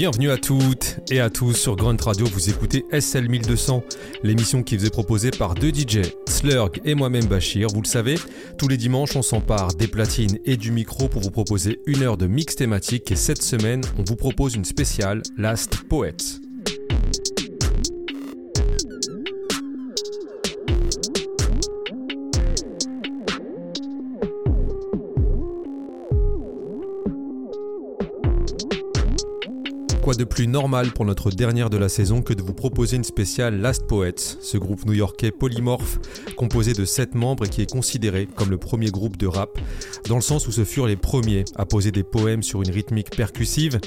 Bienvenue 0.00 0.30
à 0.30 0.38
toutes 0.38 0.98
et 1.10 1.20
à 1.20 1.28
tous 1.28 1.52
sur 1.52 1.76
Grunt 1.76 1.98
Radio, 2.02 2.24
vous 2.24 2.48
écoutez 2.48 2.86
SL 2.90 3.28
1200, 3.28 3.84
l'émission 4.22 4.62
qui 4.62 4.78
vous 4.78 4.86
est 4.86 4.90
proposée 4.90 5.30
par 5.30 5.52
deux 5.52 5.68
DJ, 5.68 6.00
Slurg 6.26 6.70
et 6.86 6.94
moi-même 6.94 7.26
Bachir. 7.26 7.68
Vous 7.68 7.82
le 7.82 7.86
savez, 7.86 8.14
tous 8.56 8.66
les 8.66 8.78
dimanches 8.78 9.14
on 9.14 9.20
s'empare 9.20 9.74
des 9.74 9.88
platines 9.88 10.38
et 10.46 10.56
du 10.56 10.72
micro 10.72 11.08
pour 11.08 11.20
vous 11.20 11.30
proposer 11.30 11.80
une 11.84 12.02
heure 12.02 12.16
de 12.16 12.26
mix 12.26 12.56
thématique 12.56 13.12
et 13.12 13.14
cette 13.14 13.42
semaine 13.42 13.82
on 13.98 14.02
vous 14.02 14.16
propose 14.16 14.54
une 14.54 14.64
spéciale 14.64 15.22
Last 15.36 15.76
Poet. 15.86 16.39
De 30.20 30.24
plus 30.26 30.46
normal 30.46 30.90
pour 30.90 31.06
notre 31.06 31.30
dernière 31.30 31.70
de 31.70 31.78
la 31.78 31.88
saison 31.88 32.20
que 32.20 32.34
de 32.34 32.42
vous 32.42 32.52
proposer 32.52 32.96
une 32.96 33.04
spéciale 33.04 33.58
Last 33.58 33.86
Poets, 33.86 34.36
ce 34.42 34.58
groupe 34.58 34.84
new-yorkais 34.84 35.30
polymorphe 35.30 35.98
composé 36.36 36.74
de 36.74 36.84
7 36.84 37.14
membres 37.14 37.46
et 37.46 37.48
qui 37.48 37.62
est 37.62 37.70
considéré 37.70 38.26
comme 38.26 38.50
le 38.50 38.58
premier 38.58 38.90
groupe 38.90 39.16
de 39.16 39.26
rap, 39.26 39.58
dans 40.10 40.16
le 40.16 40.20
sens 40.20 40.46
où 40.46 40.52
ce 40.52 40.66
furent 40.66 40.86
les 40.86 40.96
premiers 40.96 41.46
à 41.56 41.64
poser 41.64 41.90
des 41.90 42.02
poèmes 42.02 42.42
sur 42.42 42.60
une 42.60 42.70
rythmique 42.70 43.16
percussive. 43.16 43.80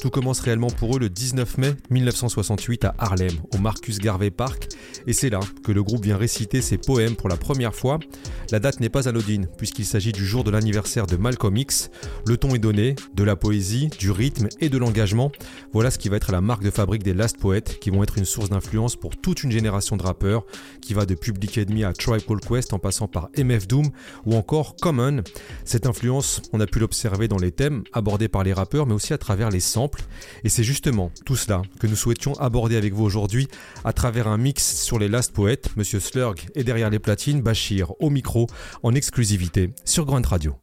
Tout 0.00 0.10
commence 0.10 0.38
réellement 0.38 0.68
pour 0.68 0.96
eux 0.96 1.00
le 1.00 1.08
19 1.08 1.58
mai 1.58 1.74
1968 1.90 2.84
à 2.84 2.94
Harlem, 2.98 3.32
au 3.52 3.58
Marcus 3.58 3.98
Garvey 3.98 4.30
Park, 4.30 4.68
et 5.08 5.12
c'est 5.12 5.28
là 5.28 5.40
que 5.64 5.72
le 5.72 5.82
groupe 5.82 6.04
vient 6.04 6.16
réciter 6.16 6.62
ses 6.62 6.78
poèmes 6.78 7.16
pour 7.16 7.28
la 7.28 7.36
première 7.36 7.74
fois. 7.74 7.98
La 8.52 8.60
date 8.60 8.78
n'est 8.78 8.90
pas 8.90 9.08
anodine, 9.08 9.48
puisqu'il 9.58 9.84
s'agit 9.84 10.12
du 10.12 10.24
jour 10.24 10.44
de 10.44 10.52
l'anniversaire 10.52 11.06
de 11.06 11.16
Malcolm 11.16 11.56
X. 11.56 11.90
Le 12.26 12.36
ton 12.36 12.54
est 12.54 12.60
donné, 12.60 12.94
de 13.14 13.24
la 13.24 13.34
poésie, 13.34 13.88
du 13.98 14.12
rythme 14.12 14.48
et 14.60 14.68
de 14.68 14.78
l'engagement. 14.78 15.32
Voilà 15.72 15.90
ce 15.90 15.98
qui 15.98 16.08
va 16.08 16.16
être 16.16 16.30
la 16.30 16.40
marque 16.40 16.62
de 16.62 16.70
fabrique 16.70 17.02
des 17.02 17.14
Last 17.14 17.38
Poets, 17.38 17.78
qui 17.80 17.90
vont 17.90 18.04
être 18.04 18.18
une 18.18 18.24
source 18.24 18.50
d'influence 18.50 18.94
pour 18.94 19.16
toute 19.16 19.42
une 19.42 19.50
génération 19.50 19.96
de 19.96 20.02
rappeurs, 20.04 20.44
qui 20.80 20.94
va 20.94 21.06
de 21.06 21.14
Public 21.14 21.58
Enemy 21.58 21.82
à 21.82 21.92
Tribe 21.92 22.22
Quest 22.46 22.72
en 22.72 22.78
passant 22.78 23.08
par 23.08 23.30
MF 23.36 23.66
Doom 23.66 23.88
ou 24.26 24.36
encore 24.36 24.76
Common. 24.76 25.22
Cette 25.64 25.86
influence, 25.86 26.40
on 26.52 26.60
a 26.60 26.66
pu 26.66 26.78
l'observer 26.78 27.26
dans 27.26 27.38
les 27.38 27.50
thèmes 27.50 27.82
abordés 27.92 28.28
par 28.28 28.44
les 28.44 28.52
rappeurs, 28.52 28.86
mais 28.86 28.94
aussi 28.94 29.12
à 29.12 29.18
travers 29.18 29.50
les 29.50 29.60
samples. 29.60 29.87
Et 30.44 30.48
c'est 30.48 30.64
justement 30.64 31.10
tout 31.24 31.36
cela 31.36 31.62
que 31.80 31.86
nous 31.86 31.96
souhaitions 31.96 32.34
aborder 32.34 32.76
avec 32.76 32.92
vous 32.92 33.04
aujourd'hui 33.04 33.48
à 33.84 33.92
travers 33.92 34.28
un 34.28 34.38
mix 34.38 34.82
sur 34.82 34.98
les 34.98 35.08
Last 35.08 35.32
Poets. 35.32 35.62
Monsieur 35.76 36.00
Slurg 36.00 36.36
est 36.54 36.64
derrière 36.64 36.90
les 36.90 36.98
platines, 36.98 37.42
Bachir 37.42 37.92
au 38.00 38.10
micro 38.10 38.46
en 38.82 38.94
exclusivité 38.94 39.70
sur 39.84 40.04
Grunt 40.04 40.26
Radio. 40.26 40.56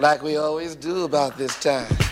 like 0.00 0.22
we 0.22 0.36
always 0.36 0.76
do 0.76 1.04
about 1.04 1.36
this 1.36 1.58
time. 1.58 2.07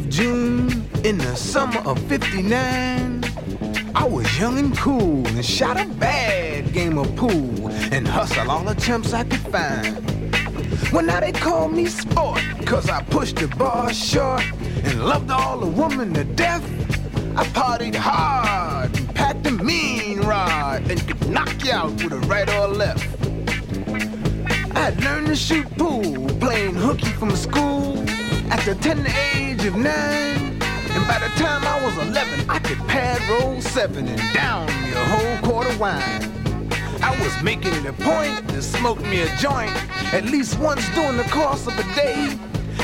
Of 0.00 0.08
June 0.08 0.88
in 1.04 1.18
the 1.18 1.34
summer 1.36 1.80
of 1.80 1.98
59. 2.08 3.22
I 3.94 4.04
was 4.04 4.26
young 4.38 4.58
and 4.58 4.76
cool 4.76 5.26
and 5.26 5.44
shot 5.44 5.78
a 5.78 5.86
bad 5.86 6.72
game 6.72 6.96
of 6.96 7.14
pool 7.16 7.68
and 7.92 8.08
hustled 8.08 8.48
all 8.48 8.64
the 8.64 8.74
chumps 8.74 9.12
I 9.12 9.24
could 9.24 9.46
find. 9.52 9.94
Well, 10.92 11.04
now 11.04 11.20
they 11.20 11.32
call 11.32 11.68
me 11.68 11.86
sport, 11.86 12.40
cause 12.64 12.88
I 12.88 13.02
pushed 13.02 13.36
the 13.36 13.48
bar 13.48 13.92
short 13.92 14.42
and 14.84 15.04
loved 15.04 15.30
all 15.30 15.58
the 15.58 15.66
women 15.66 16.14
to 16.14 16.24
death. 16.24 16.64
I 17.36 17.44
partied 17.58 17.94
hard 17.94 18.96
and 18.98 19.14
packed 19.14 19.46
a 19.46 19.50
mean 19.50 20.20
rod 20.20 20.90
and 20.90 20.98
could 21.06 21.28
knock 21.28 21.52
you 21.64 21.72
out 21.72 21.92
with 22.02 22.12
a 22.12 22.20
right 22.20 22.48
or 22.48 22.64
a 22.64 22.68
left. 22.68 23.06
I'd 24.76 24.98
learned 25.04 25.26
to 25.26 25.36
shoot 25.36 25.68
pool, 25.76 26.26
playing 26.38 26.74
hooky 26.74 27.12
from 27.20 27.36
school 27.36 27.98
at 28.50 28.64
the 28.64 28.74
tender 28.80 29.10
age 29.34 29.49
of 29.66 29.76
nine. 29.76 30.58
And 30.62 31.06
by 31.06 31.18
the 31.18 31.30
time 31.36 31.62
I 31.64 31.82
was 31.84 31.96
11, 31.98 32.48
I 32.48 32.58
could 32.60 32.78
pad 32.88 33.20
roll 33.28 33.60
seven 33.60 34.08
and 34.08 34.32
down 34.32 34.66
me 34.82 34.92
a 34.92 35.04
whole 35.04 35.48
quart 35.48 35.66
of 35.66 35.78
wine. 35.78 36.32
I 37.02 37.16
was 37.22 37.42
making 37.42 37.74
it 37.74 37.84
a 37.84 37.92
point 37.92 38.48
to 38.50 38.62
smoke 38.62 39.00
me 39.02 39.20
a 39.20 39.36
joint 39.36 39.72
at 40.14 40.24
least 40.24 40.58
once 40.58 40.88
during 40.94 41.16
the 41.16 41.24
course 41.24 41.66
of 41.66 41.78
a 41.78 41.82
day. 41.94 42.38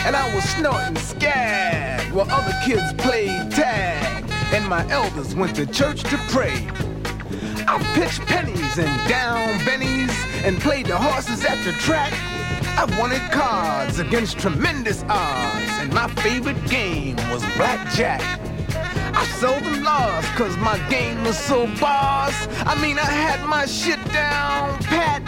And 0.04 0.14
I 0.14 0.34
was 0.34 0.44
snorting 0.44 0.96
scab 0.96 2.12
while 2.12 2.30
other 2.30 2.54
kids 2.64 2.92
played 2.98 3.50
tag. 3.50 4.24
And 4.52 4.66
my 4.68 4.86
elders 4.90 5.34
went 5.34 5.56
to 5.56 5.66
church 5.66 6.02
to 6.02 6.18
pray. 6.28 6.68
I 7.68 7.78
pitched 7.94 8.20
pennies 8.26 8.78
and 8.78 9.08
down 9.08 9.58
bennies 9.60 10.14
and 10.44 10.58
played 10.60 10.86
the 10.86 10.96
horses 10.96 11.44
at 11.44 11.62
the 11.64 11.72
track. 11.72 12.12
I 12.78 12.84
wanted 12.98 13.22
cards 13.32 13.98
against 13.98 14.38
tremendous 14.38 15.02
odds, 15.08 15.65
my 15.96 16.08
favorite 16.16 16.62
game 16.68 17.16
was 17.30 17.42
blackjack. 17.56 18.20
I 19.16 19.24
seldom 19.40 19.82
lost 19.82 20.28
cause 20.34 20.54
my 20.58 20.78
game 20.90 21.24
was 21.24 21.38
so 21.38 21.66
boss. 21.80 22.34
I 22.66 22.78
mean, 22.82 22.98
I 22.98 23.06
had 23.06 23.42
my 23.48 23.64
shit 23.64 24.04
down 24.12 24.76
pat. 24.82 25.22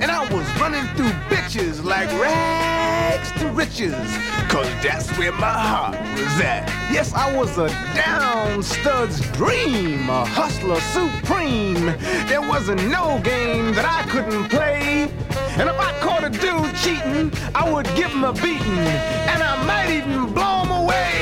And 0.00 0.10
I 0.10 0.22
was 0.34 0.44
running 0.60 0.84
through 0.96 1.14
bitches 1.30 1.84
like 1.84 2.08
rags 2.20 3.30
to 3.40 3.48
riches. 3.50 4.37
Cause 4.58 4.82
that's 4.82 5.16
where 5.16 5.30
my 5.30 5.52
heart 5.52 5.94
was 6.18 6.40
at. 6.40 6.66
Yes, 6.92 7.12
I 7.14 7.32
was 7.38 7.58
a 7.58 7.68
down 7.94 8.60
stud's 8.60 9.20
dream, 9.30 10.10
a 10.10 10.24
hustler 10.24 10.80
supreme. 10.80 11.86
There 12.26 12.40
wasn't 12.40 12.82
no 12.88 13.20
game 13.22 13.72
that 13.74 13.86
I 13.86 14.02
couldn't 14.10 14.48
play. 14.48 15.12
And 15.58 15.68
if 15.70 15.78
I 15.78 15.92
caught 16.00 16.24
a 16.24 16.30
dude 16.30 16.74
cheating, 16.74 17.30
I 17.54 17.70
would 17.72 17.86
give 17.94 18.10
him 18.10 18.24
a 18.24 18.32
beating. 18.32 18.82
And 19.30 19.44
I 19.44 19.62
might 19.64 19.92
even 19.94 20.34
blow 20.34 20.64
him 20.64 20.72
away. 20.82 21.14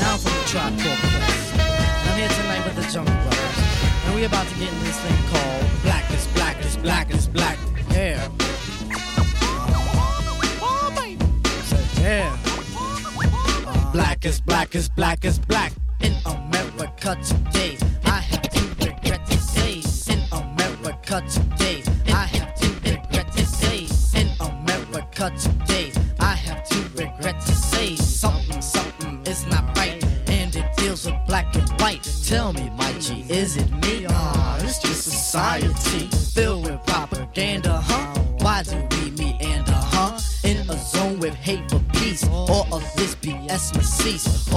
Now 0.00 0.16
from 0.16 0.32
the 0.32 0.44
Tribe 0.48 0.72
Called 0.80 0.98
I'm 2.08 2.16
here 2.16 2.32
tonight 2.40 2.64
with 2.64 2.76
the 2.76 2.90
Jungle 2.90 3.14
Brothers 3.14 3.58
And 4.06 4.14
we're 4.14 4.26
about 4.26 4.48
to 4.48 4.54
get 4.54 4.72
in 4.72 4.78
this 4.80 4.98
thing 5.00 5.18
called 5.28 5.82
Black 5.82 6.10
is 6.10 6.26
Black 6.28 6.64
is 6.64 6.76
Black 6.78 7.10
is 7.10 7.28
Black 7.28 7.58
Hair. 7.92 8.47
Yeah. 12.08 12.36
Black 13.92 14.24
is 14.24 14.40
black 14.40 14.74
is 14.74 14.88
black 14.88 15.24
is 15.24 15.38
black 15.38 15.72
in 16.00 16.14
America 16.24 17.16
today. 17.22 17.76
I 18.04 18.20
have 18.30 18.48
to 18.56 18.62
regret 18.86 19.26
to 19.26 19.36
say 19.36 19.82
in 20.12 20.20
America 20.32 21.22
today. 21.28 21.47
Cease. 44.08 44.47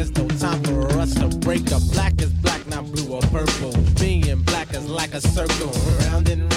There's 0.00 0.16
no 0.16 0.26
time 0.38 0.62
for 0.62 0.88
us 0.98 1.12
to 1.16 1.28
break 1.40 1.70
up. 1.72 1.82
Black 1.92 2.22
is 2.22 2.30
black, 2.30 2.66
not 2.68 2.90
blue 2.90 3.16
or 3.16 3.20
purple. 3.20 3.74
Being 4.00 4.40
black 4.44 4.72
is 4.72 4.88
like 4.88 5.12
a 5.12 5.20
circle, 5.20 5.72
round 6.06 6.30
and 6.30 6.40
round. 6.40 6.49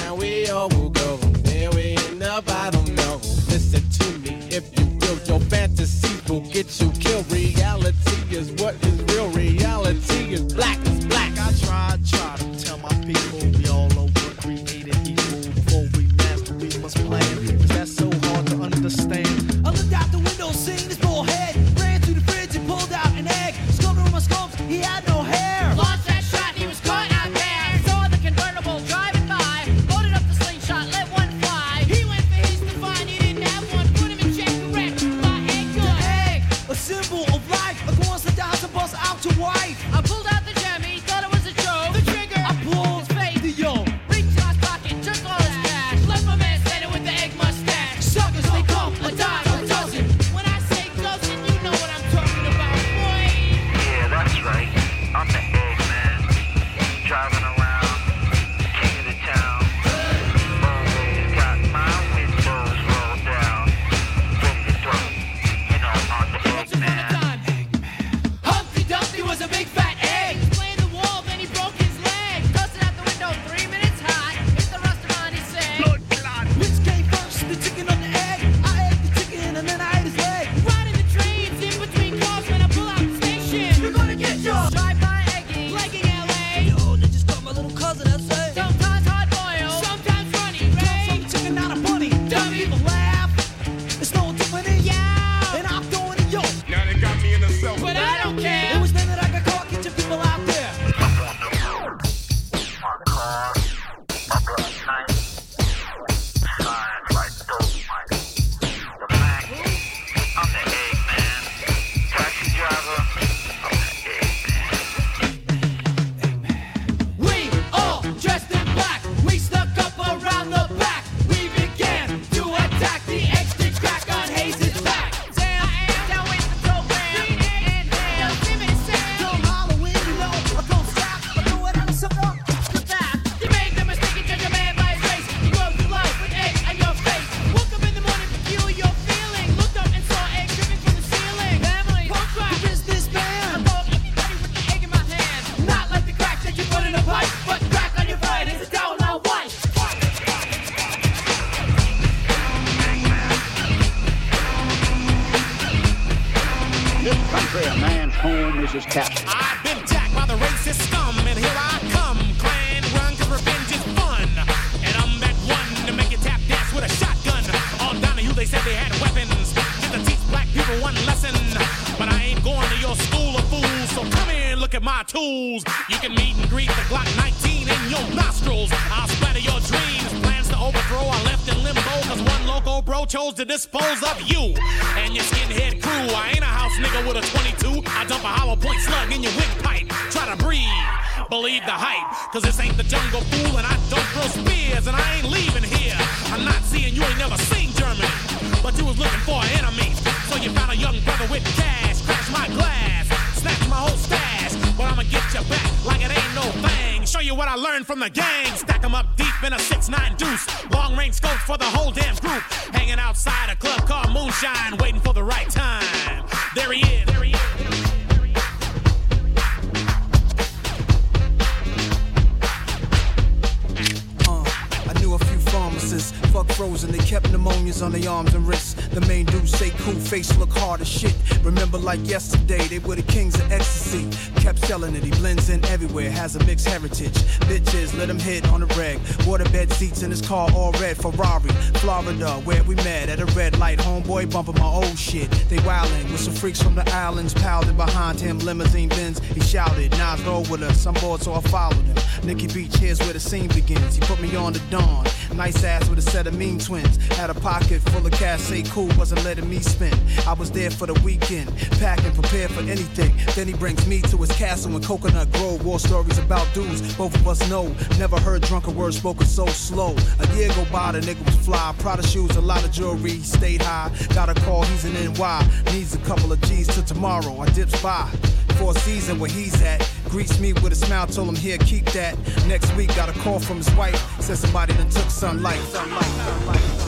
Piled 247.35 247.67
in 247.69 247.77
behind 247.77 248.19
him. 248.19 248.39
Limousine 248.39 248.89
Benz, 248.89 249.19
he 249.19 249.39
shouted, 249.41 249.91
Nas 249.91 250.21
roll 250.23 250.43
with 250.49 250.63
us. 250.63 250.85
I'm 250.85 250.95
bored, 250.95 251.21
so 251.21 251.33
I 251.33 251.41
followed 251.41 251.85
him. 251.85 252.02
Nikki 252.25 252.47
Beach, 252.47 252.75
here's 252.77 252.99
where 252.99 253.11
the 253.11 253.19
scene 253.19 253.49
begins. 253.49 253.95
He 253.95 254.01
put 254.01 254.21
me 254.21 254.33
on 254.35 254.53
the 254.53 254.59
dawn. 254.69 255.05
Nice 255.35 255.63
ass 255.63 255.89
with 255.89 255.99
a 255.99 256.01
set 256.01 256.25
of 256.25 256.33
mean 256.33 256.57
twins. 256.57 256.95
Had 257.17 257.29
a 257.29 257.33
pocket 257.33 257.81
full 257.89 258.05
of 258.05 258.13
cash, 258.13 258.39
say 258.39 258.63
cool, 258.63 258.87
wasn't 258.97 259.23
letting 259.25 259.49
me 259.49 259.59
spend. 259.59 259.99
I 260.25 260.33
was 260.33 260.49
there 260.49 260.71
for 260.71 260.85
the 260.85 260.93
weekend, 261.01 261.51
packing, 261.79 262.13
prepared 262.13 262.51
for 262.51 262.61
anything. 262.61 263.13
Then 263.35 263.47
he 263.47 263.53
brings 263.53 263.85
me 263.87 264.01
to 264.03 264.17
his 264.17 264.31
castle 264.31 264.75
in 264.75 264.81
Coconut 264.81 265.31
Grove. 265.33 265.65
War 265.65 265.79
stories 265.79 266.17
about 266.17 266.47
dudes 266.53 266.95
both 266.95 267.13
of 267.15 267.27
us 267.27 267.49
know. 267.49 267.75
Never 267.97 268.19
heard 268.19 268.41
drunken 268.43 268.75
words 268.75 268.97
spoken 268.97 269.25
so 269.25 269.45
slow. 269.47 269.95
A 270.19 270.35
year 270.35 270.49
go 270.55 270.65
by, 270.71 270.93
the 270.93 271.01
nigga 271.01 271.25
was 271.25 271.35
fly. 271.45 271.75
Prada 271.79 272.07
shoes, 272.07 272.35
a 272.37 272.41
lot 272.41 272.63
of 272.63 272.71
jewelry, 272.71 273.11
he 273.11 273.19
stayed 273.19 273.61
high. 273.61 273.91
Got 274.13 274.29
a 274.29 274.33
call, 274.41 274.63
he's 274.63 274.85
in 274.85 274.93
NY. 275.13 275.63
Needs 275.73 275.93
a 275.93 275.99
couple 275.99 276.31
of 276.31 276.39
G's 276.41 276.67
till 276.67 276.83
tomorrow. 276.83 277.39
I 277.39 277.49
dips 277.49 277.81
by 277.81 278.09
for 278.55 278.71
a 278.71 278.79
season 278.79 279.19
where 279.19 279.29
he's 279.29 279.61
at. 279.61 279.81
Greets 280.13 280.39
me 280.39 280.53
with 280.53 280.71
a 280.71 280.75
smile, 280.75 281.07
told 281.07 281.27
him 281.27 281.35
here, 281.35 281.57
keep 281.57 281.85
that. 281.85 282.15
Next 282.45 282.71
week, 282.75 282.95
got 282.95 283.09
a 283.09 283.13
call 283.21 283.39
from 283.39 283.57
his 283.57 283.71
wife. 283.71 283.99
Said 284.21 284.37
somebody 284.37 284.71
done 284.75 284.87
took 284.87 285.09
sunlight. 285.09 285.59
sunlight, 285.61 286.03
sunlight, 286.03 286.82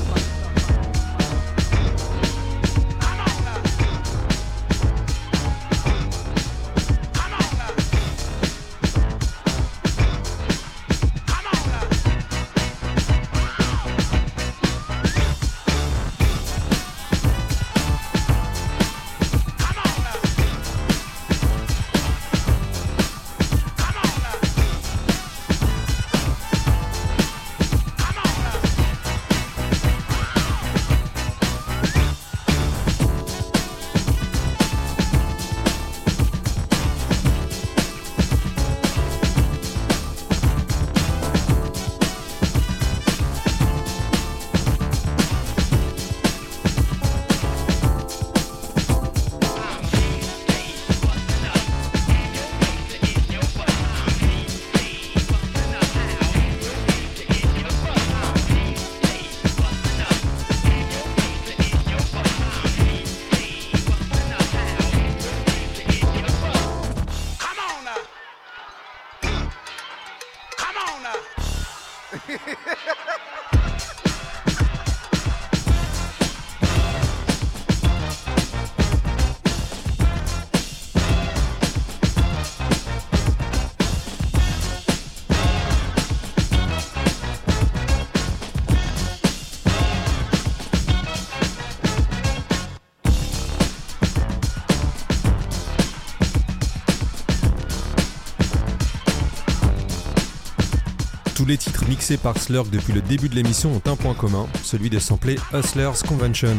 mixés 101.87 102.17
par 102.17 102.37
Slurk 102.37 102.69
depuis 102.69 102.93
le 102.93 103.01
début 103.01 103.29
de 103.29 103.35
l'émission 103.35 103.71
ont 103.71 103.89
un 103.89 103.95
point 103.95 104.13
commun, 104.13 104.47
celui 104.63 104.89
de 104.89 104.99
sampler 104.99 105.37
Hustlers 105.53 106.05
Convention, 106.07 106.55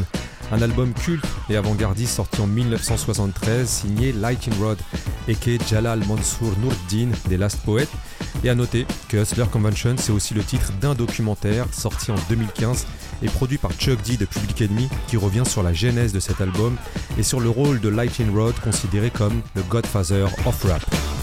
un 0.52 0.62
album 0.62 0.92
culte 0.92 1.24
et 1.50 1.56
avant-gardiste 1.56 2.14
sorti 2.14 2.40
en 2.40 2.46
1973 2.46 3.68
signé 3.68 4.12
Lightning 4.12 4.58
Rod, 4.60 4.78
aka 5.28 5.64
Jalal 5.68 6.00
Mansour 6.06 6.52
Nourdin 6.60 7.10
des 7.28 7.36
Last 7.36 7.60
Poets. 7.64 7.88
Et 8.44 8.50
à 8.50 8.54
noter 8.54 8.86
que 9.08 9.16
Hustler 9.16 9.46
Convention 9.50 9.96
c'est 9.98 10.12
aussi 10.12 10.34
le 10.34 10.42
titre 10.42 10.72
d'un 10.80 10.94
documentaire 10.94 11.66
sorti 11.72 12.10
en 12.10 12.16
2015 12.28 12.86
et 13.22 13.26
produit 13.26 13.58
par 13.58 13.72
Chuck 13.72 14.00
D 14.02 14.16
de 14.16 14.26
Public 14.26 14.62
Enemy 14.62 14.88
qui 15.08 15.16
revient 15.16 15.46
sur 15.46 15.62
la 15.62 15.72
genèse 15.72 16.12
de 16.12 16.20
cet 16.20 16.40
album 16.40 16.76
et 17.18 17.22
sur 17.22 17.40
le 17.40 17.48
rôle 17.48 17.80
de 17.80 17.88
Lightning 17.88 18.34
Rod 18.34 18.54
considéré 18.60 19.10
comme 19.10 19.40
le 19.54 19.62
Godfather 19.62 20.26
of 20.44 20.64
Rap. 20.64 21.15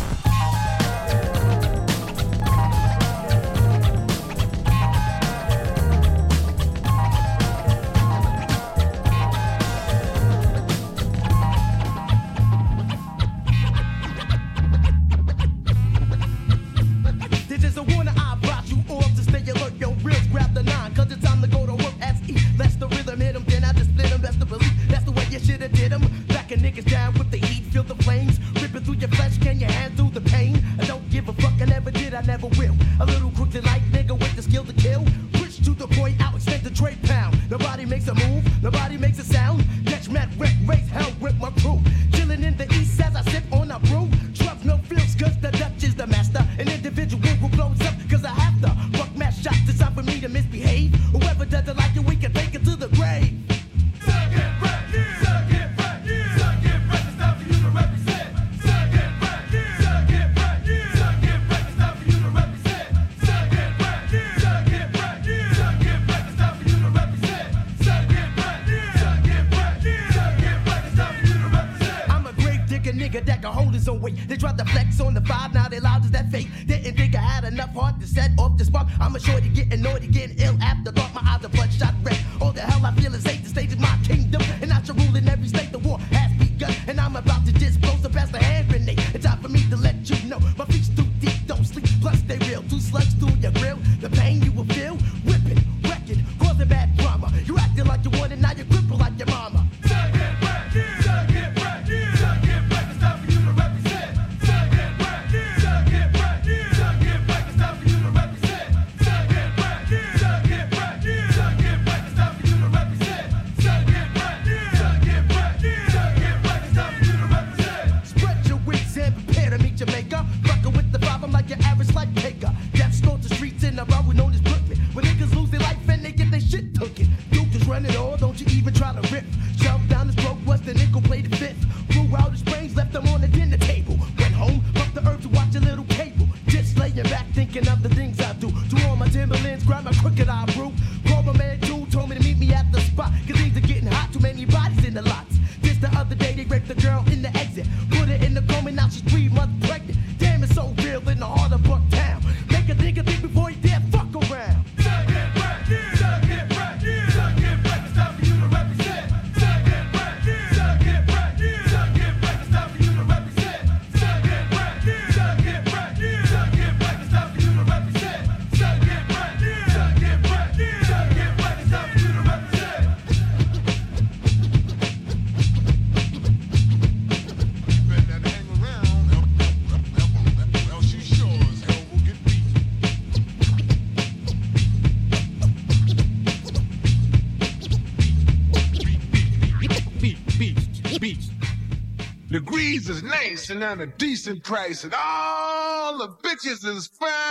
Is 192.90 193.02
nice 193.02 193.50
and 193.50 193.64
at 193.64 193.80
a 193.80 193.86
decent 193.86 194.44
price, 194.44 194.84
and 194.84 194.94
all 194.94 195.98
the 195.98 196.10
bitches 196.28 196.66
is 196.66 196.88
fine. 196.88 197.23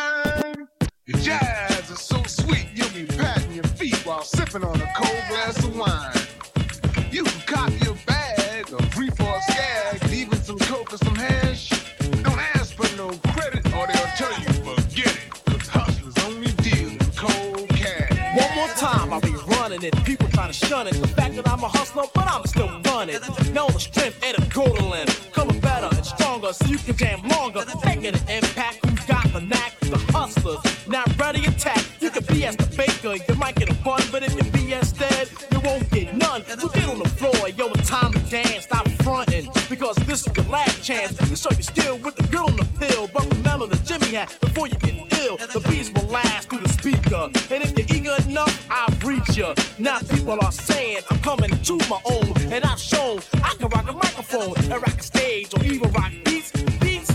Before 44.13 44.69
you 44.69 44.75
get 44.77 44.93
ill. 45.23 45.39
The 45.39 45.61
beast 45.71 45.95
will 45.95 46.09
last 46.09 46.51
through 46.51 46.59
the 46.59 46.69
speaker. 46.69 47.31
And 47.51 47.65
if 47.65 47.73
you're 47.79 47.97
eager 47.97 48.15
enough, 48.29 48.67
I'll 48.71 48.95
reach 49.09 49.37
you. 49.39 49.55
Now 49.79 50.01
people 50.01 50.39
are 50.43 50.53
saying 50.53 50.99
I'm 51.11 51.19
coming 51.21 51.51
to 51.51 51.77
my 51.89 51.99
own. 52.05 52.31
And 52.53 52.63
I've 52.65 52.79
shown 52.79 53.21
I 53.43 53.55
can 53.59 53.69
rock 53.69 53.89
a 53.89 53.93
microphone 53.93 54.55
and 54.59 54.71
rock 54.71 54.99
a 54.99 55.03
stage 55.03 55.55
or 55.55 55.65
even 55.65 55.91
rock 55.93 56.13
beats. 56.25 56.51
Beats, 56.81 57.11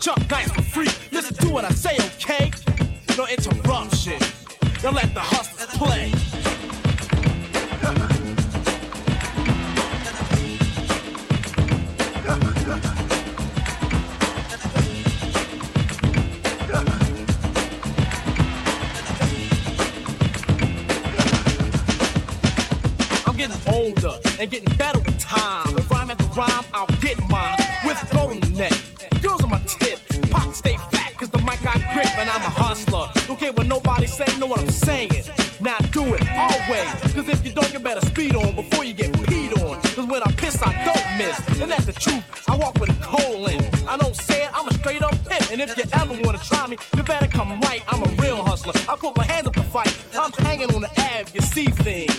Chuck 0.00 0.18
Nice 0.28 0.50
for 0.50 0.62
free. 0.62 0.90
Listen 1.12 1.36
to 1.36 1.50
what 1.50 1.64
I 1.64 1.70
say, 1.70 1.96
okay? 2.16 2.50
No 3.16 3.26
interruption. 3.26 4.18
Now 4.82 4.90
let 4.90 5.14
the 5.14 5.20
hustlers 5.20 5.70
play. 5.78 6.19
And 24.40 24.50
getting 24.50 24.74
better 24.76 24.98
with 25.00 25.18
time. 25.18 25.76
If 25.76 25.90
rhyme 25.90 26.10
after 26.10 26.24
rhyme, 26.40 26.64
I'll 26.72 26.86
get 27.02 27.18
mine 27.28 27.56
with 27.84 27.98
golden 28.10 28.40
neck. 28.54 28.72
Girls 29.20 29.44
on 29.44 29.50
my 29.50 29.60
tip, 29.66 30.00
pockets 30.30 30.58
stay 30.58 30.78
fat 30.90 31.12
cause 31.18 31.28
the 31.28 31.38
mic 31.38 31.62
got 31.62 31.76
grip 31.92 32.08
and 32.18 32.30
I'm 32.30 32.40
a 32.40 32.48
hustler. 32.48 33.10
Don't 33.26 33.38
care 33.38 33.52
what 33.52 33.66
nobody 33.66 34.06
say, 34.06 34.24
know 34.38 34.46
what 34.46 34.60
I'm 34.60 34.70
saying. 34.70 35.10
Now 35.60 35.76
do 35.92 36.14
it 36.14 36.26
always, 36.30 36.88
cause 37.12 37.28
if 37.28 37.44
you 37.44 37.52
don't, 37.52 37.70
you 37.70 37.80
better 37.80 38.00
speed 38.06 38.34
on 38.34 38.54
before 38.54 38.82
you 38.84 38.94
get 38.94 39.12
peed 39.12 39.52
on. 39.62 39.78
Cause 39.82 40.06
when 40.06 40.22
I 40.22 40.32
piss, 40.32 40.56
I 40.62 40.72
don't 40.88 41.18
miss. 41.18 41.60
And 41.60 41.70
that's 41.70 41.84
the 41.84 41.92
truth, 41.92 42.24
I 42.48 42.56
walk 42.56 42.80
with 42.80 42.88
a 42.88 43.02
coal 43.02 43.46
in. 43.46 43.62
I 43.86 43.98
don't 43.98 44.16
say 44.16 44.44
it, 44.44 44.50
I'm 44.54 44.66
a 44.68 44.72
straight 44.72 45.02
up 45.02 45.12
pimp. 45.26 45.52
And 45.52 45.60
if 45.60 45.76
you 45.76 45.84
ever 45.92 46.18
wanna 46.24 46.38
try 46.38 46.66
me, 46.66 46.78
you 46.96 47.02
better 47.02 47.26
come 47.26 47.60
right. 47.60 47.82
I'm 47.88 48.02
a 48.02 48.08
real 48.22 48.42
hustler. 48.42 48.72
I 48.88 48.96
put 48.96 49.14
my 49.18 49.24
hands 49.24 49.48
up 49.48 49.54
to 49.54 49.62
fight. 49.64 49.94
I'm 50.14 50.32
hanging 50.32 50.74
on 50.74 50.80
the 50.80 50.90
Ave, 50.98 51.26
you 51.34 51.42
see 51.42 51.66
things. 51.66 52.09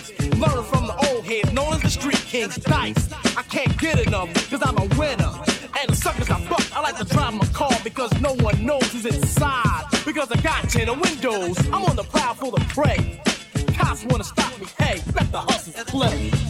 Kings. 2.32 2.56
Dice, 2.56 3.12
I 3.36 3.42
can't 3.42 3.76
get 3.78 4.06
enough, 4.06 4.32
cause 4.48 4.62
I'm 4.64 4.78
a 4.78 4.86
winner. 4.98 5.32
And 5.78 5.90
the 5.90 5.96
suckers 5.96 6.30
I 6.30 6.40
fuck, 6.40 6.64
I 6.74 6.80
like 6.80 6.96
to 6.96 7.04
drive 7.04 7.34
my 7.34 7.44
car 7.46 7.76
because 7.84 8.10
no 8.20 8.32
one 8.36 8.64
knows 8.64 8.90
who's 8.90 9.04
inside. 9.04 9.84
Because 10.06 10.32
I 10.32 10.40
got 10.40 10.62
10 10.70 10.88
of 10.88 10.98
windows, 10.98 11.58
I'm 11.66 11.84
on 11.84 11.96
the 11.96 12.04
prowl 12.04 12.34
for 12.34 12.50
the 12.50 12.64
prey. 12.70 13.20
Cops 13.74 14.04
wanna 14.06 14.24
stop 14.24 14.58
me, 14.58 14.66
hey, 14.78 15.02
let 15.14 15.30
the 15.30 15.40
hustlers 15.40 15.84
play. 15.84 16.41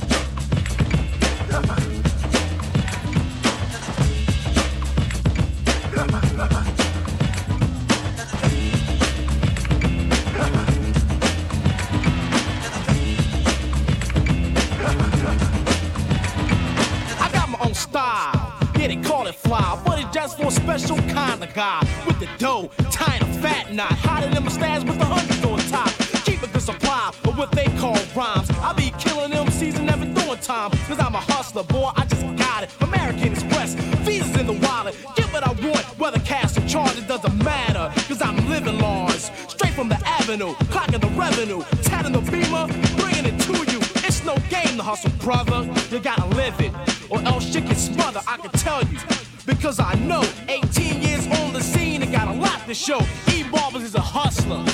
Style. 17.92 18.32
Yeah, 18.78 18.88
they 18.88 18.96
call 18.96 19.26
it 19.26 19.34
fly, 19.34 19.80
but 19.84 19.98
it's 20.00 20.10
just 20.14 20.38
for 20.38 20.46
a 20.46 20.50
special 20.50 20.96
kind 21.12 21.44
of 21.44 21.52
guy. 21.52 21.80
With 22.06 22.18
the 22.18 22.28
dough, 22.38 22.70
tying 22.90 23.22
a 23.22 23.26
fat 23.42 23.70
knot, 23.72 23.92
hiding 23.92 24.34
in 24.34 24.42
my 24.42 24.50
stash 24.50 24.82
with 24.82 24.98
the 24.98 25.04
hundreds 25.04 25.44
on 25.44 25.58
top. 25.70 25.90
Keep 26.24 26.42
a 26.42 26.46
good 26.46 26.62
supply 26.62 27.12
of 27.28 27.36
what 27.36 27.52
they 27.52 27.66
call 27.82 27.98
rhymes. 28.16 28.48
I 28.68 28.72
be 28.72 28.94
killing 28.98 29.30
them 29.30 29.50
season, 29.50 29.84
never 29.84 30.06
doing 30.06 30.38
time. 30.38 30.70
Cause 30.88 30.98
I'm 30.98 31.14
a 31.14 31.20
hustler, 31.32 31.64
boy, 31.64 31.90
I 31.94 32.06
just 32.06 32.24
got 32.36 32.62
it. 32.64 32.70
American 32.80 33.32
Express, 33.32 33.74
visas 34.06 34.34
in 34.40 34.46
the 34.46 34.58
wallet. 34.66 34.96
Get 35.14 35.26
what 35.34 35.46
I 35.46 35.52
want, 35.52 35.84
whether 35.98 36.18
cash 36.20 36.56
or 36.56 36.66
charge, 36.66 36.96
it 36.96 37.06
doesn't 37.06 37.36
matter. 37.44 37.92
Cause 38.08 38.22
I'm 38.22 38.36
living 38.48 38.78
large, 38.78 39.20
straight 39.52 39.74
from 39.74 39.90
the 39.90 40.00
avenue, 40.06 40.54
clocking 40.72 41.02
the 41.02 41.12
revenue, 41.24 41.62
tatting 41.82 42.12
the 42.12 42.22
beamer, 42.32 42.66
bringing 42.96 43.26
it 43.26 43.38
to 43.48 43.52
you. 43.70 43.80
It's 44.08 44.24
no 44.24 44.34
game 44.48 44.78
to 44.78 44.82
hustle, 44.82 45.12
brother. 45.20 45.68
You 45.90 46.00
gotta 46.00 46.26
live 46.36 46.58
it, 46.58 46.72
or 47.12 47.20
else 47.26 47.54
you 47.54 47.60
get 47.60 47.76
smothered. 47.76 48.22
I 48.26 48.38
can 48.38 48.50
tell 48.52 48.82
you, 48.84 48.98
because 49.46 49.78
I 49.78 49.94
know. 49.94 50.24
18 50.48 51.02
years 51.02 51.26
on 51.26 51.52
the 51.52 51.60
scene 51.60 52.02
and 52.02 52.10
got 52.10 52.28
a 52.28 52.32
lot 52.32 52.66
to 52.66 52.74
show. 52.74 53.00
E 53.30 53.44
Barbers 53.52 53.82
is 53.82 53.94
a 53.94 54.00
hustler. 54.00 54.64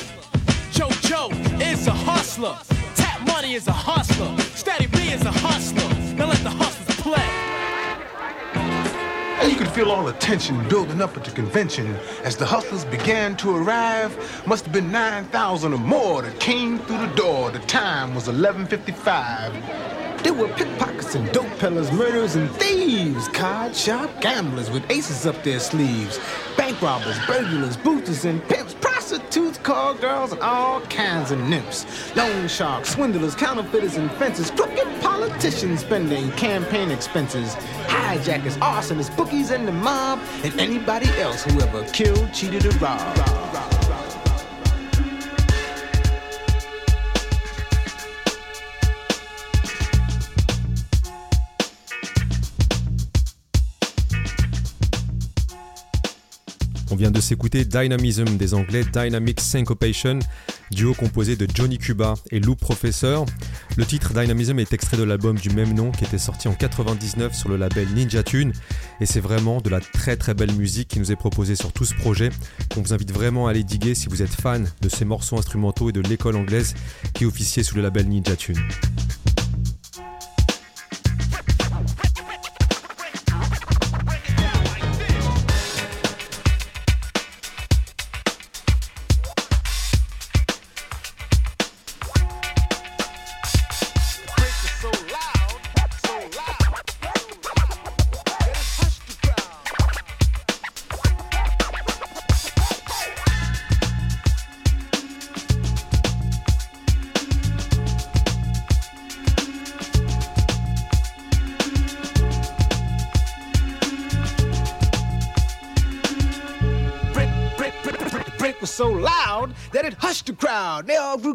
Joe 0.70 0.90
Joe 1.02 1.30
is 1.60 1.88
a 1.88 1.92
hustler. 1.92 2.56
Tap 2.94 3.26
Money 3.26 3.54
is 3.54 3.66
a 3.66 3.72
hustler. 3.72 4.38
Steady 4.54 4.86
B 4.86 5.10
is 5.10 5.22
a 5.22 5.32
hustler. 5.32 5.88
Now 6.14 6.26
let 6.26 6.38
the 6.44 6.50
hustlers 6.50 7.00
play. 7.00 7.28
And 9.40 9.50
you 9.50 9.58
could 9.58 9.68
feel 9.68 9.90
all 9.90 10.04
the 10.04 10.12
tension 10.14 10.68
building 10.68 11.00
up 11.00 11.16
at 11.16 11.24
the 11.24 11.32
convention 11.32 11.96
as 12.22 12.36
the 12.36 12.46
hustlers 12.46 12.84
began 12.84 13.36
to 13.38 13.56
arrive. 13.56 14.12
Must 14.46 14.64
have 14.64 14.72
been 14.72 14.92
9,000 14.92 15.72
or 15.72 15.78
more 15.78 16.22
that 16.22 16.38
came 16.38 16.78
through 16.78 16.98
the 16.98 17.14
door. 17.14 17.50
The 17.50 17.60
time 17.60 18.14
was 18.14 18.28
11:55. 18.28 20.07
There 20.22 20.34
were 20.34 20.48
pickpockets 20.48 21.14
and 21.14 21.30
dope 21.32 21.46
peddlers, 21.58 21.92
murderers 21.92 22.34
and 22.34 22.50
thieves, 22.50 23.28
card 23.28 23.74
shop 23.74 24.10
gamblers 24.20 24.70
with 24.70 24.88
aces 24.90 25.26
up 25.26 25.42
their 25.44 25.60
sleeves, 25.60 26.18
bank 26.56 26.80
robbers, 26.82 27.18
burglars, 27.26 27.76
booters 27.76 28.24
and 28.24 28.42
pimps, 28.48 28.74
prostitutes, 28.74 29.58
call 29.58 29.94
girls, 29.94 30.32
and 30.32 30.40
all 30.40 30.80
kinds 30.82 31.30
of 31.30 31.38
nymphs. 31.40 31.86
Loan 32.16 32.48
sharks, 32.48 32.90
swindlers, 32.90 33.34
counterfeiters, 33.34 33.96
and 33.96 34.10
fences, 34.12 34.50
crooked 34.50 34.88
politicians 35.00 35.80
spending 35.80 36.30
campaign 36.32 36.90
expenses, 36.90 37.54
hijackers, 37.86 38.56
arsonists, 38.58 39.16
bookies, 39.16 39.50
and 39.50 39.68
the 39.68 39.72
mob, 39.72 40.18
and 40.42 40.58
anybody 40.60 41.08
else 41.20 41.44
who 41.44 41.60
ever 41.60 41.84
killed, 41.90 42.32
cheated, 42.34 42.66
or 42.66 42.76
robbed. 42.78 43.77
Vient 56.98 57.10
de 57.12 57.20
s'écouter 57.20 57.64
Dynamism 57.64 58.24
des 58.36 58.54
Anglais 58.54 58.82
Dynamic 58.82 59.40
Syncopation, 59.40 60.18
duo 60.72 60.94
composé 60.94 61.36
de 61.36 61.46
Johnny 61.54 61.78
Cuba 61.78 62.14
et 62.32 62.40
Lou 62.40 62.56
Professor. 62.56 63.24
Le 63.76 63.86
titre 63.86 64.12
Dynamism 64.12 64.58
est 64.58 64.72
extrait 64.72 64.96
de 64.96 65.04
l'album 65.04 65.38
du 65.38 65.50
même 65.50 65.74
nom 65.74 65.92
qui 65.92 66.02
était 66.02 66.18
sorti 66.18 66.48
en 66.48 66.54
99 66.54 67.32
sur 67.32 67.50
le 67.50 67.56
label 67.56 67.86
Ninja 67.94 68.24
Tune 68.24 68.52
et 69.00 69.06
c'est 69.06 69.20
vraiment 69.20 69.60
de 69.60 69.70
la 69.70 69.78
très 69.80 70.16
très 70.16 70.34
belle 70.34 70.52
musique 70.54 70.88
qui 70.88 70.98
nous 70.98 71.12
est 71.12 71.16
proposée 71.16 71.54
sur 71.54 71.72
tout 71.72 71.84
ce 71.84 71.94
projet 71.94 72.30
qu'on 72.74 72.82
vous 72.82 72.92
invite 72.92 73.12
vraiment 73.12 73.46
à 73.46 73.50
aller 73.50 73.62
diguer 73.62 73.94
si 73.94 74.08
vous 74.08 74.20
êtes 74.20 74.34
fan 74.34 74.68
de 74.80 74.88
ces 74.88 75.04
morceaux 75.04 75.38
instrumentaux 75.38 75.90
et 75.90 75.92
de 75.92 76.00
l'école 76.00 76.34
anglaise 76.34 76.74
qui 77.14 77.26
officiait 77.26 77.62
sous 77.62 77.76
le 77.76 77.82
label 77.82 78.08
Ninja 78.08 78.34
Tune. 78.34 78.58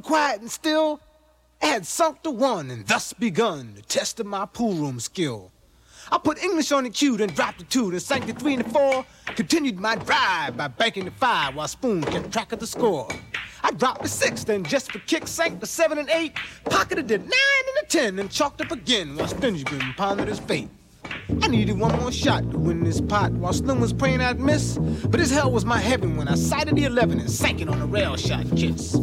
Quiet 0.03 0.41
and 0.41 0.51
still. 0.51 0.99
I 1.61 1.67
had 1.67 1.87
sunk 1.87 2.23
to 2.23 2.31
one 2.31 2.69
and 2.69 2.85
thus 2.85 3.13
begun 3.13 3.73
the 3.75 3.81
test 3.81 4.19
of 4.19 4.25
my 4.25 4.45
pool 4.45 4.73
room 4.73 4.99
skill. 4.99 5.51
I 6.11 6.17
put 6.17 6.43
English 6.43 6.71
on 6.71 6.83
the 6.83 6.89
cue, 6.89 7.15
then 7.17 7.29
dropped 7.29 7.59
the 7.59 7.63
two, 7.63 7.89
then 7.89 7.99
sank 8.01 8.27
the 8.27 8.33
three 8.33 8.55
and 8.55 8.65
the 8.65 8.69
four. 8.69 9.05
Continued 9.27 9.79
my 9.79 9.95
drive 9.95 10.57
by 10.57 10.67
banking 10.67 11.05
the 11.05 11.11
five 11.11 11.55
while 11.55 11.67
Spoon 11.67 12.03
kept 12.03 12.31
track 12.31 12.51
of 12.51 12.59
the 12.59 12.67
score. 12.67 13.07
I 13.63 13.71
dropped 13.71 14.03
the 14.03 14.09
six, 14.09 14.43
then 14.43 14.65
just 14.65 14.91
for 14.91 14.99
kicks 14.99 15.31
sank 15.31 15.61
the 15.61 15.65
seven 15.65 15.97
and 15.97 16.09
eight. 16.09 16.33
Pocketed 16.65 17.07
the 17.07 17.17
nine 17.19 17.29
and 17.29 17.77
the 17.81 17.85
ten, 17.87 18.19
and 18.19 18.29
chalked 18.29 18.59
up 18.59 18.71
again 18.71 19.15
while 19.15 19.27
Stingyman 19.27 19.95
pondered 19.95 20.27
his 20.27 20.39
fate. 20.39 20.69
I 21.41 21.47
needed 21.47 21.79
one 21.79 21.97
more 21.99 22.11
shot 22.11 22.49
to 22.51 22.57
win 22.57 22.83
this 22.83 22.99
pot 23.01 23.31
while 23.31 23.53
Slim 23.53 23.79
was 23.79 23.93
praying 23.93 24.21
I'd 24.21 24.39
miss. 24.39 24.77
But 24.77 25.19
as 25.19 25.31
hell 25.31 25.51
was 25.51 25.65
my 25.65 25.79
heaven 25.79 26.17
when 26.17 26.27
I 26.27 26.35
sighted 26.35 26.75
the 26.75 26.85
11 26.85 27.19
and 27.19 27.31
sank 27.31 27.61
it 27.61 27.69
on 27.69 27.81
a 27.81 27.85
rail 27.85 28.17
shot 28.17 28.45
kiss. 28.55 28.95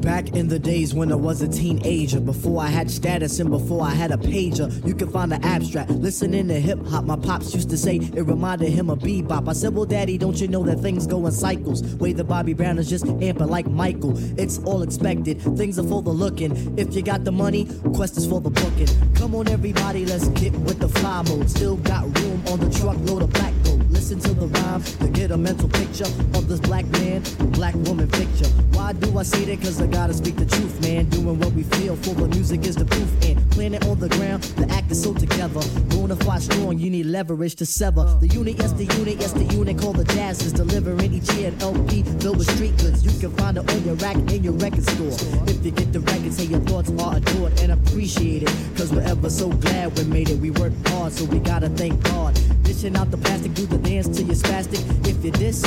Back 0.00 0.30
in 0.30 0.46
the 0.46 0.58
days 0.58 0.94
when 0.94 1.10
I 1.10 1.16
was 1.16 1.42
a 1.42 1.48
teenager, 1.48 2.20
before 2.20 2.62
I 2.62 2.68
had 2.68 2.90
status 2.90 3.40
and 3.40 3.50
before 3.50 3.82
I 3.82 3.90
had 3.90 4.12
a 4.12 4.16
pager, 4.16 4.86
you 4.86 4.94
can 4.94 5.10
find 5.10 5.32
the 5.32 5.44
abstract. 5.44 5.90
Listening 5.90 6.48
to 6.48 6.54
hip 6.54 6.84
hop, 6.86 7.04
my 7.04 7.16
pops 7.16 7.52
used 7.52 7.68
to 7.70 7.76
say 7.76 7.96
it 7.96 8.22
reminded 8.22 8.70
him 8.70 8.90
of 8.90 9.00
bebop. 9.00 9.48
I 9.48 9.52
said, 9.52 9.74
Well, 9.74 9.86
daddy, 9.86 10.16
don't 10.16 10.40
you 10.40 10.46
know 10.46 10.62
that 10.64 10.80
things 10.80 11.06
go 11.06 11.26
in 11.26 11.32
cycles? 11.32 11.82
Way 11.96 12.12
the 12.12 12.24
Bobby 12.24 12.54
Brown 12.54 12.78
is 12.78 12.88
just 12.88 13.06
amping 13.06 13.50
like 13.50 13.66
Michael. 13.66 14.14
It's 14.38 14.58
all 14.60 14.82
expected, 14.82 15.42
things 15.56 15.78
are 15.78 15.88
for 15.88 16.00
the 16.00 16.10
looking. 16.10 16.78
If 16.78 16.94
you 16.94 17.02
got 17.02 17.24
the 17.24 17.32
money, 17.32 17.66
quest 17.94 18.16
is 18.16 18.26
for 18.26 18.40
the 18.40 18.50
booking. 18.50 18.88
Come 19.14 19.34
on, 19.34 19.48
everybody, 19.48 20.06
let's 20.06 20.28
get 20.28 20.52
with 20.52 20.78
the 20.78 20.88
fly 20.88 21.22
mode. 21.22 21.50
Still 21.50 21.76
got 21.76 22.04
room 22.20 22.42
on 22.46 22.60
the 22.60 22.70
truckload 22.70 23.22
of 23.22 23.30
black. 23.30 23.67
Listen 23.98 24.20
to 24.20 24.32
the 24.32 24.46
rhyme 24.46 24.80
to 25.02 25.08
get 25.08 25.32
a 25.32 25.36
mental 25.36 25.68
picture 25.68 26.04
of 26.04 26.46
this 26.46 26.60
black 26.60 26.86
man, 26.86 27.20
black 27.50 27.74
woman 27.74 28.08
picture. 28.08 28.46
Why 28.70 28.92
do 28.92 29.18
I 29.18 29.24
say 29.24 29.44
that? 29.46 29.60
Cause 29.60 29.82
I 29.82 29.88
gotta 29.88 30.14
speak 30.14 30.36
the 30.36 30.46
truth, 30.46 30.80
man. 30.82 31.06
Doing 31.06 31.36
what 31.40 31.52
we 31.52 31.64
feel 31.64 31.96
for 31.96 32.14
the 32.14 32.28
music 32.28 32.64
is 32.64 32.76
the 32.76 32.84
proof. 32.84 33.10
And 33.24 33.50
planet 33.50 33.84
on 33.86 33.98
the 33.98 34.08
ground, 34.08 34.44
the 34.44 34.72
act 34.72 34.92
is 34.92 35.02
so 35.02 35.12
together. 35.14 35.60
Bona 35.90 36.14
fide 36.14 36.42
strong, 36.42 36.78
you 36.78 36.90
need 36.90 37.06
leverage 37.06 37.56
to 37.56 37.66
sever. 37.66 38.04
The 38.20 38.28
unit, 38.28 38.54
yes, 38.60 38.72
the 38.72 38.84
unit, 38.84 39.16
yes, 39.18 39.32
the 39.32 39.44
unit 39.46 39.76
called 39.76 39.96
the 39.96 40.04
jazz 40.04 40.46
is 40.46 40.52
delivering 40.52 41.12
each 41.12 41.28
year 41.32 41.48
an 41.48 41.60
LP 41.60 42.04
filled 42.20 42.38
with 42.38 42.48
street 42.54 42.76
goods. 42.78 43.04
You 43.04 43.10
can 43.18 43.36
find 43.36 43.58
it 43.58 43.68
on 43.68 43.84
your 43.84 43.96
rack 43.96 44.16
in 44.32 44.44
your 44.44 44.54
record 44.54 44.84
store. 44.84 45.42
If 45.48 45.64
you 45.64 45.72
get 45.72 45.92
the 45.92 46.00
record, 46.00 46.32
say 46.32 46.44
your 46.44 46.60
thoughts 46.60 46.90
are 47.02 47.16
adored 47.16 47.58
and 47.60 47.72
appreciated. 47.72 48.48
Cause 48.76 48.92
we're 48.92 49.02
ever 49.02 49.28
so 49.28 49.48
glad 49.48 49.98
we 49.98 50.04
made 50.04 50.30
it. 50.30 50.38
We 50.38 50.52
worked 50.52 50.88
hard, 50.88 51.12
so 51.12 51.24
we 51.24 51.40
gotta 51.40 51.68
thank 51.70 52.00
God. 52.04 52.38
Dishing 52.62 52.96
out 52.96 53.10
the 53.10 53.16
plastic, 53.16 53.54
do 53.54 53.66
the 53.66 53.78
dance 53.88 54.08
till 54.08 54.26
you're 54.26 54.36
spastic. 54.36 54.82
If 55.08 55.24
you 55.24 55.30
diss, 55.30 55.64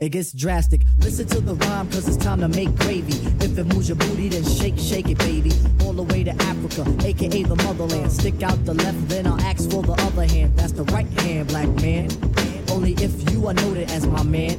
it 0.00 0.08
gets 0.10 0.32
drastic. 0.32 0.82
Listen 0.98 1.26
to 1.28 1.40
the 1.40 1.54
rhyme, 1.54 1.88
cause 1.90 2.08
it's 2.08 2.16
time 2.16 2.40
to 2.40 2.48
make 2.48 2.74
gravy. 2.76 3.14
If 3.44 3.56
it 3.56 3.66
moves 3.72 3.88
your 3.88 3.96
booty, 3.96 4.28
then 4.28 4.44
shake, 4.44 4.78
shake 4.78 5.08
it, 5.08 5.18
baby. 5.18 5.52
All 5.84 5.92
the 5.92 6.02
way 6.02 6.24
to 6.24 6.32
Africa, 6.42 6.82
aka 7.06 7.42
the 7.44 7.56
motherland. 7.56 8.10
Stick 8.10 8.42
out 8.42 8.64
the 8.64 8.74
left, 8.74 9.08
then 9.08 9.26
I'll 9.26 9.40
ask 9.40 9.70
for 9.70 9.82
the 9.82 9.92
other 9.92 10.26
hand. 10.26 10.56
That's 10.56 10.72
the 10.72 10.84
right 10.84 11.06
hand, 11.20 11.48
black 11.48 11.68
man. 11.80 12.10
Only 12.70 12.92
if 12.94 13.14
you 13.30 13.46
are 13.46 13.54
noted 13.54 13.90
as 13.90 14.06
my 14.06 14.24
man. 14.24 14.58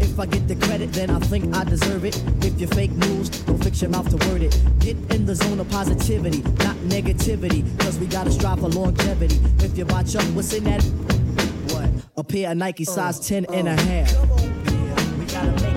If 0.00 0.20
I 0.20 0.26
get 0.26 0.46
the 0.46 0.56
credit, 0.56 0.92
then 0.92 1.08
I 1.08 1.18
think 1.20 1.54
I 1.56 1.64
deserve 1.64 2.04
it. 2.04 2.22
If 2.44 2.60
you 2.60 2.66
fake 2.66 2.92
news, 2.92 3.30
don't 3.30 3.62
fix 3.64 3.80
your 3.80 3.90
mouth 3.90 4.08
to 4.10 4.18
word 4.28 4.42
it. 4.42 4.54
Get 4.80 4.96
in 5.14 5.24
the 5.24 5.34
zone 5.34 5.60
of 5.60 5.70
positivity, 5.70 6.42
not 6.64 6.76
negativity. 6.92 7.62
Cause 7.80 7.98
we 7.98 8.06
gotta 8.06 8.30
strive 8.30 8.60
for 8.60 8.68
longevity. 8.68 9.40
If 9.64 9.78
you 9.78 9.86
botch 9.86 10.14
up, 10.14 10.24
what's 10.34 10.52
in 10.52 10.64
that? 10.64 11.21
A 12.14 12.22
pair 12.22 12.50
of 12.50 12.58
Nike 12.58 12.84
size 12.84 13.18
10 13.20 13.46
and 13.46 13.68
a 13.68 13.74
half. 13.74 15.71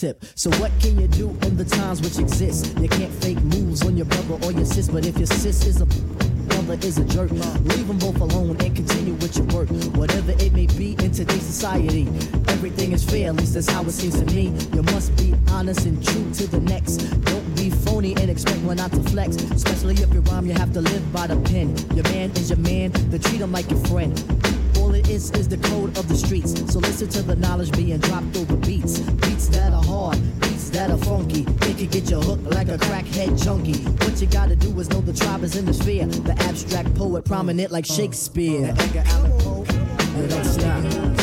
Tip. 0.00 0.24
So 0.34 0.50
what 0.60 0.72
can 0.80 1.00
you 1.00 1.08
do 1.08 1.30
in 1.42 1.56
the 1.56 1.64
times 1.64 2.02
which 2.02 2.18
exist? 2.18 2.78
You 2.78 2.88
can't 2.88 3.12
fake 3.12 3.40
moves 3.42 3.82
on 3.84 3.96
your 3.96 4.06
brother 4.06 4.38
or 4.44 4.52
your 4.52 4.66
sis, 4.66 4.88
but 4.88 5.06
if 5.06 5.16
your 5.16 5.26
sis 5.26 5.64
is 5.66 5.80
a 5.80 5.86
brother 6.66 6.86
is 6.86 6.98
a 6.98 7.04
jerk. 7.04 7.30
Leave 7.30 7.86
them 7.86 7.98
both 7.98 8.20
alone 8.20 8.56
and 8.60 8.74
continue 8.74 9.14
with 9.14 9.36
your 9.36 9.46
work. 9.46 9.68
Whatever 9.96 10.32
it 10.32 10.52
may 10.52 10.66
be 10.66 10.92
in 11.04 11.10
today's 11.12 11.42
society, 11.42 12.06
everything 12.48 12.92
is 12.92 13.04
fair, 13.04 13.28
at 13.28 13.36
least 13.36 13.54
that's 13.54 13.70
how 13.70 13.82
it 13.82 13.92
seems 13.92 14.18
to 14.20 14.26
me. 14.34 14.52
You 14.74 14.82
must 14.94 15.16
be 15.16 15.34
honest 15.50 15.86
and 15.86 16.04
true 16.04 16.30
to 16.34 16.46
the 16.46 16.60
next. 16.60 16.98
Don't 17.24 17.56
be 17.56 17.70
phony 17.70 18.16
and 18.16 18.30
expect 18.30 18.60
one 18.62 18.76
not 18.76 18.92
to 18.92 19.02
flex. 19.10 19.36
Especially 19.36 19.94
if 19.94 20.12
you 20.12 20.20
rhyme, 20.20 20.46
you 20.46 20.54
have 20.54 20.72
to 20.72 20.80
live 20.80 21.12
by 21.12 21.26
the 21.26 21.36
pen. 21.42 21.76
Your 21.94 22.04
man 22.04 22.30
is 22.32 22.50
your 22.50 22.58
man, 22.58 22.90
then 23.10 23.20
treat 23.20 23.40
him 23.40 23.52
like 23.52 23.70
your 23.70 23.80
friend. 23.86 24.12
All 24.78 24.94
it 24.94 25.08
is 25.08 25.30
is 25.32 25.48
the 25.48 25.58
code 25.58 25.96
of 25.98 26.08
the 26.08 26.16
streets. 26.16 26.52
So 26.72 26.78
listen 26.78 27.08
to 27.08 27.22
the 27.22 27.36
knowledge 27.36 27.72
being 27.72 27.98
dropped 27.98 28.36
prominent 37.46 37.70
like 37.70 37.88
uh, 37.88 37.94
Shakespeare. 37.94 38.66
Uh, 38.66 38.82
Edgar 38.82 39.04
Yeah, 39.06 40.26
don't 40.26 40.44
stop. 40.44 41.15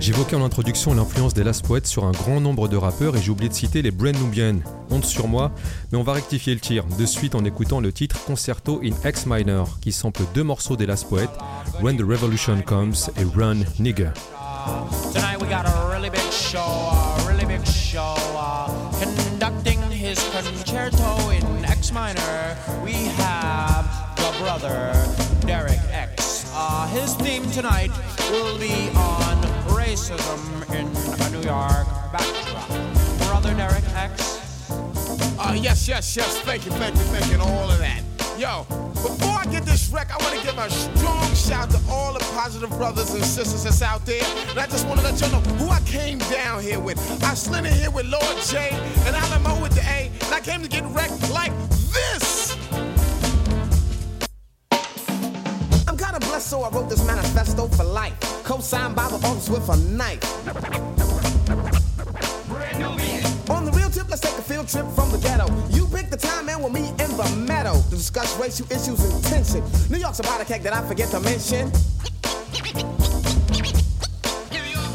J'évoquais 0.00 0.36
en 0.36 0.44
introduction 0.44 0.94
l'influence 0.94 1.34
des 1.34 1.44
Last 1.44 1.64
Poets 1.66 1.84
sur 1.84 2.04
un 2.04 2.12
grand 2.12 2.40
nombre 2.40 2.68
de 2.68 2.76
rappeurs 2.76 3.16
et 3.16 3.22
j'ai 3.22 3.30
oublié 3.30 3.48
de 3.48 3.54
citer 3.54 3.82
les 3.82 3.90
Brand 3.90 4.16
Nubian. 4.16 4.56
Honte 4.90 5.04
sur 5.04 5.28
moi, 5.28 5.52
mais 5.92 5.98
on 5.98 6.02
va 6.02 6.14
rectifier 6.14 6.54
le 6.54 6.60
tir 6.60 6.84
de 6.98 7.06
suite 7.06 7.34
en 7.34 7.44
écoutant 7.44 7.80
le 7.80 7.92
titre 7.92 8.24
Concerto 8.24 8.80
in 8.82 9.08
X 9.08 9.26
Minor 9.26 9.78
qui 9.80 9.92
sample 9.92 10.22
deux 10.34 10.42
morceaux 10.42 10.76
des 10.76 10.86
Last 10.86 11.08
Poets, 11.08 11.28
When 11.80 11.96
the 11.96 12.02
Revolution 12.02 12.60
Comes 12.62 12.94
et 13.16 13.24
Run 13.24 13.58
Nigga. 13.78 14.12
Tonight 15.12 15.40
we 15.40 15.48
got 15.48 15.66
a 15.66 15.90
really 15.90 16.10
big 16.10 16.30
show, 16.30 16.58
a 16.58 17.24
really 17.26 17.46
big 17.46 17.64
show. 17.66 18.14
Uh, 18.36 18.68
conducting 19.00 19.80
his 19.90 20.18
concerto 20.32 21.30
in 21.30 21.64
X 21.64 21.92
minor, 21.92 22.56
we 22.84 22.92
have 23.16 23.99
brother 24.40 24.92
Derek 25.46 25.78
X. 25.90 26.50
Uh, 26.54 26.86
his 26.88 27.14
theme 27.16 27.48
tonight 27.50 27.90
will 28.30 28.58
be 28.58 28.88
on 28.96 29.36
racism 29.76 30.40
in 30.70 30.86
a 31.20 31.30
New 31.30 31.46
York 31.46 31.86
backdrop. 32.10 32.68
Brother 33.28 33.54
Derek 33.54 33.84
X. 33.94 34.70
Uh, 35.38 35.54
yes, 35.60 35.86
yes, 35.86 36.16
yes. 36.16 36.40
Thank 36.40 36.64
you, 36.64 36.72
thank 36.72 36.94
you, 36.94 37.02
thank 37.02 37.26
you, 37.26 37.34
and 37.34 37.42
all 37.42 37.70
of 37.70 37.78
that. 37.80 38.02
Yo, 38.38 38.64
before 38.94 39.36
I 39.36 39.44
get 39.50 39.66
this 39.66 39.90
wreck, 39.90 40.10
I 40.10 40.16
want 40.24 40.40
to 40.40 40.46
give 40.46 40.56
a 40.56 40.70
strong 40.70 41.34
shout 41.34 41.68
to 41.72 41.80
all 41.90 42.14
the 42.14 42.20
positive 42.34 42.70
brothers 42.70 43.12
and 43.12 43.22
sisters 43.22 43.64
that's 43.64 43.82
out 43.82 44.06
there. 44.06 44.24
And 44.48 44.58
I 44.58 44.66
just 44.66 44.86
want 44.86 45.00
to 45.00 45.04
let 45.04 45.20
you 45.20 45.28
know 45.28 45.40
who 45.58 45.68
I 45.68 45.80
came 45.80 46.18
down 46.18 46.62
here 46.62 46.80
with. 46.80 46.98
I 47.22 47.34
slid 47.34 47.66
in 47.66 47.74
here 47.74 47.90
with 47.90 48.06
Lord 48.06 48.36
J 48.46 48.70
and 49.04 49.14
Alamo 49.14 49.60
with 49.60 49.74
the 49.74 49.82
A, 49.82 50.10
and 50.24 50.34
I 50.34 50.40
came 50.40 50.62
to 50.62 50.68
get 50.68 50.84
wrecked 50.94 51.30
like 51.30 51.52
this. 51.92 52.56
So 56.40 56.62
I 56.62 56.70
wrote 56.70 56.88
this 56.88 57.04
manifesto 57.06 57.68
for 57.68 57.84
life. 57.84 58.14
Co-signed 58.44 58.96
by 58.96 59.08
the 59.08 59.16
office 59.26 59.48
with 59.48 59.68
a 59.68 59.76
knife. 59.76 60.24
On 63.50 63.64
the 63.64 63.72
real 63.72 63.90
tip, 63.90 64.08
let's 64.08 64.20
take 64.20 64.36
a 64.38 64.42
field 64.42 64.68
trip 64.68 64.86
from 64.94 65.10
the 65.10 65.18
ghetto. 65.18 65.46
You 65.70 65.86
pick 65.86 66.08
the 66.10 66.16
time 66.16 66.48
and 66.48 66.60
we'll 66.60 66.72
meet 66.72 66.90
in 66.90 67.16
the 67.16 67.44
meadow 67.46 67.80
to 67.82 67.90
discuss 67.90 68.38
racial 68.38 68.66
issues 68.72 69.00
and 69.04 69.24
tension. 69.24 69.62
New 69.90 69.98
York's 69.98 70.20
about 70.20 70.40
a 70.40 70.44
cake 70.44 70.62
that 70.62 70.72
I 70.72 70.86
forget 70.86 71.10
to 71.10 71.20
mention. 71.20 71.70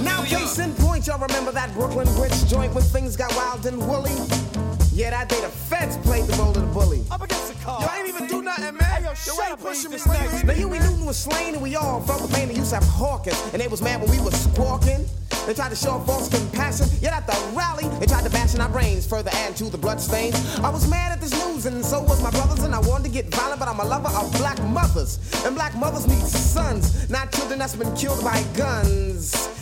Now, 0.03 0.23
case 0.23 0.59
in 0.59 0.73
point, 0.75 1.05
y'all 1.07 1.19
remember 1.19 1.51
that 1.51 1.71
Brooklyn 1.73 2.07
Grits 2.15 2.43
joint 2.49 2.73
when 2.73 2.83
things 2.83 3.15
got 3.15 3.35
wild 3.35 3.65
and 3.65 3.77
woolly? 3.87 4.64
Yeah, 4.95 5.09
that 5.09 5.27
day 5.27 5.41
the 5.41 5.49
feds 5.49 5.97
played 5.97 6.23
the 6.23 6.37
role 6.37 6.55
of 6.55 6.55
the 6.55 6.71
bully. 6.71 7.03
Up 7.11 7.21
against 7.21 7.51
the 7.51 7.61
car. 7.61 7.81
Yo, 7.81 7.87
I 7.87 7.97
ain't 7.99 8.07
even 8.07 8.27
do 8.27 8.41
nothing, 8.41 8.77
man. 8.77 9.03
yo, 9.03 9.13
shut 9.13 9.35
you 9.35 9.43
up, 9.43 9.59
pushing 9.59 9.91
me 9.91 9.97
Reeves, 9.97 10.07
like 10.07 10.21
next. 10.31 10.43
Now 10.45 10.53
Huey 10.53 10.79
Newton 10.79 11.05
was 11.05 11.17
slain 11.17 11.53
and 11.53 11.61
we 11.61 11.75
all 11.75 11.99
felt 11.99 12.21
the 12.21 12.33
pain 12.33 12.47
to 12.47 12.75
have 12.75 12.83
hawking. 12.85 13.33
And 13.51 13.61
they 13.61 13.67
was 13.67 13.81
mad 13.81 14.01
when 14.01 14.09
we 14.09 14.21
was 14.21 14.33
squawking. 14.41 15.05
They 15.45 15.53
tried 15.53 15.71
to 15.71 15.75
show 15.75 15.99
false 15.99 16.29
compassion, 16.29 16.87
yet 17.01 17.11
at 17.11 17.27
the 17.27 17.35
rally, 17.53 17.89
they 17.99 18.05
tried 18.05 18.23
to 18.23 18.29
bash 18.31 18.55
in 18.55 18.61
our 18.61 18.69
brains, 18.69 19.05
further 19.05 19.31
add 19.33 19.57
to 19.57 19.65
the 19.65 19.77
bloodstains. 19.77 20.35
I 20.59 20.69
was 20.69 20.89
mad 20.89 21.11
at 21.11 21.19
this 21.19 21.33
news, 21.45 21.65
and 21.65 21.85
so 21.85 22.01
was 22.01 22.23
my 22.23 22.31
brothers, 22.31 22.63
and 22.63 22.73
I 22.73 22.79
wanted 22.79 23.03
to 23.03 23.09
get 23.09 23.25
violent, 23.35 23.59
but 23.59 23.67
I'm 23.67 23.79
a 23.79 23.85
lover 23.85 24.07
of 24.07 24.31
black 24.39 24.59
mothers. 24.63 25.19
And 25.45 25.55
black 25.55 25.75
mothers 25.75 26.07
need 26.07 26.23
sons, 26.25 27.09
not 27.09 27.33
children 27.33 27.59
that's 27.59 27.75
been 27.75 27.93
killed 27.95 28.23
by 28.23 28.41
guns. 28.55 29.54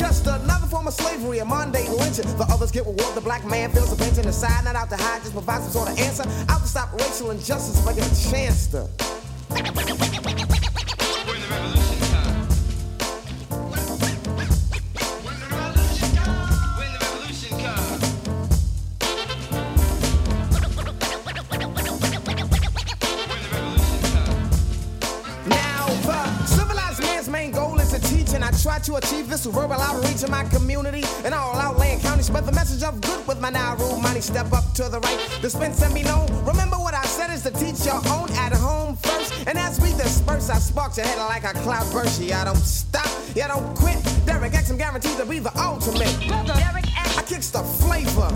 Just 0.00 0.26
another 0.26 0.66
form 0.66 0.86
of 0.86 0.94
slavery, 0.94 1.40
a 1.40 1.44
Monday 1.44 1.86
lynching. 1.90 2.24
The 2.38 2.46
others 2.48 2.70
get 2.70 2.86
reward, 2.86 3.14
the 3.14 3.20
black 3.20 3.44
man 3.44 3.70
feels 3.70 3.94
the 3.94 4.02
pinch 4.02 4.16
and 4.16 4.26
decide 4.26 4.64
not 4.64 4.74
out 4.74 4.88
to 4.88 4.96
hide, 4.96 5.20
just 5.20 5.34
provide 5.34 5.60
some 5.60 5.72
sort 5.72 5.90
of 5.90 5.98
answer. 5.98 6.22
To 6.22 6.66
stop 6.66 6.90
racial 6.94 7.30
injustice 7.30 7.78
if 7.78 7.86
I 7.86 7.92
get 7.92 8.06
a 8.06 8.30
chance 8.30 8.66
to. 8.68 8.88
To 28.84 28.96
achieve 28.96 29.28
this 29.28 29.44
verbal 29.46 29.80
outreach 29.80 30.22
in 30.22 30.30
my 30.30 30.44
community 30.44 31.04
and 31.24 31.34
all 31.34 31.54
outland 31.54 32.02
counties. 32.02 32.26
Spread 32.26 32.46
the 32.46 32.52
message 32.52 32.82
of 32.82 33.00
good 33.00 33.26
with 33.26 33.40
my 33.40 33.50
now 33.50 33.76
rule 33.76 33.98
money. 34.00 34.20
Step 34.20 34.52
up 34.52 34.72
to 34.74 34.88
the 34.88 35.00
right, 35.00 35.38
dispense 35.42 35.82
and 35.82 35.94
be 35.94 36.02
known. 36.02 36.26
Remember 36.44 36.76
what 36.76 36.94
I 36.94 37.04
said 37.04 37.30
is 37.30 37.42
to 37.42 37.50
teach 37.50 37.84
your 37.84 38.00
own 38.08 38.30
at 38.32 38.52
home 38.52 38.96
first. 38.96 39.32
And 39.46 39.58
as 39.58 39.80
we 39.80 39.90
disperse, 39.92 40.50
I 40.50 40.58
spark 40.58 40.96
your 40.96 41.06
head 41.06 41.18
like 41.18 41.44
a 41.44 41.52
cloud 41.60 41.90
burst. 41.92 42.20
Yeah, 42.20 42.42
I 42.42 42.44
don't 42.44 42.56
stop, 42.56 43.08
yeah, 43.34 43.46
I 43.46 43.48
don't 43.48 43.76
quit. 43.76 43.98
Derek 44.26 44.54
X, 44.54 44.70
I'm 44.70 44.76
guaranteed 44.76 45.16
to 45.18 45.26
be 45.26 45.38
the 45.38 45.56
ultimate. 45.58 46.18
Derek 46.20 46.86
X. 46.98 47.18
I 47.18 47.22
kicks 47.22 47.50
the 47.50 47.62
flavor. 47.62 48.30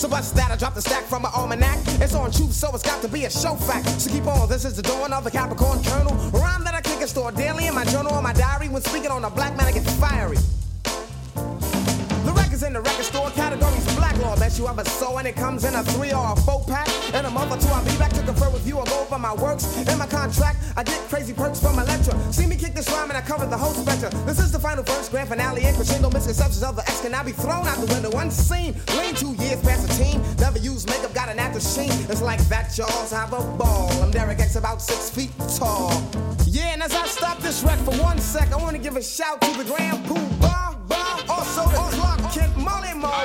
So 0.00 0.08
what's 0.08 0.30
that? 0.30 0.50
I 0.50 0.56
dropped 0.56 0.76
the 0.76 0.80
stack 0.80 1.04
from 1.04 1.22
my 1.22 1.30
almanac. 1.34 1.78
It's 2.00 2.14
on 2.14 2.30
truth, 2.30 2.52
so 2.52 2.70
it's 2.72 2.82
got 2.82 3.02
to 3.02 3.08
be 3.08 3.26
a 3.26 3.30
show 3.30 3.54
fact. 3.54 3.86
So 4.00 4.10
keep 4.10 4.26
on, 4.26 4.48
this 4.48 4.64
is 4.64 4.74
the 4.74 4.82
dawn 4.82 5.12
of 5.12 5.24
the 5.24 5.30
Capricorn 5.30 5.84
Colonel. 5.84 6.14
Rhyme 6.30 6.64
that 6.64 6.72
I 6.72 6.79
store 7.10 7.32
daily 7.32 7.66
in 7.66 7.74
my 7.74 7.84
journal 7.86 8.14
or 8.14 8.22
my 8.22 8.32
diary. 8.32 8.68
When 8.68 8.82
speaking 8.82 9.10
on 9.10 9.24
a 9.24 9.30
black 9.30 9.56
man, 9.56 9.66
I 9.66 9.72
get 9.72 9.82
fiery. 9.82 10.38
The 11.34 12.32
records 12.32 12.62
in 12.62 12.72
the 12.72 12.80
record 12.80 13.04
store 13.04 13.30
law. 14.30 14.36
Best 14.38 14.58
you 14.58 14.68
ever 14.68 14.84
saw, 14.84 15.16
and 15.18 15.26
it 15.26 15.36
comes 15.36 15.64
in 15.64 15.74
a 15.74 15.82
three 15.82 16.12
or 16.12 16.32
a 16.32 16.36
four 16.36 16.64
pack. 16.66 16.88
In 17.14 17.24
a 17.24 17.30
month 17.30 17.52
or 17.52 17.58
two, 17.58 17.72
I'll 17.72 17.84
be 17.84 17.96
back 17.98 18.12
to 18.12 18.22
confer 18.22 18.50
with 18.50 18.66
you 18.66 18.78
and 18.78 18.88
go 18.88 19.00
over 19.00 19.18
my 19.18 19.34
works 19.34 19.64
and 19.76 19.98
my 19.98 20.06
contract. 20.06 20.58
I 20.76 20.82
get 20.82 20.98
crazy 21.08 21.32
perks 21.32 21.60
from 21.60 21.76
my 21.76 21.84
lecture. 21.84 22.16
See 22.32 22.46
me 22.46 22.56
kick 22.56 22.74
this 22.74 22.88
rhyme 22.90 23.10
and 23.10 23.18
I 23.18 23.20
cover 23.20 23.46
the 23.46 23.58
whole 23.58 23.74
spectrum. 23.74 24.12
This 24.26 24.38
is 24.38 24.52
the 24.52 24.58
final 24.58 24.84
verse, 24.84 25.08
grand 25.08 25.28
finale, 25.28 25.62
and 25.64 25.76
crescendo. 25.76 26.10
Misconceptions 26.10 26.62
of 26.62 26.76
the 26.76 26.82
X 26.82 27.00
can 27.00 27.12
now 27.12 27.24
be 27.24 27.32
thrown 27.32 27.66
out 27.66 27.78
the 27.78 27.92
window 27.92 28.10
unseen. 28.18 28.74
Lean 28.96 29.14
two 29.14 29.34
years 29.42 29.60
past 29.62 29.86
the 29.86 29.92
team. 30.02 30.22
Never 30.38 30.58
use 30.58 30.86
makeup, 30.86 31.12
got 31.14 31.28
an 31.28 31.38
active 31.38 31.62
sheen. 31.62 31.92
It's 32.08 32.22
like 32.22 32.40
that, 32.48 32.76
y'all's 32.78 33.10
have 33.10 33.32
a 33.32 33.42
ball. 33.58 33.90
I'm 34.02 34.10
Derek 34.10 34.38
X, 34.38 34.56
about 34.56 34.80
six 34.80 35.10
feet 35.10 35.30
tall. 35.56 35.90
Yeah, 36.46 36.72
and 36.74 36.82
as 36.82 36.94
I 36.94 37.06
stop 37.06 37.38
this 37.38 37.62
wreck 37.62 37.78
for 37.80 37.94
one 38.02 38.18
sec, 38.18 38.52
I 38.52 38.56
want 38.56 38.76
to 38.76 38.82
give 38.82 38.96
a 38.96 39.02
shout 39.02 39.40
to 39.42 39.50
the 39.58 39.64
Grand 39.64 40.04
poo 40.06 40.14
bar, 40.38 40.76
Bar. 40.88 41.20
Also 41.28 41.62
the 41.62 41.96
Clark 41.96 42.32
Kent 42.32 42.56
Molly 42.56 42.94
Mall, 42.94 43.24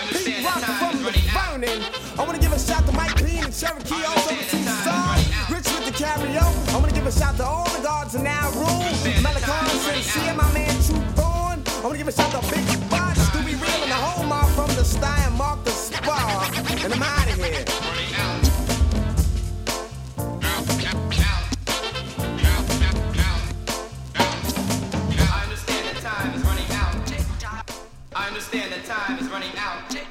Cherokee, 3.58 4.04
also 4.04 4.36
the 4.36 4.44
two 4.52 4.64
stars. 4.64 5.50
Rich 5.50 5.64
with 5.72 5.86
the 5.86 5.92
carry 5.92 6.38
I 6.38 6.74
want 6.74 6.90
to 6.90 6.94
give 6.94 7.08
a 7.08 7.12
shout 7.12 7.38
to 7.38 7.46
all 7.46 7.64
the 7.70 7.82
guards 7.82 8.14
in 8.14 8.28
our 8.28 8.52
room. 8.52 8.84
Melicon, 9.24 9.70
Sincere, 9.80 10.34
my 10.34 10.52
man 10.52 10.76
True 10.84 11.00
Thorn. 11.16 11.64
I 11.66 11.82
want 11.82 11.94
to 11.94 11.98
give 11.98 12.08
a 12.10 12.12
shout 12.12 12.32
to 12.32 12.42
Big 12.52 12.90
Boss, 12.90 13.18
Scooby 13.30 13.54
Real, 13.54 13.84
and 13.84 13.92
the 13.92 13.96
whole 13.96 14.26
mob 14.26 14.50
from 14.50 14.68
the 14.76 14.84
Stein, 14.84 15.38
Mark 15.38 15.64
the 15.64 15.72
Spar. 15.72 16.52
And 16.84 16.94
I'm 16.94 17.02
outta 17.02 17.32
here. 17.32 17.64
I 28.18 28.30
understand 28.30 28.74
the 28.74 28.82
time 28.82 29.20
is 29.20 29.30
running 29.30 29.58
out 29.58 29.90
of 29.90 29.96
here. 29.96 30.06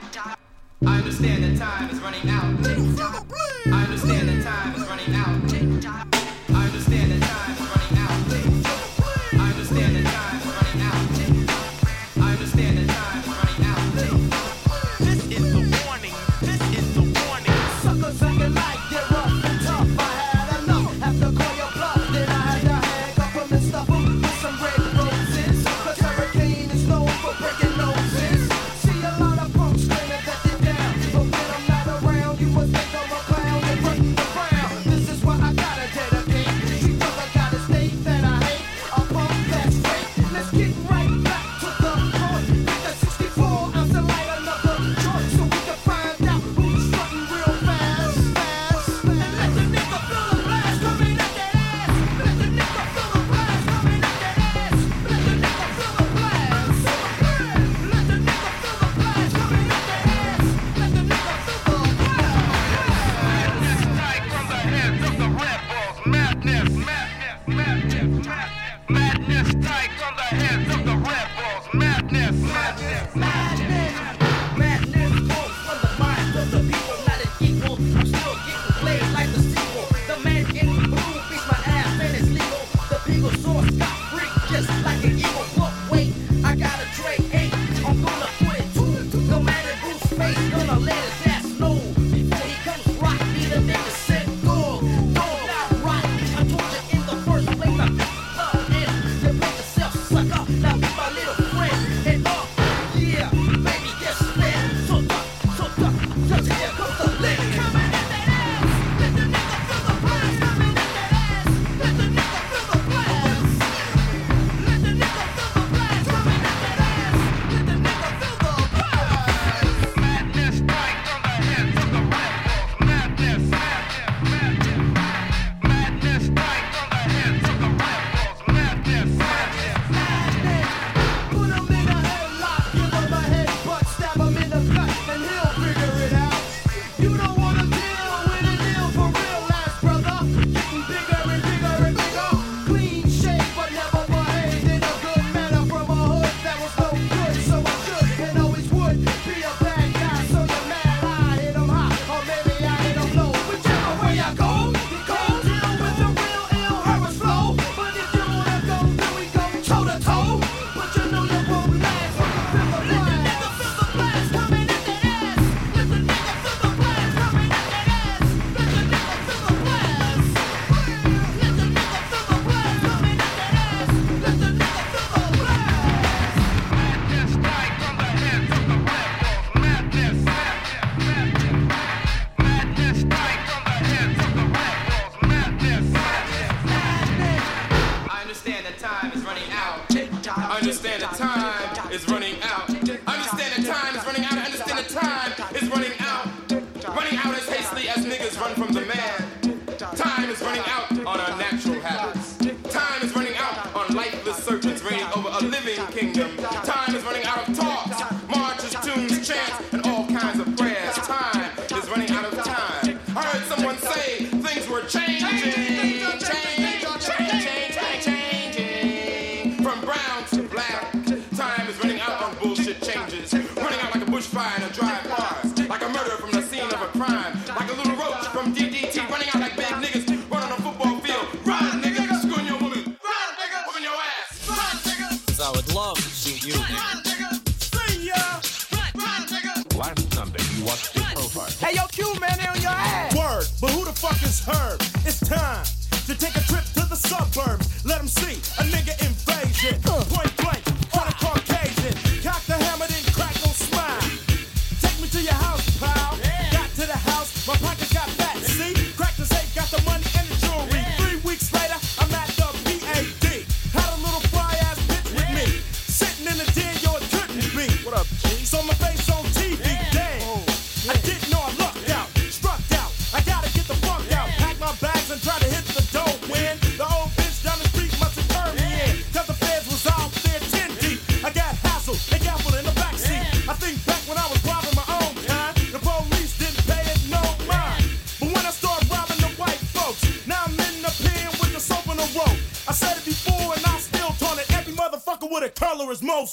I 0.87 0.96
understand 0.96 1.44
the 1.44 1.59
time 1.59 1.90
is 1.90 2.00
running 2.00 2.28
out. 2.30 3.24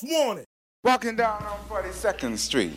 Most 0.03 0.11
wanted. 0.11 0.45
Walking 0.83 1.15
down 1.15 1.43
on 1.43 1.59
42nd 1.69 2.37
Street. 2.37 2.73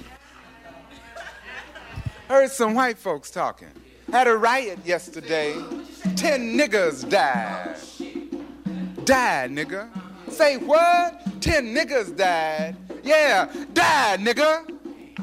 Heard 2.28 2.50
some 2.50 2.74
white 2.74 2.98
folks 2.98 3.30
talking. 3.30 3.68
Had 4.10 4.26
a 4.26 4.36
riot 4.36 4.78
yesterday. 4.84 5.54
Ten 6.16 6.56
niggas 6.56 7.08
died. 7.08 7.76
Died, 9.04 9.50
nigga. 9.50 9.88
Say 10.30 10.56
what? 10.56 11.20
Ten 11.40 11.74
niggas 11.74 12.16
died. 12.16 12.76
Yeah, 13.02 13.52
died, 13.72 14.20
nigga. 14.20 14.70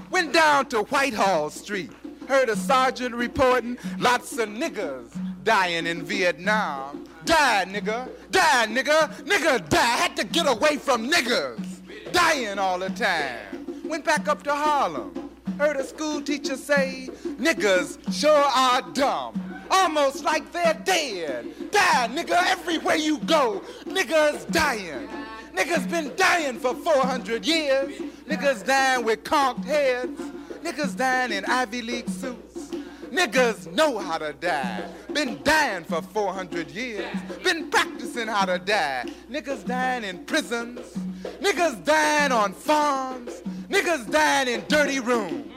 Went 0.10 0.34
down 0.34 0.68
to 0.68 0.84
Whitehall 0.84 1.50
Street. 1.50 1.92
Heard 2.28 2.50
a 2.50 2.56
sergeant 2.56 3.16
reporting 3.16 3.78
lots 4.00 4.38
of 4.38 4.50
niggas 4.50 5.18
dying 5.44 5.88
in 5.88 6.04
Vietnam. 6.04 7.06
Died, 7.26 7.70
nigga. 7.70 8.10
Died, 8.32 8.70
nigga. 8.70 9.14
Nigga 9.24 9.68
died. 9.70 10.00
Had 10.00 10.18
to 10.18 10.24
get 10.26 10.48
away 10.48 10.78
from 10.78 11.10
niggas. 11.10 11.71
Dying 12.12 12.60
all 12.60 12.80
the 12.80 12.90
time. 12.90 13.84
Went 13.86 14.06
back 14.06 14.28
up 14.28 14.44
to 14.44 14.54
Harlem. 14.54 15.30
Heard 15.58 15.78
a 15.78 15.84
school 15.84 16.22
teacher 16.22 16.56
say, 16.56 17.10
niggas 17.24 18.14
sure 18.14 18.32
are 18.32 18.82
dumb. 18.94 19.42
Almost 19.70 20.24
like 20.24 20.52
they're 20.52 20.80
dead. 20.84 21.72
Die, 21.72 22.08
nigga, 22.14 22.42
everywhere 22.48 22.96
you 22.96 23.20
go. 23.20 23.62
Niggas 23.86 24.52
dying. 24.52 25.08
Niggas 25.56 25.90
been 25.90 26.16
dying 26.16 26.60
for 26.60 26.74
400 26.74 27.46
years. 27.46 27.94
Niggas 28.28 28.66
dying 28.66 29.06
with 29.06 29.24
conked 29.24 29.66
heads. 29.66 30.20
Niggas 30.64 30.96
dying 30.98 31.32
in 31.32 31.46
Ivy 31.46 31.82
League 31.82 32.10
suits. 32.10 32.51
Niggas 33.12 33.72
know 33.74 33.98
how 34.00 34.18
to 34.18 34.34
die. 34.34 34.86
Been 35.14 35.42
dying 35.44 35.84
for 35.84 36.02
400 36.02 36.72
years. 36.72 37.14
Been 37.44 37.70
practicing 37.70 38.28
how 38.28 38.46
to 38.46 38.58
die. 38.58 39.06
Niggas 39.30 39.66
dying 39.66 40.06
in 40.06 40.24
prisons. 40.26 40.80
Niggas 41.42 41.84
dying 41.84 42.32
on 42.32 42.54
farms. 42.54 43.42
Niggas 43.70 44.10
dying 44.10 44.48
in 44.48 44.64
dirty 44.70 45.02
rooms. 45.02 45.52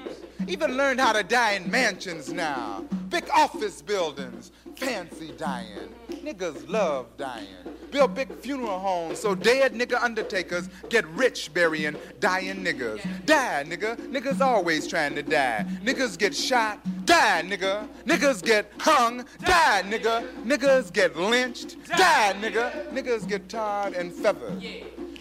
Even 0.48 0.76
learned 0.76 1.00
how 1.00 1.12
to 1.12 1.22
die 1.22 1.52
in 1.52 1.70
mansions 1.70 2.32
now. 2.32 2.84
Big 3.08 3.28
office 3.30 3.80
buildings. 3.80 4.50
Fancy 4.76 5.32
dying. 5.38 5.94
Niggas 6.10 6.68
love 6.68 7.06
dying. 7.16 7.46
Build 7.90 8.14
big 8.14 8.32
funeral 8.38 8.78
homes 8.78 9.20
so 9.20 9.34
dead 9.34 9.72
nigga 9.74 10.02
undertakers 10.02 10.68
get 10.88 11.06
rich 11.08 11.52
burying 11.54 11.96
dying 12.18 12.64
niggas. 12.64 13.00
Die, 13.26 13.64
nigga. 13.66 13.96
Niggas 13.96 14.40
always 14.40 14.86
trying 14.86 15.14
to 15.14 15.22
die. 15.22 15.64
Niggas 15.84 16.18
get 16.18 16.34
shot. 16.34 16.80
Die, 17.04 17.42
nigga. 17.46 17.86
Niggas 18.04 18.42
get 18.42 18.72
hung. 18.80 19.24
Die, 19.44 19.82
nigga. 19.86 20.26
Niggas 20.44 20.92
get 20.92 21.16
lynched. 21.16 21.76
Die, 21.86 22.34
nigga. 22.40 22.90
Niggas 22.92 23.28
get 23.28 23.48
tarred 23.48 23.94
and 23.94 24.12
feathered. 24.12 24.60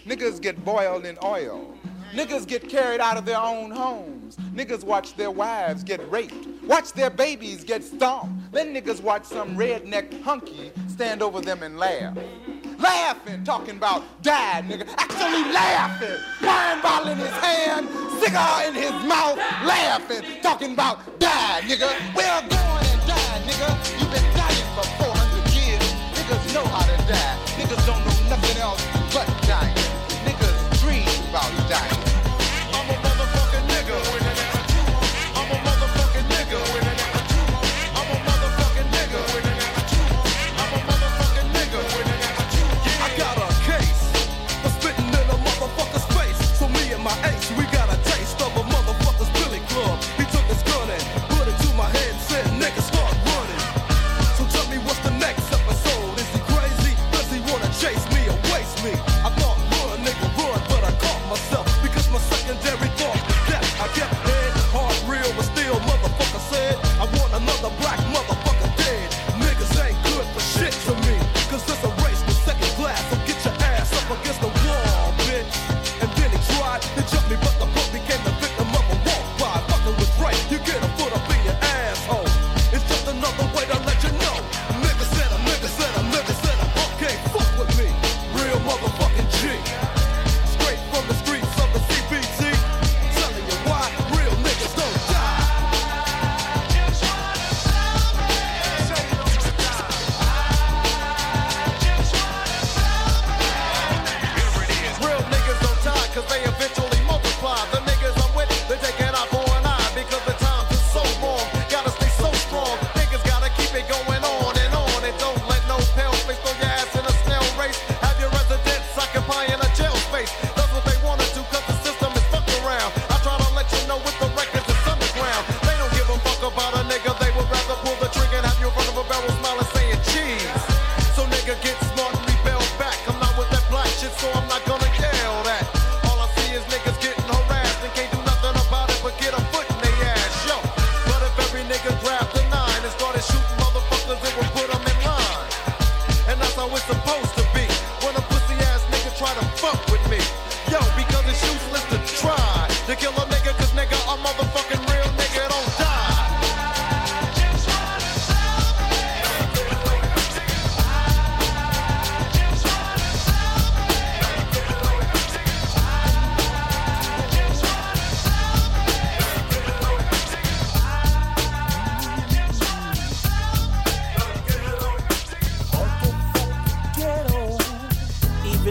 Niggas 0.06 0.40
get 0.40 0.64
boiled 0.64 1.06
in 1.06 1.16
oil. 1.22 1.74
Niggas 2.14 2.46
get 2.46 2.68
carried 2.68 3.00
out 3.00 3.16
of 3.16 3.24
their 3.24 3.40
own 3.40 3.72
homes. 3.72 4.36
Niggas 4.54 4.84
watch 4.84 5.16
their 5.16 5.32
wives 5.32 5.82
get 5.82 6.00
raped. 6.12 6.46
Watch 6.62 6.92
their 6.92 7.10
babies 7.10 7.64
get 7.64 7.82
stomped. 7.82 8.52
Then 8.52 8.72
niggas 8.72 9.02
watch 9.02 9.24
some 9.24 9.56
redneck 9.56 10.22
hunky 10.22 10.70
stand 10.86 11.22
over 11.22 11.40
them 11.40 11.64
and 11.64 11.76
laugh. 11.76 12.16
Laughing, 12.78 13.42
talking 13.42 13.78
about 13.78 14.04
die, 14.22 14.62
nigga. 14.64 14.86
Actually 14.96 15.52
laughing. 15.52 16.20
Wine 16.40 16.80
bottle 16.82 17.08
in 17.10 17.18
his 17.18 17.30
hand, 17.30 17.88
cigar 18.22 18.64
in 18.68 18.74
his 18.74 18.92
mouth, 19.08 19.36
laughing, 19.66 20.22
talking 20.40 20.72
about 20.72 21.18
die, 21.18 21.62
nigga. 21.64 21.90
We're 22.14 22.40
going 22.46 22.86
and 22.94 23.02
die, 23.08 23.42
nigga. 23.42 23.74
You've 23.98 24.12
been 24.12 24.36
dying 24.38 24.68
for 24.78 24.86
400 25.02 25.50
years. 25.52 25.82
Niggas 26.14 26.54
know 26.54 26.64
how 26.64 26.86
to 26.86 26.96
die. 27.10 27.36
Niggas 27.58 27.84
don't 27.84 27.98
know 28.06 28.30
nothing 28.30 28.62
else 28.62 28.86
but 29.12 29.26
dying. 29.48 29.74
Niggas 30.22 30.80
dream 30.80 31.28
about 31.30 31.50
dying. 31.68 31.93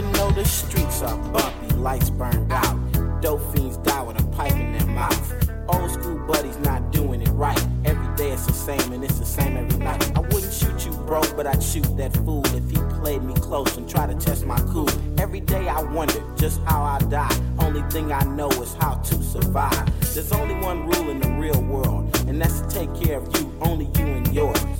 The 0.02 0.44
streets 0.44 1.02
are 1.02 1.16
bumpy, 1.30 1.74
lights 1.76 2.10
burned 2.10 2.50
out. 2.50 3.20
Dope 3.22 3.40
fiends 3.54 3.76
die 3.78 4.02
with 4.02 4.20
a 4.20 4.26
pipe 4.28 4.52
in 4.52 4.72
their 4.72 4.86
mouth. 4.86 5.32
Old 5.68 5.90
school 5.90 6.18
buddies 6.26 6.58
not 6.58 6.90
doing 6.90 7.22
it 7.22 7.28
right. 7.28 7.58
Every 7.84 8.16
day 8.16 8.32
it's 8.32 8.46
the 8.46 8.52
same 8.52 8.92
and 8.92 9.04
it's 9.04 9.20
the 9.20 9.24
same 9.24 9.56
every 9.56 9.78
night. 9.78 10.16
I 10.16 10.20
wouldn't 10.20 10.52
shoot 10.52 10.84
you, 10.84 10.92
bro, 11.06 11.22
but 11.36 11.46
I'd 11.46 11.62
shoot 11.62 11.96
that 11.96 12.12
fool 12.24 12.44
if 12.46 12.68
he 12.70 12.78
played 13.00 13.22
me 13.22 13.34
close 13.34 13.76
and 13.76 13.88
tried 13.88 14.10
to 14.10 14.26
test 14.26 14.44
my 14.44 14.58
cool. 14.72 14.90
Every 15.20 15.40
day 15.40 15.68
I 15.68 15.82
wonder 15.82 16.22
just 16.36 16.60
how 16.62 16.82
I 16.82 16.98
die. 17.08 17.36
Only 17.60 17.82
thing 17.90 18.12
I 18.12 18.24
know 18.24 18.50
is 18.50 18.74
how 18.74 18.94
to 18.94 19.22
survive. 19.22 19.86
There's 20.12 20.32
only 20.32 20.56
one 20.56 20.88
rule 20.88 21.10
in 21.10 21.20
the 21.20 21.30
real 21.30 21.62
world, 21.62 22.16
and 22.28 22.40
that's 22.40 22.60
to 22.62 22.68
take 22.68 22.94
care 23.00 23.18
of 23.18 23.36
you, 23.36 23.52
only 23.60 23.86
you 23.96 24.06
and 24.06 24.34
yours. 24.34 24.73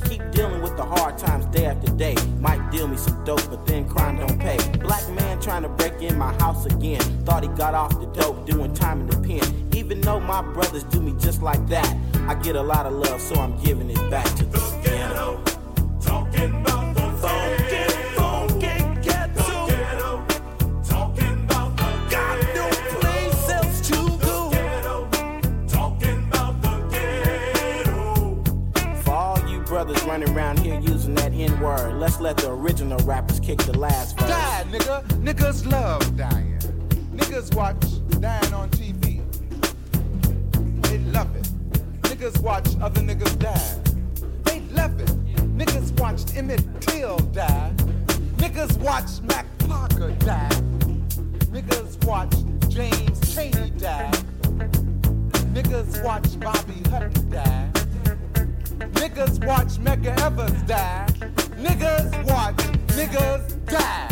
Keep 0.75 0.75
dealing 0.75 0.77
with 0.77 0.77
the 0.77 1.03
hard 1.03 1.18
times 1.18 1.47
day 1.47 1.66
after 1.66 1.93
day. 1.93 2.14
Might 2.41 2.70
deal 2.70 2.89
me 2.89 2.97
some 2.97 3.22
dope, 3.25 3.49
but 3.51 3.66
then 3.66 3.89
crime 3.89 4.18
don't 4.18 4.39
pay. 4.39 4.57
Black 4.79 5.09
man 5.11 5.41
trying 5.41 5.62
to 5.62 5.68
break 5.68 6.01
in 6.03 6.18
my 6.18 6.33
house 6.35 6.66
again. 6.66 7.01
Thought 7.25 7.43
he 7.45 7.49
got 7.51 7.75
off 7.75 7.99
the 8.01 8.07
dope, 8.07 8.47
doing 8.47 8.75
time 8.75 9.01
in 9.01 9.07
the 9.07 9.16
pen. 9.18 9.43
Even 9.75 10.01
though 10.01 10.20
my 10.20 10.43
brothers 10.43 10.85
do 10.85 11.01
me 11.01 11.14
just 11.18 11.43
like 11.43 11.66
that, 11.68 11.97
I 12.29 12.35
get 12.35 12.57
a 12.57 12.62
lot 12.62 12.87
of 12.87 12.93
love, 12.93 13.20
so 13.20 13.35
I'm 13.37 13.57
giving 13.62 13.91
it 13.91 14.11
back 14.11 14.27
to 14.37 14.45
the 14.45 14.59
ghetto. 14.83 15.43
Talking 16.01 16.55
about 16.61 16.95
the 16.95 17.11
ghetto. 17.70 18.49
Talking 20.85 21.45
about 21.45 21.77
the 21.77 21.85
got 22.11 22.39
no 22.55 22.68
place 22.99 23.49
else 23.51 23.81
to 23.89 23.97
go. 24.18 24.51
Talking 25.68 26.18
about 26.29 26.61
the 26.62 26.75
ghetto. 26.91 28.43
For 29.03 29.12
all 29.12 29.39
you 29.49 29.61
brothers 29.61 30.03
running 30.05 30.31
around 30.31 30.59
here 30.59 30.64
using 30.64 30.64
that 30.64 30.64
N 31.37 31.59
word, 31.61 31.95
let's 31.95 32.20
let 32.20 32.37
the 32.37 32.51
original 32.51 32.99
rappers 32.99 33.41
kick 33.41 33.59
the 33.59 33.76
last 33.76 34.16
verse. 34.16 34.28
Die, 34.28 34.64
nigga. 34.70 35.03
Niggas 35.24 35.66
love 35.70 36.16
dying. 36.16 36.59
Niggas 37.12 37.53
watch 37.57 37.82
dying 38.20 38.55
on 38.55 38.70
TV. 38.70 39.20
They 40.82 40.99
love 41.11 41.35
it. 41.35 41.49
Niggas 42.03 42.41
watch 42.41 42.68
other 42.80 43.01
niggas 43.01 43.37
die. 43.39 43.78
They 44.45 44.61
love 44.74 45.01
it. 45.01 45.09
Niggas 45.59 45.99
watched 45.99 46.37
Emmett 46.37 46.64
Till 46.80 47.18
die. 47.18 47.72
Niggas 48.37 48.78
watch 48.78 49.20
Mack 49.22 49.47
Parker 49.59 50.12
die. 50.20 50.49
Niggas 51.51 52.05
watch 52.05 52.35
James 52.68 53.35
Chaney 53.35 53.70
die. 53.70 54.11
Niggas 55.53 56.03
watch 56.05 56.39
Bobby 56.39 56.80
Hutton 56.91 57.30
die. 57.30 57.84
Niggas 58.93 59.45
watch 59.47 59.78
Medgar 59.78 60.18
Evers 60.20 60.62
die. 60.66 61.07
Niggas 61.59 62.11
watch 62.26 62.64
niggas 62.97 63.43
die. 63.66 64.09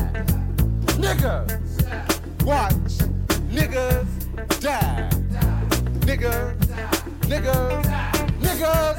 Niggas 0.99 1.61
watch 2.45 2.99
niggas 3.51 4.07
die. 4.61 5.09
Niggas, 6.07 6.57
niggas, 7.29 7.87
niggas, 8.41 8.99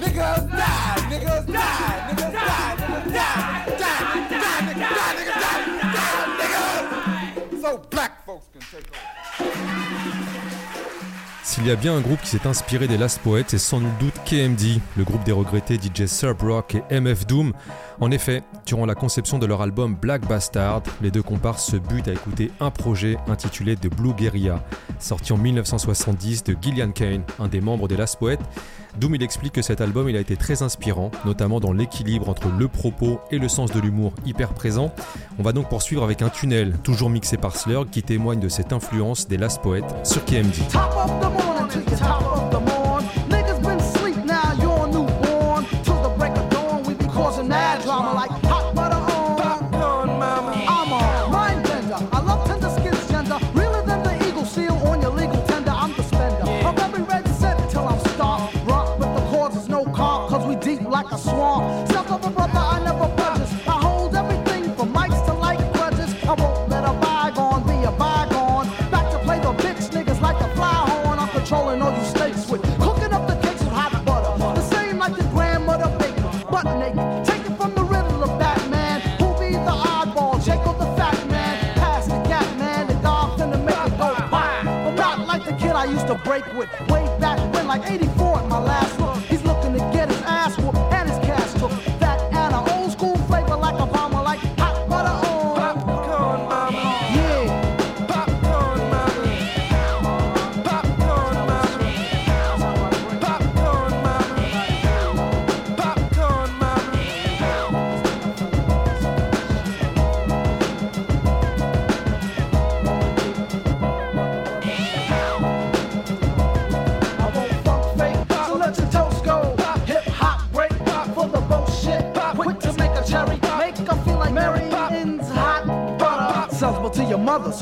niggas 0.00 0.44
die. 0.50 0.74
Niggas 1.10 1.10
die. 1.10 1.10
Niggas 1.10 1.46
die. 1.46 1.62
Niggas 2.08 2.32
die. 2.32 2.74
Die. 3.06 3.30
Die. 3.78 4.00
Niggas 4.66 4.90
die. 4.94 5.12
Niggas 5.18 5.40
die. 5.40 5.62
Die. 5.94 6.18
Niggas. 6.40 7.60
So 7.60 7.78
black 7.90 8.24
folks 8.26 8.46
can 8.52 8.60
take 8.60 8.88
over. 8.90 10.33
S'il 11.54 11.68
y 11.68 11.70
a 11.70 11.76
bien 11.76 11.94
un 11.94 12.00
groupe 12.00 12.20
qui 12.20 12.30
s'est 12.30 12.48
inspiré 12.48 12.88
des 12.88 12.98
Last 12.98 13.20
Poets, 13.20 13.44
c'est 13.46 13.58
sans 13.58 13.78
nul 13.78 13.92
doute 14.00 14.14
KMD, 14.24 14.80
le 14.96 15.04
groupe 15.04 15.22
des 15.22 15.30
regrettés 15.30 15.76
DJ 15.76 16.06
Surb 16.06 16.42
Rock 16.42 16.74
et 16.90 17.00
MF 17.00 17.28
Doom. 17.28 17.52
En 18.00 18.10
effet, 18.10 18.42
durant 18.66 18.86
la 18.86 18.96
conception 18.96 19.38
de 19.38 19.46
leur 19.46 19.62
album 19.62 19.94
Black 19.94 20.26
Bastard, 20.26 20.82
les 21.00 21.12
deux 21.12 21.22
comparses 21.22 21.64
se 21.70 21.76
butent 21.76 22.08
à 22.08 22.12
écouter 22.12 22.50
un 22.58 22.72
projet 22.72 23.18
intitulé 23.28 23.76
The 23.76 23.86
Blue 23.86 24.14
Guerilla, 24.14 24.64
sorti 24.98 25.32
en 25.32 25.36
1970 25.36 26.42
de 26.42 26.56
Gillian 26.60 26.90
Kane, 26.90 27.22
un 27.38 27.46
des 27.46 27.60
membres 27.60 27.86
des 27.86 27.96
Last 27.96 28.18
Poets. 28.18 28.40
Doom 28.98 29.14
il 29.14 29.22
explique 29.22 29.52
que 29.52 29.62
cet 29.62 29.80
album 29.80 30.08
il 30.08 30.16
a 30.16 30.20
été 30.20 30.36
très 30.36 30.62
inspirant, 30.62 31.12
notamment 31.24 31.60
dans 31.60 31.72
l'équilibre 31.72 32.28
entre 32.28 32.48
le 32.48 32.66
propos 32.66 33.20
et 33.30 33.38
le 33.38 33.48
sens 33.48 33.70
de 33.70 33.78
l'humour 33.78 34.12
hyper 34.26 34.54
présent. 34.54 34.92
On 35.38 35.44
va 35.44 35.52
donc 35.52 35.68
poursuivre 35.68 36.02
avec 36.02 36.20
un 36.20 36.30
tunnel, 36.30 36.76
toujours 36.82 37.10
mixé 37.10 37.36
par 37.36 37.56
Slurg, 37.56 37.90
qui 37.90 38.02
témoigne 38.02 38.40
de 38.40 38.48
cette 38.48 38.72
influence 38.72 39.28
des 39.28 39.36
Last 39.36 39.62
Poets 39.62 39.86
sur 40.02 40.24
KMD. 40.24 40.64
Morning 41.44 41.68
to 41.68 41.80
the 41.80 41.96
top 41.96 42.22
of 42.22 42.50
the 42.50 42.73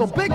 your 0.03 0.09
mother, 0.09 0.23
so 0.23 0.29
big 0.29 0.32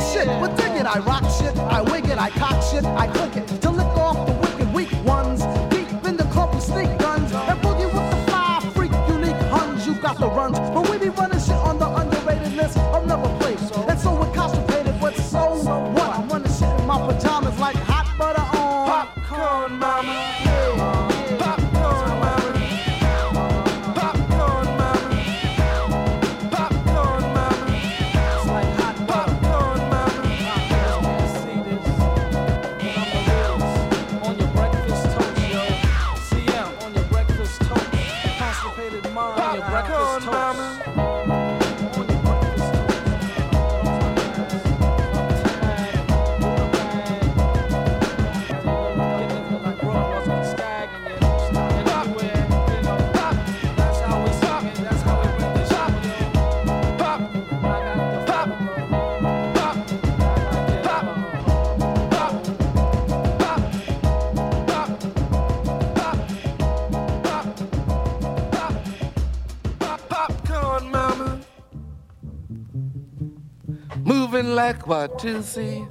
like 74.57 74.85
Watusi. 74.87 75.87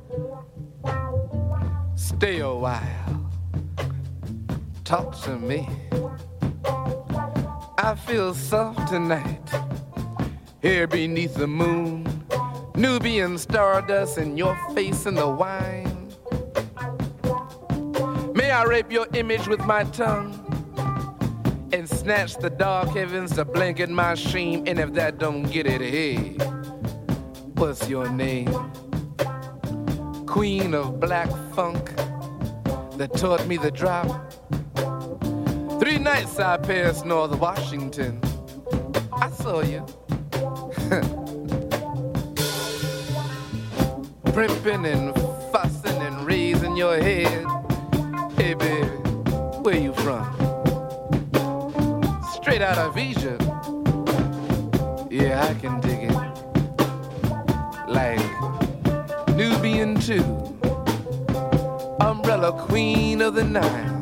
Stay 1.95 2.41
a 2.41 2.53
while, 2.53 3.31
talk 4.83 5.17
to 5.23 5.39
me. 5.39 5.69
I 7.79 7.95
feel 7.95 8.35
soft 8.35 8.89
tonight, 8.89 9.49
here 10.61 10.89
beneath 10.89 11.35
the 11.35 11.47
moon. 11.47 12.25
Nubian 12.75 13.39
stardust 13.39 14.19
in 14.19 14.37
your 14.37 14.59
face 14.75 15.07
in 15.07 15.15
the 15.15 15.29
wine. 15.29 16.13
May 18.35 18.51
I 18.51 18.65
rape 18.65 18.91
your 18.91 19.07
image 19.15 19.47
with 19.47 19.61
my 19.61 19.85
tongue 19.85 20.33
and 21.73 21.89
snatch 21.89 22.37
the 22.39 22.51
dark 22.51 22.89
heavens 22.89 23.33
to 23.37 23.45
blanket 23.45 23.91
my 23.91 24.15
shame. 24.17 24.65
And 24.67 24.81
if 24.81 24.93
that 24.95 25.19
don't 25.19 25.45
get 25.45 25.67
it, 25.67 25.81
hey. 25.81 26.46
What's 27.57 27.89
your 27.89 28.11
name? 28.11 28.53
Queen 30.27 30.75
of 30.75 31.01
black 31.01 31.31
funk 31.55 31.97
that 32.99 33.15
taught 33.17 33.47
me 33.47 33.57
the 33.57 33.71
drop. 33.71 34.31
Three 35.81 35.97
nights 35.99 36.39
I 36.39 36.59
passed 36.59 37.07
north 37.07 37.39
Washington. 37.39 38.21
I 39.11 39.31
saw 39.31 39.63
you. 39.63 39.87
Primping 44.35 44.85
and 44.85 45.15
fussing 45.51 46.03
and 46.03 46.27
raising 46.27 46.77
your 46.77 46.99
head. 46.99 47.47
Hey, 48.37 48.53
baby, 48.53 48.87
where 49.63 49.79
you 49.79 49.95
from? 49.95 50.27
Straight 52.35 52.61
out 52.61 52.77
of 52.77 52.99
Asia. 52.99 53.39
Yeah, 55.11 55.47
I 55.49 55.55
can 55.55 55.81
dig 55.81 56.11
it 56.11 56.36
like 57.89 58.21
Nubian 59.37 59.99
too, 60.01 60.25
umbrella 62.01 62.53
queen 62.53 63.21
of 63.21 63.35
the 63.35 63.45
Nile. 63.45 63.93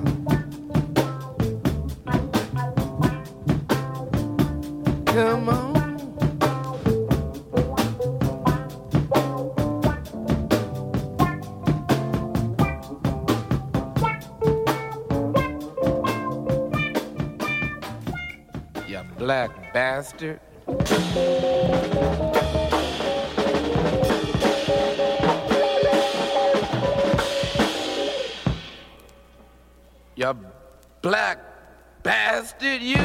Come 5.06 5.48
on. 5.48 5.74
You 18.88 19.02
black 19.18 19.72
bastard. 19.72 20.40
You 30.16 30.32
black 31.02 31.40
bastard, 32.04 32.80
you! 32.82 33.04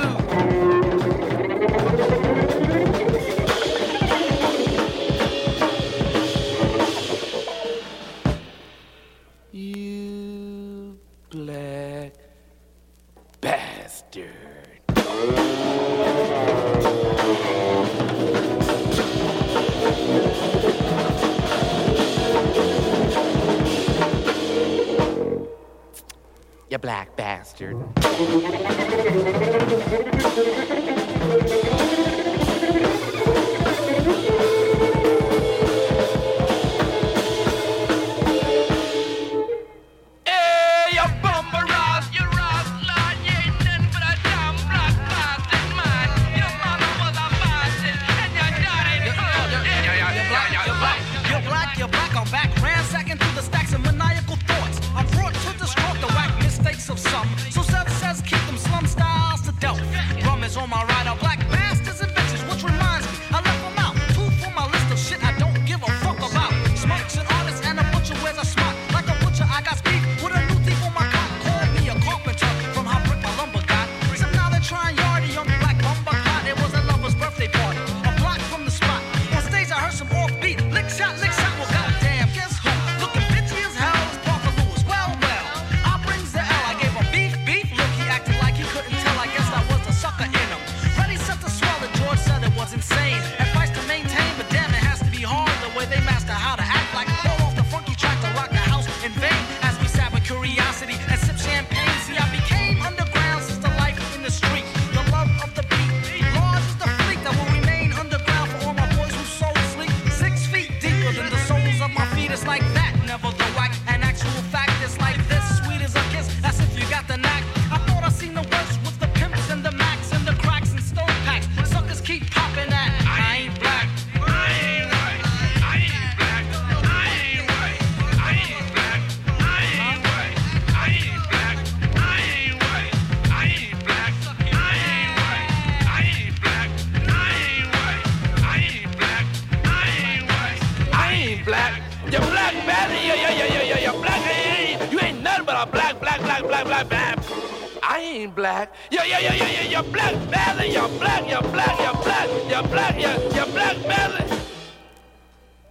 black. 148.60 148.76
Yeah, 148.92 149.04
yeah, 149.06 149.20
yeah, 149.20 149.34
yeah, 149.34 149.52
yeah, 149.52 149.70
you're 149.70 149.92
black, 149.92 150.16
Melly. 150.30 150.74
You're 150.74 150.90
black, 151.00 151.30
you're 151.30 151.42
black, 151.42 151.80
you're 151.80 152.04
black, 152.04 152.30
you're 152.50 152.64
black, 152.64 152.96
you're, 153.00 153.36
you're 153.36 153.54
black, 153.54 153.78
Melly. 153.88 154.42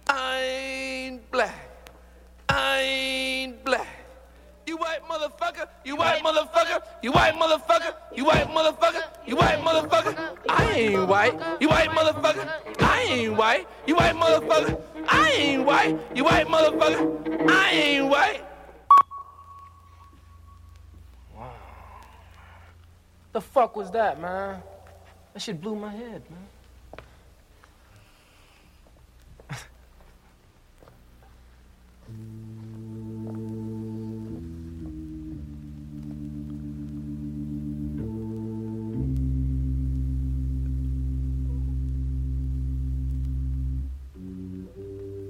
I 0.07 0.41
ain't 0.41 1.31
black. 1.31 1.55
I 2.49 2.79
ain't 2.79 3.63
black. 3.63 3.87
You 4.65 4.77
white 4.77 5.01
motherfucker, 5.09 5.67
you 5.83 5.95
white 5.95 6.21
motherfucker, 6.21 6.81
you 7.01 7.11
white 7.11 7.33
motherfucker, 7.33 7.93
you 8.15 8.25
white 8.25 8.47
motherfucker, 8.47 9.03
you 9.25 9.35
white 9.35 9.59
motherfucker. 9.59 10.37
I 10.47 10.71
ain't 10.73 11.07
white, 11.07 11.33
you 11.59 11.69
white 11.69 11.89
motherfucker. 11.89 12.47
I 12.79 13.01
ain't 13.01 13.35
white, 13.35 13.67
you 13.87 13.95
white 13.95 14.15
motherfucker. 14.15 14.79
I 15.07 15.29
ain't 15.31 15.65
white, 15.65 15.99
you 16.15 16.23
white 16.23 16.47
motherfucker. 16.47 17.49
I 17.49 17.71
ain't 17.71 18.09
white. 18.09 18.48
The 23.31 23.41
fuck 23.41 23.75
was 23.75 23.91
that, 23.91 24.19
man? 24.19 24.61
That 25.33 25.41
shit 25.41 25.61
blew 25.61 25.75
my 25.75 25.91
head, 25.91 26.23
man. 26.29 26.47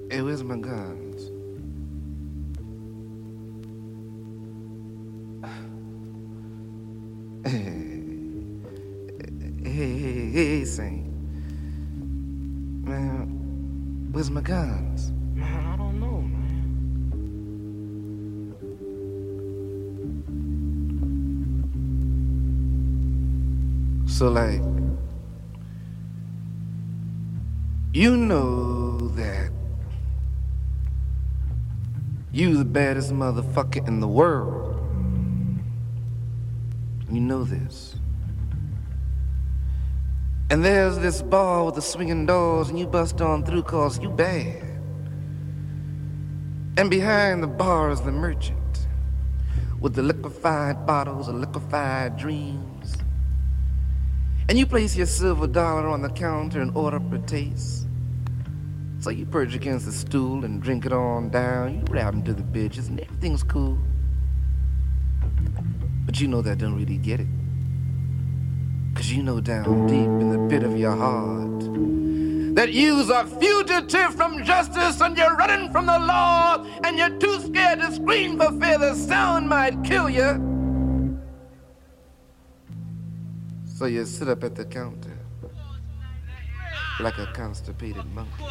Hey, 0.10 0.22
where's 0.22 0.44
my 0.44 0.58
guns? 0.58 1.30
Hey. 7.46 7.84
Hey, 9.80 9.96
hey, 9.98 10.28
hey, 10.32 10.60
hey, 10.60 10.66
Man, 12.84 14.10
where's 14.12 14.30
my 14.30 14.42
guns? 14.42 15.14
Man, 15.34 15.68
I 15.68 15.78
don't 15.78 16.02
know, 16.02 16.20
man. 16.20 16.44
So, 24.06 24.28
like, 24.28 24.62
you 27.94 28.18
know 28.18 28.98
that 29.16 29.52
you 32.34 32.58
the 32.58 32.66
baddest 32.66 33.14
motherfucker 33.14 33.88
in 33.88 34.02
the 34.02 34.10
world. 34.10 34.78
You 37.10 37.22
know 37.22 37.46
this. 37.46 37.99
And 40.52 40.66
there's 40.66 40.98
this 40.98 41.22
bar 41.22 41.66
with 41.66 41.76
the 41.76 41.82
swinging 41.82 42.26
doors, 42.26 42.70
and 42.70 42.80
you 42.80 42.88
bust 42.88 43.22
on 43.22 43.46
through 43.46 43.64
cause 43.64 44.00
you 44.00 44.10
bad. 44.10 44.64
And 46.78 46.90
behind 46.90 47.44
the 47.44 47.48
bar 47.48 47.92
is 47.92 48.02
the 48.02 48.12
merchant 48.12 48.88
with 49.80 49.94
the 49.94 50.02
liquefied 50.02 50.86
bottles 50.86 51.28
of 51.28 51.36
liquefied 51.36 52.18
dreams. 52.18 52.96
And 54.48 54.58
you 54.58 54.66
place 54.66 54.96
your 54.96 55.06
silver 55.06 55.46
dollar 55.46 55.88
on 55.88 56.02
the 56.02 56.10
counter 56.10 56.62
and 56.62 56.76
order 56.76 57.00
per 57.00 57.20
taste. 57.20 57.88
So 59.00 59.12
you 59.12 59.26
perch 59.26 59.54
against 59.54 59.86
the 59.86 59.92
stool 59.92 60.44
and 60.44 60.62
drink 60.62 60.86
it 60.86 60.92
on 60.92 61.30
down. 61.30 61.76
You 61.76 61.84
rap 61.94 62.14
into 62.14 62.34
the 62.34 62.44
bitches 62.44 62.90
and 62.90 63.00
everything's 63.00 63.44
cool. 63.44 63.78
But 66.06 66.20
you 66.20 66.28
know 66.28 66.42
that 66.42 66.58
don't 66.58 66.76
really 66.76 66.98
get 66.98 67.20
it. 67.20 67.28
Cause 68.96 69.12
you 69.12 69.24
know 69.24 69.40
down 69.40 69.88
deep 69.88 70.08
in 70.22 70.30
the 70.30 70.50
pit 70.50 70.64
of 70.64 70.78
your 70.78 70.96
heart 70.96 71.50
that 72.56 72.74
you's 72.74 73.10
a 73.10 73.26
fugitive 73.26 74.14
from 74.16 74.44
justice 74.44 75.00
and 75.00 75.18
you're 75.18 75.36
running 75.36 75.72
from 75.72 75.86
the 75.86 75.98
law 75.98 76.66
and 76.84 76.98
you're 76.98 77.18
too 77.18 77.40
scared 77.40 77.80
to 77.80 77.92
scream 77.94 78.38
for 78.38 78.52
fear 78.60 78.78
the 78.78 78.94
sound 78.96 79.48
might 79.48 79.82
kill 79.84 80.10
you. 80.10 80.46
So 83.66 83.86
you 83.86 84.04
sit 84.06 84.28
up 84.28 84.44
at 84.44 84.56
the 84.56 84.66
counter 84.66 85.09
like 87.00 87.18
a 87.18 87.28
constipated 87.28 88.06
monkey. 88.14 88.32
Yo, 88.40 88.48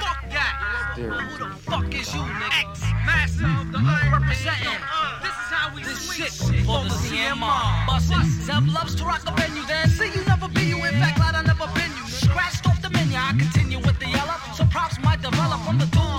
fuck 0.00 0.24
that. 0.32 0.92
Staring 0.94 1.20
Who 1.20 1.44
the 1.44 1.50
fuck 1.56 1.94
is 1.94 2.08
you, 2.14 2.20
nigga? 2.20 2.70
X, 2.70 2.80
master 3.04 3.44
of 3.44 3.70
the 3.72 3.78
hood, 3.78 4.12
representing. 4.16 4.80
This 5.20 5.36
is 5.36 5.48
how 5.52 5.74
we 5.74 5.82
this 5.84 6.00
shit 6.08 6.32
for 6.64 6.80
the 6.88 6.96
CMR. 7.04 7.86
Bustin', 7.86 8.24
Zeb 8.48 8.64
loves 8.72 8.94
to 8.96 9.04
rock 9.04 9.22
a 9.28 9.32
venue, 9.36 9.62
then 9.68 9.88
see 9.88 10.08
you 10.08 10.24
never 10.24 10.48
be 10.48 10.72
you. 10.72 10.76
In 10.88 10.96
fact, 11.04 11.20
glad 11.20 11.34
I 11.36 11.42
never 11.42 11.68
been 11.76 11.92
you. 12.00 12.06
Scratched 12.08 12.66
off 12.66 12.80
the 12.80 12.88
menu, 12.90 13.16
I 13.16 13.36
continue 13.36 13.78
with 13.78 13.98
the 14.00 14.08
yellow. 14.08 14.40
So 14.56 14.64
props 14.64 14.98
might 15.04 15.20
develop 15.20 15.60
from 15.60 15.76
the 15.78 15.86
tools, 15.92 16.09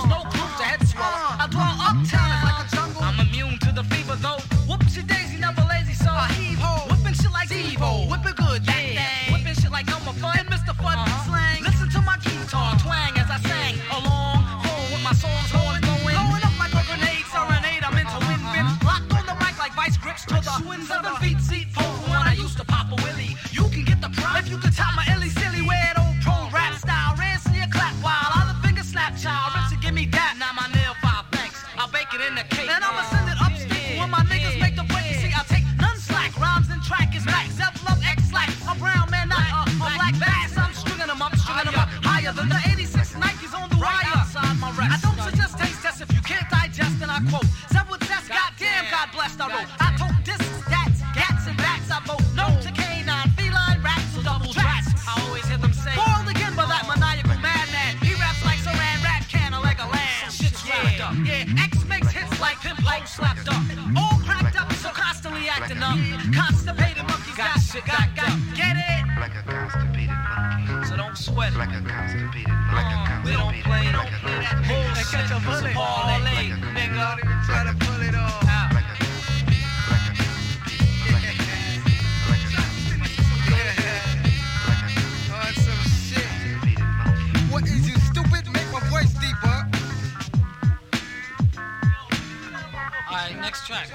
next 93.52 93.66
track. 93.66 93.90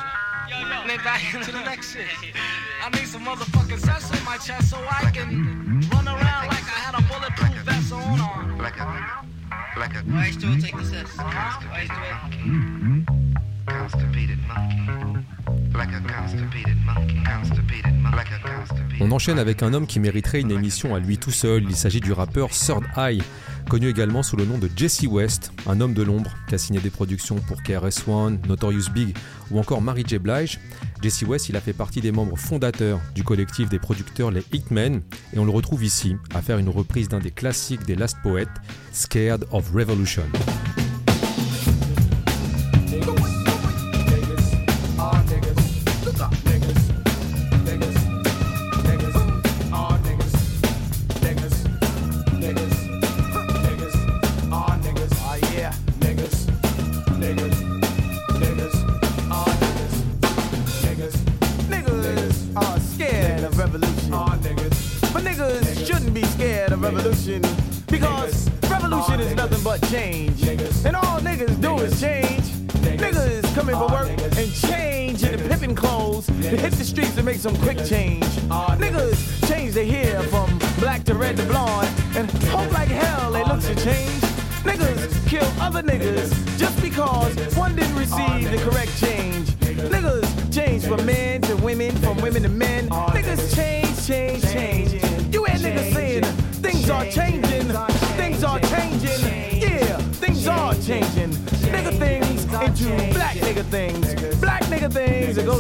Yo, 0.47 0.59
yo. 0.59 0.81
And 0.81 0.89
then 0.89 1.03
back 1.03 1.33
into 1.33 1.51
the 1.51 1.61
next 1.61 1.93
shit. 1.93 2.05
I 2.83 2.89
need 2.91 3.07
some 3.07 3.25
motherfucking 3.25 3.79
zest 3.79 4.13
in 4.13 4.23
my 4.23 4.37
chest 4.37 4.69
so 4.69 4.77
I 4.77 5.09
can 5.09 5.81
run 5.89 6.07
around 6.07 6.47
like 6.47 6.67
I 6.69 6.79
had 6.85 6.93
a 6.93 7.01
bulletproof 7.09 7.63
vest 7.65 7.91
on. 7.91 8.19
on. 8.19 8.57
Like 8.59 8.77
a, 8.79 8.85
like 9.79 9.95
a 9.95 10.01
Why 10.01 10.29
still 10.29 10.53
take 10.59 10.75
the? 10.77 11.07
Why 11.17 11.85
still 11.85 13.17
constipated 13.65 14.37
monkey. 14.47 15.17
Constipated 15.65 16.77
On 18.99 19.11
enchaîne 19.11 19.39
avec 19.39 19.63
un 19.63 19.73
homme 19.73 19.85
qui 19.87 19.99
mériterait 19.99 20.41
une 20.41 20.51
émission 20.51 20.95
à 20.95 20.99
lui 20.99 21.17
tout 21.17 21.31
seul. 21.31 21.63
Il 21.63 21.75
s'agit 21.75 21.99
du 21.99 22.11
rappeur 22.11 22.49
Third 22.49 22.83
Eye, 22.97 23.21
connu 23.67 23.87
également 23.89 24.23
sous 24.23 24.35
le 24.37 24.45
nom 24.45 24.57
de 24.57 24.69
Jesse 24.75 25.03
West, 25.03 25.51
un 25.67 25.81
homme 25.81 25.93
de 25.93 26.01
l'ombre 26.01 26.31
qui 26.47 26.55
a 26.55 26.57
signé 26.57 26.79
des 26.79 26.89
productions 26.89 27.35
pour 27.35 27.61
KRS-One, 27.63 28.39
Notorious 28.47 28.89
Big 28.93 29.15
ou 29.51 29.59
encore 29.59 29.81
Mary 29.81 30.03
J. 30.07 30.17
Blige. 30.19 30.59
Jesse 31.01 31.23
West, 31.23 31.49
il 31.49 31.55
a 31.55 31.61
fait 31.61 31.73
partie 31.73 32.01
des 32.01 32.11
membres 32.11 32.37
fondateurs 32.37 32.99
du 33.13 33.23
collectif 33.23 33.69
des 33.69 33.79
producteurs 33.79 34.31
les 34.31 34.43
Hitmen 34.53 35.01
et 35.33 35.39
on 35.39 35.45
le 35.45 35.51
retrouve 35.51 35.83
ici 35.83 36.15
à 36.33 36.41
faire 36.41 36.57
une 36.57 36.69
reprise 36.69 37.09
d'un 37.09 37.19
des 37.19 37.31
classiques 37.31 37.85
des 37.85 37.95
Last 37.95 38.17
Poets, 38.23 38.45
Scared 38.91 39.45
of 39.51 39.71
Revolution. 39.73 40.23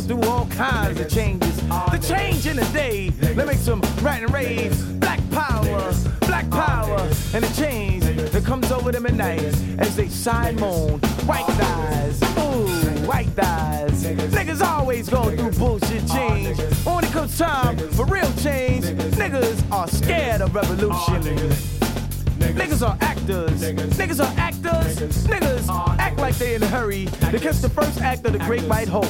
Through 0.07 0.21
all 0.21 0.47
kinds 0.47 0.99
of 0.99 1.09
changes. 1.09 1.57
The 1.67 1.99
change 2.01 2.47
in 2.47 2.55
the 2.55 2.65
day 2.73 3.09
that 3.09 3.45
makes 3.45 3.65
them 3.65 3.81
rant 4.01 4.23
and 4.23 4.33
rave. 4.33 4.99
Black 4.99 5.19
power, 5.31 5.93
black 6.21 6.49
power, 6.49 6.99
and 7.33 7.43
the 7.43 7.53
change 7.55 8.05
that 8.31 8.45
comes 8.45 8.71
over 8.71 8.91
them 8.91 9.05
at 9.05 9.13
night 9.13 9.43
as 9.79 9.95
they 9.95 10.09
and 10.31 10.59
moan. 10.59 10.99
White 11.25 11.45
thighs, 11.45 12.21
ooh, 12.39 12.67
white 13.05 13.27
thighs. 13.29 14.05
Niggas 14.05 14.61
always 14.61 15.09
go 15.09 15.29
through 15.35 15.51
bullshit 15.51 16.07
change. 16.07 16.57
When 16.85 17.03
it 17.03 17.11
comes 17.11 17.37
time 17.37 17.77
for 17.77 18.05
real 18.05 18.31
change, 18.35 18.85
niggas 18.85 19.69
are 19.71 19.87
scared 19.89 20.41
of 20.41 20.55
revolution. 20.55 21.21
Niggas 22.55 22.87
are 22.87 22.97
actors. 23.01 23.61
Niggas 23.61 24.23
are 24.23 24.39
actors. 24.39 24.99
Niggas 25.27 25.97
act 25.99 26.17
like 26.17 26.35
they 26.35 26.55
in 26.55 26.63
a 26.63 26.67
hurry 26.67 27.05
to 27.05 27.39
catch 27.39 27.57
the 27.57 27.69
first 27.69 27.99
act 28.01 28.25
of 28.25 28.33
the 28.33 28.39
Great 28.39 28.63
White 28.63 28.87
Hope. 28.87 29.05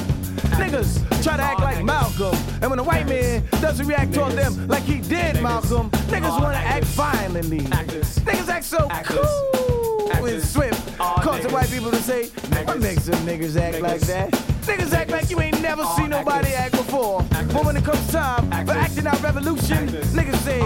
Niggas 0.58 1.22
try 1.22 1.36
to 1.36 1.42
act 1.42 1.60
like 1.60 1.84
Malcolm, 1.84 2.36
and 2.60 2.70
when 2.70 2.78
a 2.78 2.82
white 2.82 3.06
man 3.06 3.42
doesn't 3.60 3.86
react 3.86 4.14
toward 4.14 4.32
them 4.32 4.68
like 4.68 4.82
he 4.82 5.00
did 5.00 5.40
Malcolm, 5.42 5.90
niggas 6.08 6.40
wanna 6.40 6.56
act 6.56 6.84
violently. 6.86 7.60
Niggas 7.60 8.48
act 8.48 8.64
so 8.64 8.88
cool 9.04 10.10
and 10.12 10.42
swift, 10.42 10.98
causing 10.98 11.52
white 11.52 11.70
people 11.70 11.90
to 11.90 12.02
say, 12.02 12.28
"What 12.64 12.80
makes 12.80 13.06
them 13.06 13.18
niggas 13.26 13.56
act 13.56 13.80
like 13.80 14.00
that?" 14.02 14.30
Niggas 14.66 14.92
act 14.92 15.10
like 15.10 15.30
you 15.30 15.40
ain't 15.40 15.62
never 15.62 15.84
seen 15.96 16.10
nobody 16.10 16.52
act 16.52 16.72
before. 16.72 17.24
But 17.30 17.64
when 17.64 17.76
it 17.76 17.84
comes 17.84 18.06
time 18.12 18.50
for 18.66 18.72
acting 18.72 19.06
out 19.06 19.22
revolution, 19.22 19.88
niggas 20.12 20.36
say, 20.44 20.60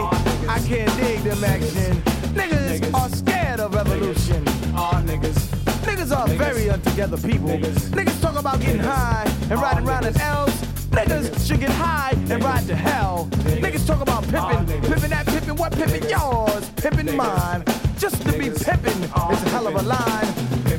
I 0.49 0.59
can't 0.67 0.97
dig 0.97 1.21
them 1.23 1.45
action. 1.45 2.03
Niggas 2.35 2.93
are 2.95 3.09
scared 3.11 3.61
of 3.61 3.75
revolution. 3.75 4.45
All 4.77 4.95
niggas. 4.95 5.52
Niggas 6.03 6.19
are 6.19 6.29
very 6.31 6.67
untogether 6.67 7.17
people. 7.17 7.51
Niggas. 7.51 8.21
Talk 8.21 8.37
about 8.37 8.59
getting 8.59 8.81
high 8.81 9.25
and 9.43 9.53
riding 9.53 9.87
around 9.87 10.05
in 10.05 10.21
L's. 10.21 10.51
Niggas 10.91 11.47
should 11.47 11.61
get 11.61 11.71
high 11.71 12.11
and 12.29 12.43
ride 12.43 12.67
to 12.67 12.75
hell. 12.75 13.29
Niggas. 13.31 13.87
Talk 13.87 14.01
about 14.01 14.25
pimping, 14.25 14.83
pimping 14.83 15.11
that, 15.11 15.27
pimping 15.29 15.55
what, 15.55 15.73
pimping? 15.73 16.03
Yours, 16.11 16.69
pimping 16.71 17.17
mine. 17.17 17.63
Just 17.99 18.21
to 18.23 18.33
be 18.33 18.51
pimping 18.51 19.01
is 19.01 19.13
a 19.13 19.49
hell 19.51 19.69
of 19.69 19.77
a 19.77 19.83
line. 19.83 20.27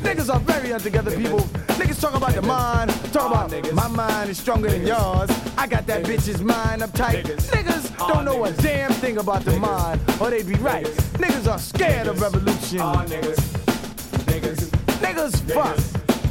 Niggas. 0.04 0.28
Are 0.28 0.40
very 0.40 0.72
untogether 0.72 1.16
people. 1.16 1.40
Niggas 1.80 2.02
talk 2.02 2.14
about 2.14 2.34
the 2.34 2.42
mind, 2.42 2.90
talk 3.10 3.30
about 3.30 3.72
my 3.72 3.88
mind 3.88 4.28
is 4.28 4.36
stronger 4.36 4.68
than 4.68 4.86
yours. 4.86 5.30
I 5.56 5.66
got 5.66 5.86
that 5.86 6.04
bitch's 6.04 6.42
mind 6.42 6.82
uptight. 6.82 7.24
Niggas. 7.24 7.96
Don't 7.96 8.26
know 8.26 8.44
a 8.44 8.52
damn 8.52 8.92
thing 8.92 9.16
about 9.16 9.46
the 9.46 9.58
mind, 9.58 10.02
or 10.20 10.28
they'd 10.28 10.46
be 10.46 10.56
right. 10.56 10.84
Niggas. 11.16 11.50
Are 11.50 11.58
scared 11.58 12.08
of 12.08 12.20
revolution. 12.20 13.63
Niggas 15.00 15.40
fuck. 15.52 15.76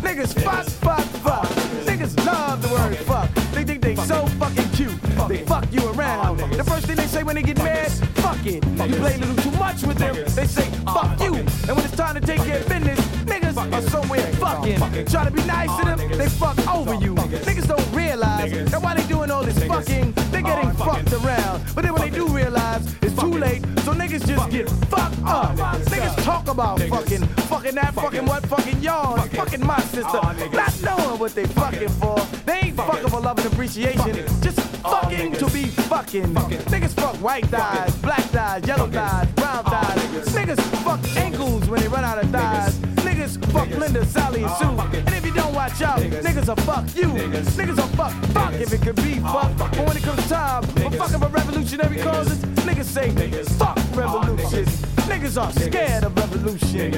Niggas 0.03 0.33
fuck, 0.43 0.65
fuck, 0.65 1.05
fuck. 1.23 1.47
Niggas 1.85 2.25
love 2.25 2.61
the 2.61 2.69
word 2.69 2.97
fuck. 2.97 3.29
They 3.53 3.63
think 3.63 3.81
they 3.81 3.95
so 3.95 4.25
fucking 4.39 4.69
cute. 4.71 5.01
They 5.27 5.45
fuck 5.45 5.65
you 5.71 5.87
around. 5.91 6.37
The 6.51 6.63
first 6.63 6.87
thing 6.87 6.95
they 6.95 7.07
say 7.07 7.23
when 7.23 7.35
they 7.35 7.41
get 7.41 7.57
mad, 7.57 7.91
fuck 8.15 8.45
it. 8.45 8.65
You 8.65 8.95
play 8.95 9.15
a 9.15 9.17
little 9.17 9.35
too 9.35 9.57
much 9.57 9.83
with 9.83 9.97
them, 9.97 10.15
they 10.35 10.45
say 10.45 10.69
fuck 10.85 11.19
you. 11.21 11.35
And 11.35 11.75
when 11.75 11.85
it's 11.85 11.95
time 11.95 12.15
to 12.15 12.21
take 12.21 12.41
care 12.43 12.59
of 12.59 12.67
business, 12.67 12.99
niggas 13.25 13.57
are 13.57 13.81
somewhere 13.89 14.27
fucking. 14.33 15.05
Try 15.05 15.23
to 15.23 15.31
be 15.31 15.43
nice 15.45 15.73
to 15.79 15.85
them, 15.85 16.17
they 16.17 16.27
fuck 16.27 16.57
over 16.67 16.95
you. 16.95 17.15
Niggas 17.15 17.67
don't 17.67 17.92
realize 18.13 18.69
that 18.69 18.81
while 18.81 18.95
they 18.95 19.07
doing 19.07 19.31
all 19.31 19.43
this 19.43 19.57
fucking, 19.63 20.11
they 20.31 20.43
getting 20.43 20.71
fucked 20.73 21.11
around. 21.13 21.63
But 21.73 21.83
then 21.83 21.93
when 21.93 22.01
they 22.03 22.15
do 22.15 22.27
realize, 22.27 22.85
it's 23.01 23.15
too 23.19 23.33
late, 23.33 23.61
so 23.83 23.93
niggas 23.93 24.27
just 24.27 24.49
get 24.51 24.69
fucked 24.69 25.19
up. 25.25 25.55
Niggas 25.87 26.23
talk 26.23 26.47
about 26.47 26.79
fucking, 26.81 27.25
fucking 27.49 27.75
that, 27.75 27.93
fucking 27.95 28.25
what, 28.25 28.45
fucking 28.45 28.81
y'all, 28.81 29.17
fucking 29.17 29.65
my 29.65 29.79
sister. 29.81 30.21
Not 30.53 30.81
knowing 30.83 31.19
what 31.19 31.33
they 31.33 31.45
fucking 31.45 31.89
for. 31.89 32.19
They 32.45 32.59
ain't 32.65 32.77
fucking 32.77 33.09
for 33.09 33.19
love 33.19 33.39
and 33.39 33.47
appreciation. 33.51 34.13
Just 34.41 34.59
fucking 34.59 35.33
to 35.33 35.45
be 35.47 35.65
fucking. 35.65 36.35
Niggas 36.73 36.93
fuck 36.93 37.15
white 37.15 37.47
thighs, 37.47 37.95
black 37.97 38.25
thighs, 38.35 38.67
yellow 38.67 38.87
thighs, 38.87 39.27
brown 39.31 39.63
thighs. 39.63 39.97
Niggas. 40.35 40.59
Fuck 40.83 40.99
ankles 41.15 41.69
when 41.69 41.79
they 41.79 41.87
run 41.87 42.03
out 42.03 42.21
of 42.21 42.29
thighs. 42.29 42.92
Niggas 43.03 43.51
fuck 43.51 43.69
Linda, 43.69 44.05
Sally, 44.05 44.43
and 44.43 44.51
Sue. 44.53 44.97
And 44.97 45.15
if 45.15 45.25
you 45.25 45.33
don't 45.33 45.53
watch 45.53 45.81
out, 45.81 45.99
niggas. 45.99 46.47
will 46.47 46.55
fuck 46.63 46.85
you. 46.95 47.09
Niggas. 47.09 47.77
Will 47.77 47.87
fuck 47.97 48.13
fuck 48.33 48.53
if 48.53 48.71
it 48.71 48.81
could 48.81 48.95
be 48.95 49.19
fuck. 49.19 49.57
But 49.57 49.77
when 49.77 49.97
it. 49.97 50.03
comes 50.03 50.27
time 50.29 50.63
for 50.63 50.91
fucking 50.91 51.19
for 51.19 51.27
revolutionary 51.27 51.97
causes, 51.97 52.39
niggas 52.67 52.85
say 52.85 53.09
fuck 53.57 53.77
revolution. 53.95 54.65
Niggas 55.07 55.41
are 55.41 55.51
scared 55.51 56.03
of 56.03 56.15
revolution. 56.15 56.91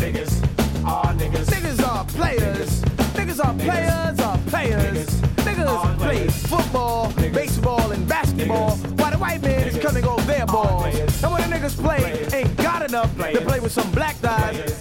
Niggas. 0.00 0.34
Are 0.86 1.14
niggas. 1.14 1.46
Niggas 1.46 1.86
are 1.86 2.04
players. 2.06 2.80
Niggas. 3.14 3.44
Are 3.44 3.54
players 3.54 4.20
are 4.20 4.38
players. 4.48 5.06
Niggas 5.44 5.98
play 5.98 6.28
football, 6.28 7.12
baseball, 7.12 7.90
and 7.92 8.06
basketball 8.08 8.76
while 8.98 9.10
the 9.10 9.18
white 9.18 9.42
man 9.42 9.66
is 9.68 9.78
coming 9.78 10.04
on 10.04 10.24
their 10.26 10.46
balls. 10.46 10.94
And 11.22 11.32
when 11.32 11.48
the 11.48 11.56
niggas 11.56 11.76
play, 11.80 12.26
ain't 12.32 12.56
got 12.56 12.82
enough 12.82 13.14
to 13.16 13.40
play 13.40 13.60
with 13.60 13.72
some 13.72 13.90
black 13.92 14.20
guys. 14.22 14.73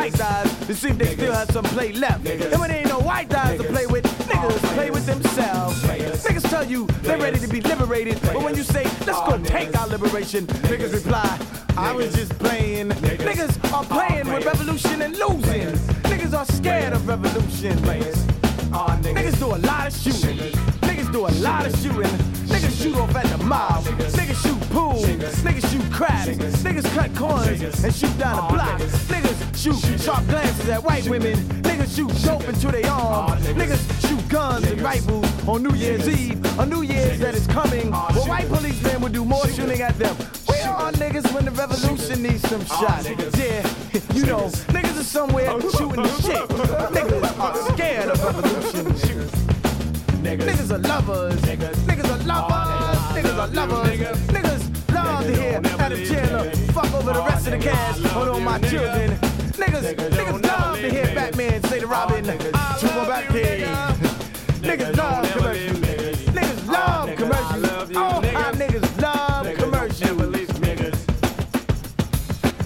Niggas 0.00 0.12
white 0.12 0.18
guys 0.18 0.66
to 0.66 0.74
see 0.74 0.88
if 0.88 0.98
they 0.98 1.14
still 1.14 1.32
have 1.32 1.50
some 1.50 1.64
play 1.64 1.92
left. 1.92 2.26
And 2.26 2.58
when 2.58 2.70
there 2.70 2.78
ain't 2.78 2.88
no 2.88 3.00
white 3.00 3.28
guys 3.28 3.60
to 3.60 3.64
play 3.64 3.86
with, 3.86 4.04
niggas 4.28 4.74
play 4.74 4.90
with 4.90 5.04
themselves. 5.04 5.82
Niggas 5.82 6.48
tell 6.48 6.64
you 6.64 6.86
they're 7.02 7.18
ready 7.18 7.38
to 7.38 7.48
be 7.48 7.60
liberated, 7.60 8.18
but 8.22 8.42
when 8.42 8.56
you 8.56 8.62
say, 8.62 8.84
let's 9.06 9.20
go 9.28 9.38
take 9.44 9.78
our 9.78 9.86
liberation, 9.88 10.46
niggas 10.46 10.94
reply, 10.94 11.38
I 11.76 11.92
was 11.92 12.14
just 12.14 12.32
playing. 12.38 12.88
Niggas 12.90 13.72
are 13.74 13.84
playing 13.84 14.26
with 14.32 14.46
revolution 14.46 15.02
and 15.02 15.16
losing. 15.18 15.68
Niggas 16.08 16.34
are 16.34 16.46
scared 16.46 16.94
of 16.94 17.06
revolution. 17.06 17.76
Niggas 17.76 19.38
do 19.38 19.46
a 19.46 19.60
lot 19.66 19.86
of 19.86 19.94
shooting. 19.94 20.38
Niggas 20.80 21.12
do 21.12 21.26
a 21.26 21.32
lot 21.42 21.66
of 21.66 21.76
shooting. 21.80 22.39
Niggas 22.60 22.82
shoot 22.82 22.96
off 22.96 23.16
at 23.16 23.24
the 23.26 23.44
mouth. 23.44 23.86
Niggas 23.88 24.42
shoot 24.42 24.60
pool. 24.70 25.02
Niggas 25.02 25.70
shoot 25.70 25.92
craps. 25.92 26.28
Niggas 26.28 26.94
cut 26.94 27.14
corners 27.16 27.62
and 27.84 27.94
shoot 27.94 28.18
down 28.18 28.36
the 28.36 28.54
block. 28.54 28.80
Niggas 29.08 29.56
shoot 29.56 30.00
sharp 30.00 30.26
glances 30.26 30.68
at 30.68 30.84
white 30.84 31.08
women. 31.08 31.38
Niggas 31.62 31.96
shoot 31.96 32.12
dope 32.22 32.46
into 32.46 32.70
their 32.70 32.86
arms. 32.90 33.46
Niggas 33.46 34.06
shoot 34.06 34.28
guns 34.28 34.70
and 34.70 34.80
rifles 34.82 35.26
on 35.48 35.62
New 35.62 35.74
Year's 35.74 36.06
Eve. 36.06 36.58
On 36.58 36.68
New 36.68 36.82
Year's 36.82 37.18
that 37.20 37.34
is 37.34 37.46
coming. 37.46 37.90
Well, 37.90 38.28
white 38.28 38.48
policemen 38.48 39.00
would 39.00 39.12
do 39.12 39.24
more 39.24 39.46
shooting 39.48 39.80
at 39.80 39.98
them. 39.98 40.14
We 40.46 40.60
are 40.60 40.92
niggas 40.92 41.32
when 41.32 41.46
the 41.46 41.52
revolution 41.52 42.22
needs 42.22 42.46
some 42.46 42.64
shots. 42.66 43.08
Yeah, 43.38 43.66
you 44.12 44.26
know, 44.26 44.48
niggas 44.68 45.00
are 45.00 45.04
somewhere 45.04 45.58
shooting 45.62 46.02
the 46.02 46.20
shit. 46.20 46.48
Niggas 46.92 47.38
are 47.40 47.72
scared 47.72 48.10
of 48.10 48.22
revolution. 48.22 49.59
Niggas 50.22 50.70
are 50.70 50.78
lovers. 50.78 51.40
Niggas 51.40 52.04
are 52.04 52.24
lovers. 52.24 52.98
Niggas 53.16 53.38
are 53.38 53.48
lovers. 53.48 54.00
Oh, 54.00 54.32
niggas 54.32 54.94
love 54.94 55.24
to 55.24 55.34
hear 55.34 55.60
Adam 55.78 56.04
Chandler 56.04 56.50
fuck 56.72 56.92
over 56.94 57.12
the 57.12 57.22
rest 57.22 57.46
of 57.46 57.52
the 57.52 57.58
oh, 57.58 57.72
cast 57.72 58.06
Hold 58.06 58.28
on 58.28 58.44
my 58.44 58.58
children. 58.60 59.10
Niggas, 59.56 59.94
niggas 59.94 60.42
love 60.42 60.78
to 60.78 60.90
hear 60.90 61.06
Batman 61.14 61.62
say 61.64 61.80
to 61.80 61.86
oh, 61.86 61.88
Robin, 61.88 62.24
"Shoot 62.24 62.94
my 62.94 63.08
back 63.08 63.32
day." 63.32 63.62
Niggas 64.60 64.96
love 64.96 65.32
commercials. 65.32 65.78
Niggas 65.78 66.68
love 66.68 67.16
commercials. 67.16 67.96
All 67.96 68.20
my 68.20 68.52
niggas 68.52 69.00
love 69.00 69.56
commercials. 69.56 70.38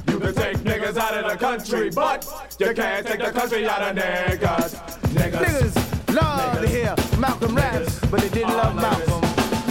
You 0.09 0.21
can 0.21 0.35
take 0.35 0.57
niggas 0.59 0.97
out 0.97 1.15
of 1.15 1.31
the 1.31 1.37
country, 1.39 1.91
but 1.91 2.27
you 2.59 2.75
can't 2.75 3.07
take 3.07 3.21
the 3.21 3.31
country 3.31 3.69
out 3.69 3.83
of 3.83 3.97
niggas. 3.97 4.75
Niggas. 5.15 6.04
Love 6.15 6.61
to 6.61 6.69
hear 6.69 6.95
Malcolm 7.19 7.57
raps, 7.57 7.99
but 8.09 8.21
they 8.21 8.29
didn't 8.29 8.57
love 8.57 8.77
Malcolm. 8.77 9.21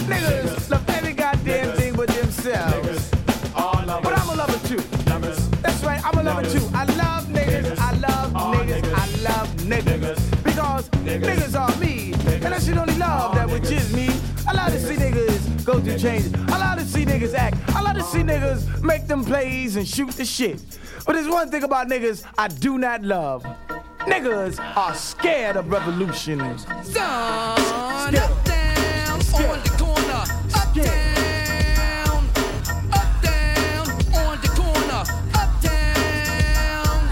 Niggas 0.04 0.70
love 0.70 0.86
every 0.90 1.14
goddamn 1.14 1.74
thing 1.74 1.94
but 1.94 2.08
themselves. 2.08 3.10
But 3.54 4.18
I'm 4.18 4.28
a 4.28 4.34
lover 4.34 4.68
too. 4.68 4.82
That's 5.62 5.82
right, 5.82 6.04
I'm 6.04 6.18
a 6.18 6.22
lover 6.22 6.42
too. 6.42 6.68
I 6.74 6.84
love 6.96 7.24
niggas, 7.28 7.78
I 7.78 7.92
love 7.96 8.32
niggas, 8.34 8.92
I 8.92 9.22
love 9.22 9.48
niggas. 9.56 10.44
Because 10.44 10.88
niggas 10.90 11.58
are 11.58 11.74
me, 11.80 12.12
and 12.44 12.52
I 12.52 12.58
should 12.58 12.76
only 12.76 12.96
love 12.98 13.34
that 13.36 13.48
which 13.48 13.70
is 13.70 13.90
me. 13.94 14.10
I 14.46 14.52
love 14.52 14.70
to 14.72 14.80
see 14.80 14.96
niggas 14.96 15.64
go 15.64 15.80
through 15.80 15.96
changes. 15.96 16.34
I 16.48 16.58
love 16.58 16.78
to 16.78 16.84
see 16.84 17.06
niggas 17.06 17.32
act. 17.32 17.56
I 17.74 17.80
love 17.80 17.96
to 17.96 18.02
see 18.02 18.18
niggas 18.18 18.82
make 18.82 19.06
them 19.06 19.24
plays 19.24 19.76
and 19.76 19.88
shoot 19.88 20.10
the 20.10 20.26
shit. 20.26 20.60
But 21.06 21.14
there's 21.14 21.28
one 21.28 21.50
thing 21.50 21.62
about 21.62 21.88
niggas 21.88 22.22
I 22.36 22.48
do 22.48 22.76
not 22.76 23.00
love. 23.02 23.46
Niggas 24.06 24.60
are 24.76 24.94
scared 24.94 25.56
of 25.56 25.70
revolution. 25.70 26.38
Son, 26.84 28.14
up, 28.14 28.44
down, 28.44 29.18
on 29.18 29.62
the 29.62 29.74
corner, 29.78 30.24
up, 30.54 30.74
down, 30.74 32.28
up, 32.92 33.22
down, 33.22 33.88
on 34.14 34.38
the 34.42 34.48
corner, 34.54 35.04
up, 35.34 35.62
down. 35.62 37.08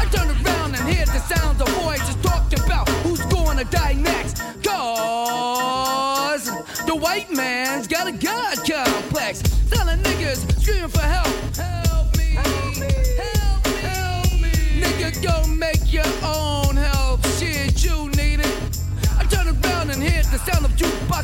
I 0.00 0.08
turn 0.10 0.28
around 0.30 0.74
and 0.74 0.88
hear 0.88 1.04
the 1.04 1.18
sounds 1.18 1.60
of 1.60 1.68
voices 1.84 2.16
talking 2.22 2.60
about 2.60 2.88
who's 3.04 3.20
gonna 3.26 3.64
die 3.64 3.92
next. 3.92 4.40
Cause 4.64 6.46
the 6.86 6.94
white 6.96 7.30
man's 7.30 7.86
got 7.86 8.06
a 8.08 8.12
God 8.12 8.56
complex. 8.66 9.42
Telling 9.70 9.98
niggas 10.00 10.60
screaming 10.62 10.88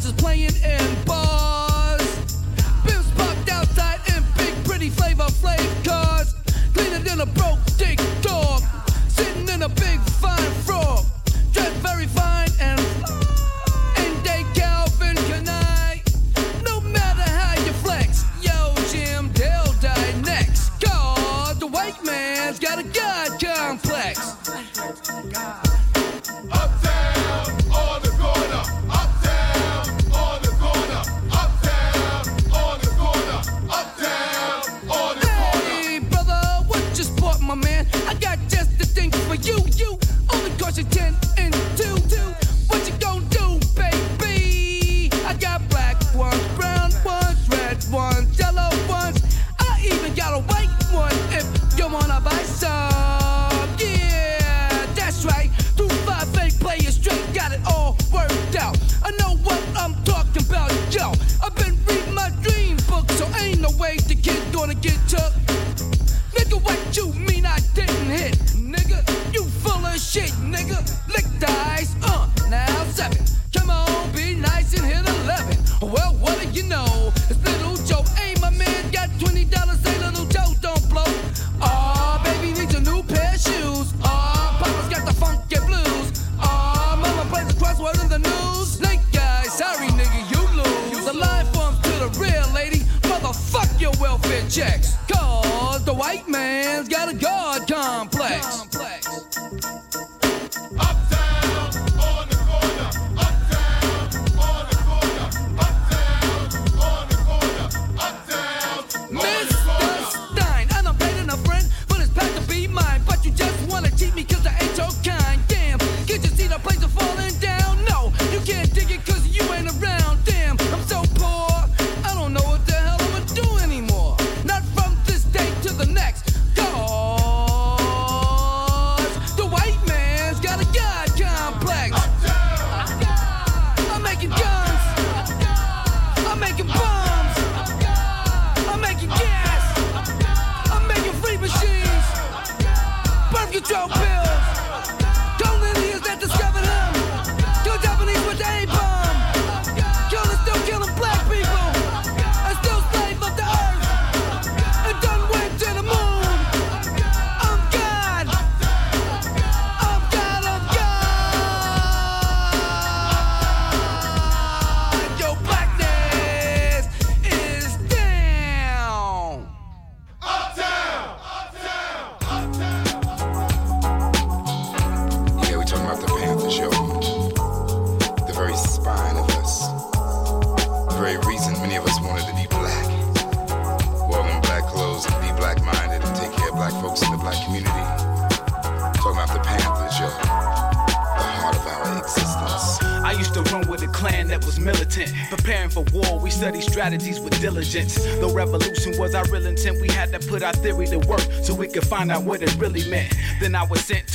bosses 0.03 0.13
playing 0.21 0.51
in 0.65 1.05
bars. 1.05 1.62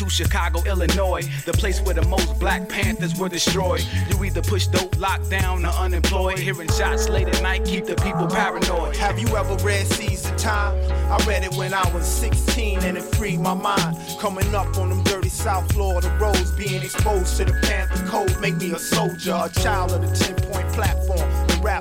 Chicago, 0.10 0.64
Illinois, 0.66 1.22
the 1.45 1.53
place 1.53 1.82
where 1.82 1.95
the 1.95 2.05
most 2.08 2.39
black 2.39 2.68
panthers 2.68 3.18
were 3.20 3.30
destroyed. 3.30 3.86
You 4.10 4.24
either 4.24 4.41
push 4.41 4.68
dope, 4.68 4.97
locked 4.99 5.30
down, 5.30 5.66
or 5.66 5.70
unemployed. 5.70 6.39
Hearing 6.39 6.70
shots 6.70 7.10
late 7.10 7.28
at 7.28 7.41
night 7.41 7.66
keep 7.66 7.86
the 7.86 7.95
people 7.95 8.28
paranoid. 8.28 8.95
Have 8.95 9.20
you 9.20 9.28
ever 9.36 9.55
read 9.64 9.86
Seize 9.88 10.24
the 10.24 10.36
Time? 10.38 10.76
I 11.12 11.24
read 11.26 11.43
it 11.43 11.53
when 11.55 11.74
I 11.74 11.88
was 11.93 12.05
16 12.05 12.80
and 12.80 12.97
it 12.97 13.03
freed 13.03 13.39
my 13.39 13.53
mind. 13.53 13.97
Coming 14.20 14.53
up 14.55 14.78
on 14.78 14.89
them 14.89 15.03
dirty 15.03 15.30
South 15.30 15.72
Florida 15.74 16.16
roads, 16.20 16.51
being 16.51 16.82
exposed 16.82 17.38
to 17.38 17.45
the 17.45 17.53
Panther 17.64 18.05
Code, 18.08 18.39
make 18.39 18.58
me 18.58 18.72
a 18.74 18.80
soldier, 18.80 19.39
a 19.43 19.49
child 19.49 19.91
of 19.91 20.01
the 20.01 20.16
10 20.16 20.36
point 20.36 20.46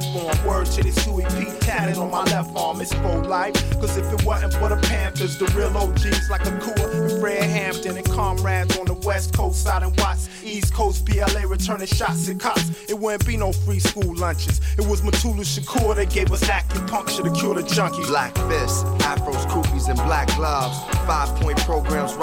platform. 0.01 0.47
Word 0.47 0.67
to 0.67 0.83
this 0.83 0.99
Huey 1.05 1.25
P 1.25 1.47
tatted 1.61 1.99
on 1.99 2.11
my 2.11 2.25
left 2.25 2.57
arm. 2.57 2.81
It's 2.81 2.95
pro 2.95 3.21
life, 3.21 3.55
cause 3.81 3.97
if 3.97 4.13
it 4.13 4.25
wasn't 4.25 4.55
for 4.55 4.69
the 4.69 4.77
Panthers, 4.77 5.39
the 5.39 5.47
real 5.57 5.77
OGs 5.77 6.31
like 6.31 6.43
Akua 6.43 6.95
and 6.95 7.21
Fred 7.21 7.45
Hampton 7.45 7.97
and 7.97 8.07
comrades 8.11 8.77
on 8.79 8.87
the 8.87 8.95
West 8.95 9.35
Coast, 9.37 9.63
side 9.63 9.83
and 9.83 9.99
Watts, 9.99 10.29
East 10.45 10.75
Coast, 10.75 11.05
BLA 11.05 11.47
returning 11.47 11.87
shots 11.87 12.29
at 12.29 12.41
cops. 12.41 12.89
It 12.89 12.99
wouldn't 12.99 13.27
be 13.27 13.37
no 13.37 13.53
free 13.53 13.81
school 13.81 14.15
lunches. 14.17 14.61
It 14.79 14.87
was 14.87 15.01
Mutulu 15.03 15.45
Shakur 15.45 15.97
that 15.97 16.11
gave 16.11 16.33
us 16.33 16.43
acupuncture 16.45 17.25
to 17.25 17.31
cure 17.31 17.55
the 17.55 17.63
junkie. 17.63 18.05
Black 18.07 18.35
fists, 18.49 18.83
afros, 19.05 19.45
kufis, 19.47 19.89
and 19.89 19.99
black 19.99 20.29
gloves. 20.37 20.79
Five 21.07 21.29
point 21.41 21.59
programs, 21.61 22.13
and 22.13 22.21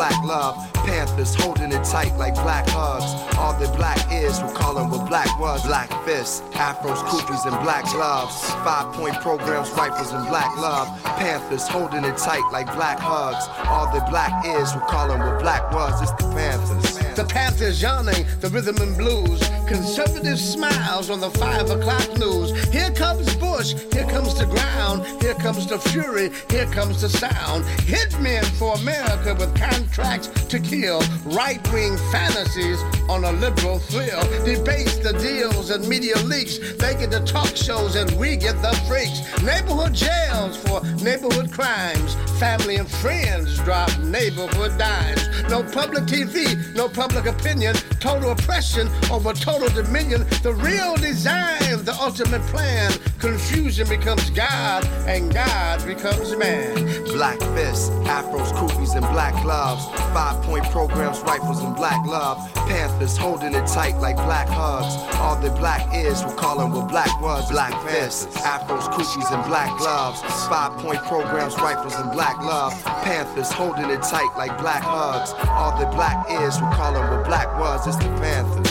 black 0.00 0.24
love. 0.24 0.56
Panthers 0.72 1.34
holding 1.34 1.70
it 1.72 1.84
tight 1.84 2.16
like 2.16 2.32
black 2.32 2.66
hugs. 2.70 3.04
All 3.36 3.52
that 3.60 3.76
black 3.76 4.00
is, 4.10 4.40
we 4.42 4.48
call 4.52 4.72
them 4.72 4.88
what 4.88 5.06
black 5.06 5.28
was. 5.38 5.62
Black 5.66 5.90
fists, 6.06 6.40
afros, 6.56 6.96
kufis, 7.04 7.44
and 7.44 7.62
black 7.62 7.84
gloves. 7.92 8.34
Five 8.64 8.94
point 8.94 9.14
programs, 9.20 9.68
rifles, 9.72 10.10
and 10.12 10.26
black 10.26 10.56
love. 10.56 10.88
Panthers 11.04 11.68
holding 11.68 12.04
it 12.04 12.16
tight 12.16 12.48
like 12.50 12.72
black 12.74 12.98
hugs. 12.98 13.44
All 13.68 13.92
that 13.92 14.08
black 14.08 14.32
is, 14.46 14.74
we 14.74 14.80
call 14.88 15.08
them 15.08 15.20
what 15.20 15.38
black 15.42 15.70
was. 15.70 16.00
It's 16.00 16.12
the 16.12 16.32
Panthers. 16.32 16.99
The 17.16 17.24
Panthers 17.24 17.82
yawning, 17.82 18.24
the 18.40 18.48
rhythm 18.48 18.76
and 18.80 18.96
blues. 18.96 19.40
Conservative 19.66 20.38
smiles 20.38 21.10
on 21.10 21.20
the 21.20 21.30
five 21.30 21.68
o'clock 21.68 22.08
news. 22.18 22.52
Here 22.70 22.90
comes 22.92 23.34
Bush, 23.36 23.74
here 23.92 24.06
comes 24.06 24.38
the 24.38 24.46
ground, 24.46 25.04
here 25.20 25.34
comes 25.34 25.66
the 25.66 25.78
fury, 25.78 26.30
here 26.48 26.66
comes 26.66 27.02
the 27.02 27.08
sound. 27.08 27.64
Hitmen 27.82 28.44
for 28.58 28.74
America 28.76 29.34
with 29.34 29.54
contracts 29.56 30.28
to 30.46 30.60
kill. 30.60 31.02
Right 31.24 31.60
wing 31.72 31.96
fantasies 32.12 32.80
on 33.08 33.24
a 33.24 33.32
liberal 33.32 33.80
thrill. 33.80 34.22
Debates, 34.44 34.98
the 34.98 35.12
deals, 35.14 35.70
and 35.70 35.86
media 35.88 36.16
leaks. 36.18 36.58
They 36.78 36.94
get 36.94 37.10
the 37.10 37.20
talk 37.26 37.56
shows 37.56 37.96
and 37.96 38.10
we 38.18 38.36
get 38.36 38.62
the 38.62 38.72
freaks. 38.86 39.20
Neighborhood 39.42 39.94
jails 39.94 40.56
for 40.56 40.80
neighborhood 41.02 41.50
crimes. 41.50 42.14
Family 42.38 42.76
and 42.76 42.88
friends 42.88 43.58
drop 43.60 43.90
neighborhood 43.98 44.78
dimes. 44.78 45.28
No 45.50 45.62
public 45.64 46.04
TV, 46.04 46.56
no 46.74 46.88
public 46.88 46.99
opinion. 47.00 47.74
Total 47.98 48.32
oppression 48.32 48.88
over 49.10 49.32
total 49.32 49.68
dominion. 49.70 50.26
The 50.42 50.52
real 50.52 50.96
design, 50.96 51.69
the 51.84 51.94
ultimate 52.00 52.42
plan. 52.42 52.92
Confusion 53.18 53.88
becomes 53.88 54.30
God, 54.30 54.84
and 55.06 55.32
God 55.32 55.84
becomes 55.86 56.36
man. 56.36 56.74
Black 57.04 57.38
fists, 57.54 57.90
afros, 58.08 58.52
kufis, 58.52 58.94
and 58.96 59.06
black 59.12 59.34
gloves. 59.42 59.84
Five 60.14 60.42
point 60.42 60.64
programs, 60.70 61.20
rifles, 61.20 61.62
and 61.62 61.74
black 61.76 62.04
love. 62.06 62.38
Panthers 62.54 63.16
holding 63.16 63.54
it 63.54 63.66
tight 63.66 63.96
like 63.98 64.16
black 64.16 64.48
hugs. 64.48 64.94
All 65.16 65.36
that 65.40 65.56
black 65.58 65.94
is, 65.94 66.24
we 66.24 66.32
call 66.32 66.58
them 66.58 66.72
what 66.72 66.88
black 66.88 67.20
was. 67.20 67.50
Black 67.50 67.74
fists, 67.86 68.26
afros, 68.38 68.88
kufis, 68.92 69.32
and 69.32 69.44
black 69.46 69.76
gloves. 69.78 70.20
Five 70.48 70.72
point 70.78 71.02
programs, 71.04 71.56
rifles, 71.56 71.94
and 71.94 72.10
black 72.12 72.38
love. 72.38 72.72
Panthers 73.04 73.50
holding 73.50 73.90
it 73.90 74.02
tight 74.02 74.32
like 74.36 74.56
black 74.58 74.82
hugs. 74.82 75.32
All 75.48 75.78
that 75.78 75.92
black 75.92 76.30
is, 76.42 76.54
we 76.60 76.66
call 76.76 76.94
them 76.94 77.10
what 77.10 77.26
black 77.26 77.48
was. 77.58 77.86
It's 77.86 77.96
the 77.96 78.08
Panthers. 78.20 78.69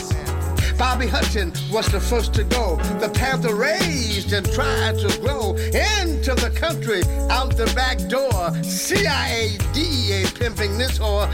Bobby 0.79 1.07
Hutton 1.07 1.51
was 1.73 1.87
the 1.87 1.99
first 1.99 2.33
to 2.35 2.45
go. 2.45 2.77
The 3.01 3.09
Panther 3.09 3.53
raised 3.53 4.31
and 4.31 4.49
tried 4.53 4.97
to 4.99 5.19
grow 5.19 5.51
into 5.57 6.33
the 6.35 6.49
country 6.55 7.01
out 7.29 7.57
the 7.57 7.69
back 7.75 7.97
door. 8.07 8.53
CIA, 8.63 9.57
DEA 9.73 10.23
pimping 10.39 10.77
this 10.77 10.97
whore. 10.97 11.29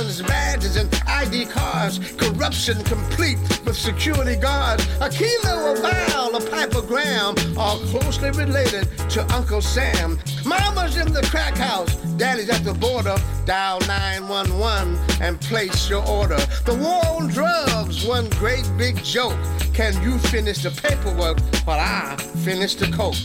Guns, 0.00 0.22
badges, 0.22 0.76
and 0.76 0.88
ID 1.06 1.44
cards. 1.44 1.98
Corruption 2.16 2.82
complete 2.84 3.36
with 3.66 3.76
security 3.76 4.34
guards. 4.34 4.82
A 5.02 5.10
kilo, 5.10 5.72
a 5.72 5.76
vial, 5.76 6.34
a 6.34 6.40
pipe 6.40 6.74
of 6.74 6.88
gram. 6.88 7.34
All 7.58 7.76
closely 7.92 8.30
related 8.30 8.88
to 9.10 9.22
Uncle 9.34 9.60
Sam. 9.60 10.18
Mama's 10.46 10.96
in 10.96 11.12
the 11.12 11.20
crack 11.30 11.54
house. 11.54 11.94
Daddy's 12.16 12.48
at 12.48 12.64
the 12.64 12.72
border. 12.72 13.14
Dial 13.44 13.78
911 13.80 14.98
and 15.20 15.38
place 15.38 15.90
your 15.90 16.06
order. 16.08 16.38
The 16.64 16.76
war 16.76 17.04
on 17.04 17.28
drugs, 17.28 18.06
one 18.06 18.30
great 18.30 18.64
big 18.78 19.04
joke. 19.04 19.36
Can 19.74 20.02
you 20.02 20.16
finish 20.16 20.62
the 20.62 20.70
paperwork 20.70 21.40
while 21.66 21.78
I 21.78 22.16
finish 22.42 22.74
the 22.74 22.86
coke? 22.86 23.16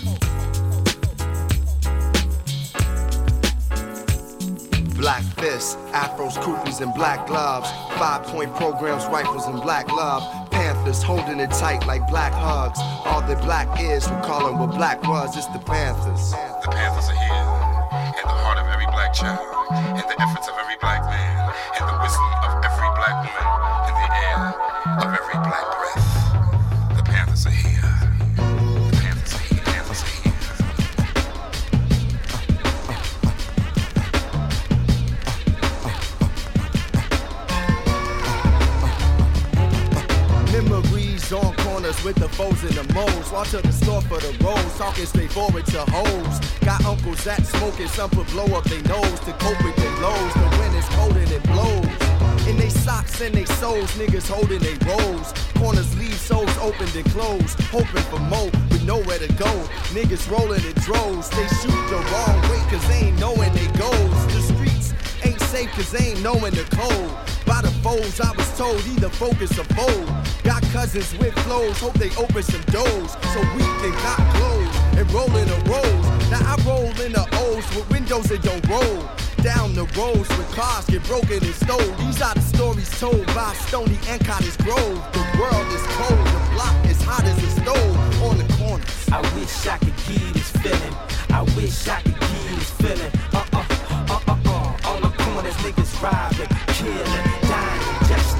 Black 4.96 5.24
fists, 5.36 5.76
afros, 5.92 6.36
kufis, 6.38 6.82
and 6.82 6.94
black 6.94 7.28
gloves. 7.28 7.70
Five 8.00 8.24
point 8.24 8.56
programs, 8.56 9.06
rifles, 9.06 9.46
and 9.46 9.62
black 9.62 9.92
love. 9.92 10.24
Panthers 10.50 11.04
holding 11.04 11.40
it 11.40 11.52
tight 11.52 11.86
like 11.86 12.08
black 12.08 12.32
hugs. 12.32 12.80
All 13.06 13.22
that 13.22 13.42
black 13.44 13.68
is, 13.80 14.10
we 14.10 14.16
call 14.22 14.46
them 14.48 14.58
what 14.58 14.72
black 14.72 15.04
was. 15.04 15.36
It's 15.36 15.48
the 15.48 15.60
Panthers. 15.60 16.32
The 16.32 16.72
Panthers 16.72 17.10
are 17.10 17.20
here, 17.20 18.16
in 18.16 18.24
the 18.24 18.38
heart 18.40 18.58
of 18.58 18.68
every 18.72 18.88
black 18.88 19.14
child, 19.14 19.44
in 20.00 20.06
the 20.08 20.16
efforts 20.22 20.48
of 20.48 20.56
every 20.58 20.78
black 20.80 21.04
man, 21.12 21.54
in 21.76 21.84
the 21.86 21.98
wisdom 22.02 22.32
of 22.48 22.64
every 22.64 22.90
black 22.96 23.16
woman, 23.20 23.48
in 23.92 23.96
the 24.00 24.10
air 24.16 24.42
of 25.04 25.10
every 25.12 25.38
black 25.44 25.66
breath. 25.76 26.15
With 42.66 42.88
the 42.88 42.94
moles. 42.94 43.32
Walk 43.32 43.48
to 43.50 43.62
the 43.62 43.72
store 43.72 44.02
for 44.02 44.20
the 44.20 44.34
rolls, 44.44 44.78
talking 44.78 45.06
straight 45.06 45.32
forward 45.32 45.66
to 45.68 45.80
hoes. 45.92 46.40
Got 46.62 46.84
uncles 46.86 47.24
that 47.24 47.46
smoking, 47.46 47.88
some 47.88 48.10
put 48.10 48.28
blow 48.28 48.46
up 48.58 48.64
their 48.66 48.82
nose 48.84 49.20
to 49.22 49.34
cope 49.34 49.62
with 49.64 49.76
the 49.76 49.90
lows. 50.02 50.34
The 50.34 50.48
wind 50.60 50.76
is 50.76 50.88
cold 50.90 51.16
and 51.16 51.32
it 51.32 51.44
blows. 51.44 52.48
In 52.48 52.58
they 52.58 52.70
socks 52.70 53.22
and 53.22 53.34
they 53.34 53.46
souls, 53.46 53.92
niggas 53.98 54.28
holding 54.30 54.60
they 54.60 54.78
rolls. 54.86 55.34
Corners 55.56 55.98
leave 55.98 56.20
souls 56.20 56.56
opened 56.58 56.96
and 56.96 57.06
closed, 57.12 57.60
hoping 57.70 58.06
for 58.10 58.20
more 58.20 58.50
with 58.70 58.84
nowhere 58.84 59.20
to 59.20 59.32
go. 59.34 59.52
Niggas 59.94 60.30
rolling 60.30 60.64
in 60.64 60.74
droves, 60.86 61.30
they 61.30 61.48
shoot 61.62 61.84
the 61.90 62.00
wrong 62.12 62.42
way 62.50 62.62
cause 62.70 62.86
they 62.88 63.08
ain't 63.08 63.20
knowing 63.20 63.52
they 63.54 63.68
goes. 63.78 64.18
The 64.34 64.42
streets 64.42 64.94
ain't 65.24 65.42
safe 65.42 65.72
cause 65.72 65.92
they 65.92 66.12
ain't 66.12 66.24
knowing 66.24 66.54
the 66.54 66.66
code. 66.72 67.25
Foes, 67.86 68.20
I 68.20 68.32
was 68.32 68.50
told 68.58 68.84
either 68.88 69.10
focus 69.10 69.60
or 69.60 69.64
fold. 69.78 70.10
Got 70.44 70.64
cousins 70.74 71.16
with 71.20 71.38
flows, 71.46 71.80
hope 71.80 71.94
they 71.94 72.10
open 72.18 72.42
some 72.42 72.64
doors 72.74 73.12
so 73.32 73.40
we 73.54 73.62
can 73.62 73.94
cop 74.02 74.26
clothes 74.34 74.76
and 74.98 75.06
roll 75.14 75.30
in 75.38 75.48
the 75.48 75.62
rolls. 75.70 76.06
Now 76.32 76.42
I 76.42 76.56
roll 76.66 76.90
in 77.06 77.14
the 77.14 77.22
O's 77.46 77.64
with 77.76 77.88
windows 77.92 78.26
that 78.30 78.42
don't 78.42 78.68
roll. 78.68 79.06
Down 79.44 79.76
the 79.76 79.86
roads 79.94 80.28
with 80.36 80.50
cars 80.56 80.86
get 80.86 81.04
broken 81.04 81.46
and 81.46 81.54
stole. 81.54 81.92
These 82.02 82.24
are 82.24 82.34
the 82.34 82.42
stories 82.42 82.90
told 83.00 83.24
by 83.38 83.54
Stony 83.54 84.00
and 84.10 84.20
Cottage 84.26 84.58
Grove. 84.66 84.98
The 85.14 85.24
world 85.38 85.68
is 85.70 85.86
cold, 85.94 86.26
the 86.26 86.42
block 86.58 86.74
is 86.90 87.00
hot 87.04 87.24
as 87.24 87.38
a 87.38 87.62
stove 87.62 88.24
on 88.26 88.40
the 88.40 88.50
corners. 88.58 89.10
I 89.14 89.22
wish 89.38 89.68
I 89.68 89.78
could 89.78 89.94
give 90.10 90.34
this 90.34 90.50
feeling. 90.58 90.96
I 91.30 91.44
wish 91.54 91.88
I 91.88 92.02
could 92.02 92.18
give 92.18 92.50
this 92.58 92.72
feeling. 92.82 93.12
Uh 93.32 93.46
uh, 93.54 93.66
uh 94.10 94.20
uh 94.26 94.38
uh. 94.50 94.90
On 94.90 95.02
the 95.06 95.14
corners, 95.22 95.54
niggas 95.62 95.94
robbing, 96.02 96.50
killing, 96.74 97.45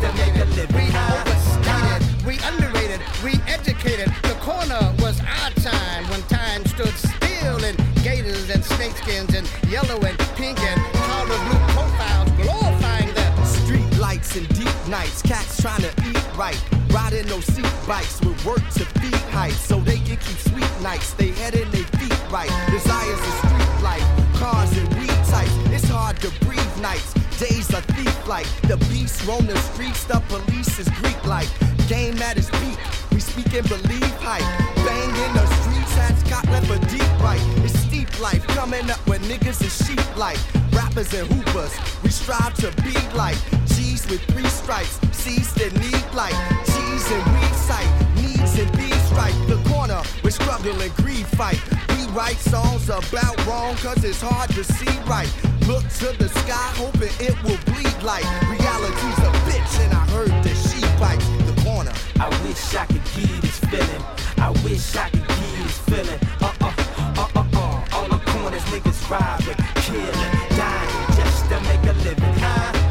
make. 0.02 0.36
We 0.74 0.86
overstated, 0.92 2.26
we 2.26 2.38
underrated, 2.44 3.00
we 3.24 3.34
educated. 3.48 4.10
The 4.24 4.36
corner 4.42 4.94
was 5.00 5.20
our 5.20 5.52
time 5.62 6.04
when 6.10 6.22
time 6.24 6.66
stood 6.66 6.94
still 6.96 7.64
in 7.64 7.76
gators 8.04 8.50
and 8.50 8.64
snakeskins 8.64 9.36
and 9.36 9.48
yellow 9.72 10.00
and 10.02 10.18
pink 10.36 10.60
and 10.60 10.82
powder 10.94 11.38
blue 11.48 11.60
profiles 11.74 12.32
glorifying 12.32 13.14
the 13.14 13.46
Street 13.46 13.98
lights 13.98 14.36
and 14.36 14.48
deep 14.50 14.88
nights, 14.88 15.22
cats 15.22 15.62
trying 15.62 15.82
to 15.82 15.92
eat 16.08 16.38
right. 16.38 16.62
Riding 16.90 17.28
those 17.28 17.46
seat 17.46 17.68
bikes 17.88 18.22
with 18.22 18.44
work 18.46 18.64
to 18.76 18.86
feed 19.00 19.14
heights 19.32 19.60
so 19.60 19.80
they 19.80 19.98
can 19.98 20.18
keep 20.18 20.38
sweet 20.38 20.82
nights. 20.82 21.14
They 21.14 21.30
head 21.32 21.56
in 21.56 21.70
their 21.72 21.84
feet 21.84 22.32
right. 22.32 22.50
Desires 22.72 23.20
a 23.20 23.32
street 23.48 23.84
life, 23.84 24.06
cars 24.36 24.78
and 24.78 24.88
weed 24.96 25.10
types. 25.26 25.56
It's 25.72 25.90
hard 25.90 26.18
to 26.22 26.32
breathe 26.46 26.78
nights. 26.82 27.25
Days 27.40 27.74
are 27.74 27.82
thief 27.82 28.28
like 28.28 28.48
the 28.62 28.78
beast 28.88 29.26
roam 29.28 29.46
the 29.46 29.58
streets. 29.58 30.06
The 30.06 30.22
police 30.30 30.80
is 30.80 30.88
Greek 31.02 31.22
like 31.26 31.50
game 31.90 32.22
at 32.22 32.38
its 32.38 32.50
peak. 32.50 32.80
We 33.12 33.20
speak 33.20 33.54
and 33.54 33.68
believe 33.68 34.16
hype. 34.24 34.42
Bang 34.88 35.10
in 35.10 35.34
the 35.34 35.46
streets, 35.60 35.94
hats 35.96 36.24
got 36.30 36.46
left 36.48 36.72
a 36.72 36.80
deep 36.88 37.04
right. 37.20 37.42
It's 37.66 37.78
steep 37.78 38.08
life 38.22 38.48
coming 38.48 38.90
up 38.90 39.06
when 39.10 39.20
niggas 39.24 39.62
is 39.62 39.76
sheep 39.86 40.00
like 40.16 40.40
rappers 40.72 41.14
and 41.14 41.28
hoopers. 41.28 41.76
We 42.04 42.10
strive 42.10 42.54
to 42.64 42.72
be 42.84 42.96
like 43.18 43.38
G's 43.68 44.08
with 44.08 44.22
three 44.32 44.48
stripes. 44.48 44.98
C's 45.12 45.54
that 45.56 45.74
need 45.76 46.06
like 46.16 46.36
G's 46.66 47.12
and 47.12 47.26
weed 47.36 47.56
sight. 47.68 47.90
Needs 48.16 48.58
and 48.58 48.72
bees 48.78 49.12
right. 49.12 49.36
The 49.50 49.62
corner 49.70 50.02
with 50.24 50.36
struggle 50.36 50.80
and 50.80 50.96
greed 50.96 51.28
fight. 51.36 51.60
We 51.90 52.08
write 52.16 52.38
songs 52.38 52.88
about 52.88 53.36
wrong 53.46 53.76
cause 53.84 54.06
it's 54.06 54.22
hard 54.22 54.52
to 54.52 54.64
see 54.64 55.00
right. 55.06 55.28
Look 55.68 55.82
to 55.98 56.14
the 56.18 56.30
sky 56.30 56.70
hoping 56.78 57.10
it 57.20 57.34
will 57.44 57.58
bleed 57.66 58.04
like 58.04 58.24
reality's 58.54 59.20
a 59.26 59.32
bitch 59.50 59.80
and 59.84 59.94
I 59.94 60.06
heard 60.14 60.30
that 60.30 60.56
she 60.56 60.80
bites 61.00 61.26
the 61.50 61.60
corner. 61.64 61.92
I 62.20 62.30
wish 62.46 62.76
I 62.76 62.86
could 62.86 63.02
give 63.16 63.42
this 63.42 63.58
feeling. 63.66 64.04
I 64.38 64.52
wish 64.64 64.96
I 64.96 65.10
could 65.10 65.28
give 65.28 65.64
this 65.66 65.80
feeling. 65.90 66.20
Uh 66.40 66.54
uh, 66.62 66.74
uh 67.18 67.28
uh 67.36 67.46
uh. 67.58 67.98
On 67.98 68.10
the 68.12 68.22
corners, 68.30 68.62
niggas 68.70 69.10
robbing, 69.10 69.58
killing, 69.82 70.34
dying 70.54 71.16
just 71.18 71.50
to 71.50 71.58
make 71.66 71.84
a 71.90 71.94
living. 72.06 72.36
Huh? 72.46 72.86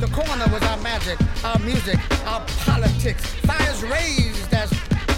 The 0.00 0.08
corner 0.12 0.46
was 0.52 0.62
our 0.64 0.76
magic, 0.82 1.18
our 1.42 1.58
music, 1.60 1.98
our 2.26 2.44
politics. 2.66 3.24
Fires 3.48 3.82
raised 3.82 4.36
as 4.42 4.43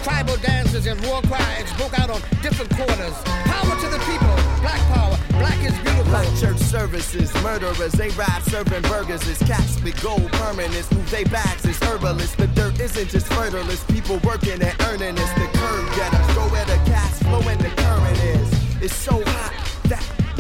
tribal 0.06 0.36
dances 0.36 0.86
and 0.86 1.04
war 1.04 1.20
cries 1.22 1.72
broke 1.72 1.98
out 1.98 2.08
on 2.08 2.20
different 2.40 2.70
corners. 2.76 3.16
Power 3.50 3.74
to 3.74 3.88
the 3.90 3.98
people, 4.06 4.36
black 4.62 4.78
power, 4.94 5.18
black 5.30 5.58
is 5.64 5.76
beautiful. 5.80 6.22
Church 6.38 6.58
services, 6.58 7.34
murderers, 7.42 7.90
they 7.90 8.10
rap 8.10 8.40
serving 8.42 8.82
burgers. 8.82 9.26
It's 9.28 9.42
cats 9.42 9.82
with 9.82 10.00
gold 10.00 10.30
permanents, 10.38 10.94
move 10.94 11.10
they 11.10 11.24
bags, 11.24 11.64
it's 11.64 11.82
herbalists. 11.82 12.36
The 12.36 12.46
dirt 12.46 12.78
isn't 12.78 13.10
just 13.10 13.26
fertile, 13.32 13.66
people 13.88 14.20
working 14.22 14.62
and 14.62 14.76
earning. 14.82 15.18
It's 15.18 15.32
the 15.32 15.48
curve 15.58 15.88
getters, 15.96 16.34
go 16.36 16.42
where 16.54 16.64
the 16.66 16.78
cash 16.86 17.14
flow 17.26 17.40
and 17.40 17.60
the 17.60 17.70
current 17.82 18.18
is. 18.18 18.82
It's 18.82 18.94
so 18.94 19.20
hot 19.24 19.65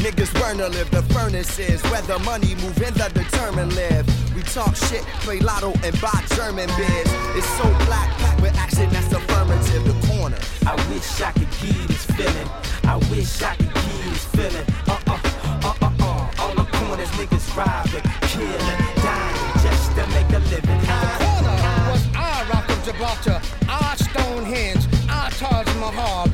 niggas 0.06 0.32
burn 0.40 0.58
to 0.58 0.68
live. 0.68 0.90
The 0.90 1.02
furnace 1.14 1.58
is 1.58 1.82
where 1.90 2.02
the 2.02 2.18
money 2.20 2.54
move 2.56 2.80
and 2.82 2.94
the 2.94 3.08
determined 3.12 3.74
live. 3.74 4.06
We 4.34 4.42
talk 4.42 4.76
shit, 4.76 5.02
play 5.24 5.40
lotto, 5.40 5.72
and 5.82 6.00
buy 6.00 6.22
German 6.34 6.68
beers. 6.76 7.10
It's 7.34 7.48
so 7.58 7.64
black 7.86 8.08
packed 8.18 8.40
with 8.40 8.56
action 8.56 8.88
that's 8.90 9.12
affirmative. 9.12 9.82
The 9.84 10.06
corner. 10.06 10.38
I 10.66 10.74
wish 10.90 11.20
I 11.20 11.32
could 11.32 11.50
give 11.60 11.88
this 11.88 12.04
feeling. 12.14 12.48
I 12.84 12.96
wish 13.10 13.42
I 13.42 13.56
could 13.56 13.74
give 13.74 14.04
this 14.10 14.24
feeling. 14.36 14.66
Uh 14.86 14.98
uh, 15.06 15.18
uh 15.64 15.74
uh 15.82 15.92
uh. 16.00 16.44
On 16.44 16.54
the 16.54 16.66
corners, 16.76 17.10
niggas 17.18 17.46
robbing, 17.56 18.06
killing, 18.30 18.78
dying 19.02 19.36
just 19.64 19.90
to 19.96 20.06
make 20.14 20.30
a 20.30 20.40
living. 20.50 20.80
The 20.86 21.10
corner 21.18 21.56
was 21.90 22.04
our 22.14 22.44
Rock 22.52 22.68
of 22.70 22.84
Gibraltar, 22.84 23.40
our 23.68 23.96
Stonehenge, 23.96 24.86
our 25.10 25.30
Taj 25.30 25.66
Mahal, 25.76 26.28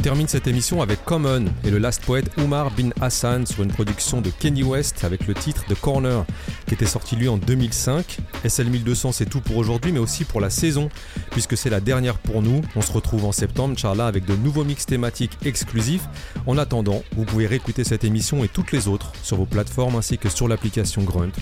termine 0.00 0.28
cette 0.28 0.46
émission 0.46 0.82
avec 0.82 1.04
Common 1.04 1.46
et 1.64 1.70
le 1.70 1.78
last 1.78 2.04
poète 2.04 2.30
Umar 2.38 2.70
bin 2.72 2.90
Hassan 3.00 3.46
sur 3.46 3.62
une 3.62 3.72
production 3.72 4.20
de 4.20 4.30
Kenny 4.30 4.62
West 4.62 5.04
avec 5.04 5.26
le 5.26 5.34
titre 5.34 5.64
The 5.68 5.80
Corner 5.80 6.24
qui 6.66 6.74
était 6.74 6.86
sorti 6.86 7.16
lui 7.16 7.28
en 7.28 7.36
2005. 7.36 8.18
SL 8.46 8.68
1200 8.68 9.12
c'est 9.12 9.26
tout 9.26 9.40
pour 9.40 9.56
aujourd'hui 9.56 9.92
mais 9.92 9.98
aussi 9.98 10.24
pour 10.24 10.40
la 10.40 10.50
saison 10.50 10.88
puisque 11.30 11.56
c'est 11.56 11.70
la 11.70 11.80
dernière 11.80 12.18
pour 12.18 12.42
nous. 12.42 12.62
On 12.74 12.82
se 12.82 12.92
retrouve 12.92 13.24
en 13.24 13.32
septembre, 13.32 13.78
Charla, 13.78 14.06
avec 14.06 14.24
de 14.24 14.34
nouveaux 14.36 14.64
mix 14.64 14.86
thématiques 14.86 15.38
exclusifs. 15.44 16.06
En 16.46 16.58
attendant, 16.58 17.02
vous 17.16 17.24
pouvez 17.24 17.46
réécouter 17.46 17.84
cette 17.84 18.04
émission 18.04 18.44
et 18.44 18.48
toutes 18.48 18.72
les 18.72 18.88
autres 18.88 19.12
sur 19.22 19.36
vos 19.36 19.46
plateformes 19.46 19.96
ainsi 19.96 20.18
que 20.18 20.28
sur 20.28 20.48
l'application 20.48 21.02
Grunt. 21.02 21.32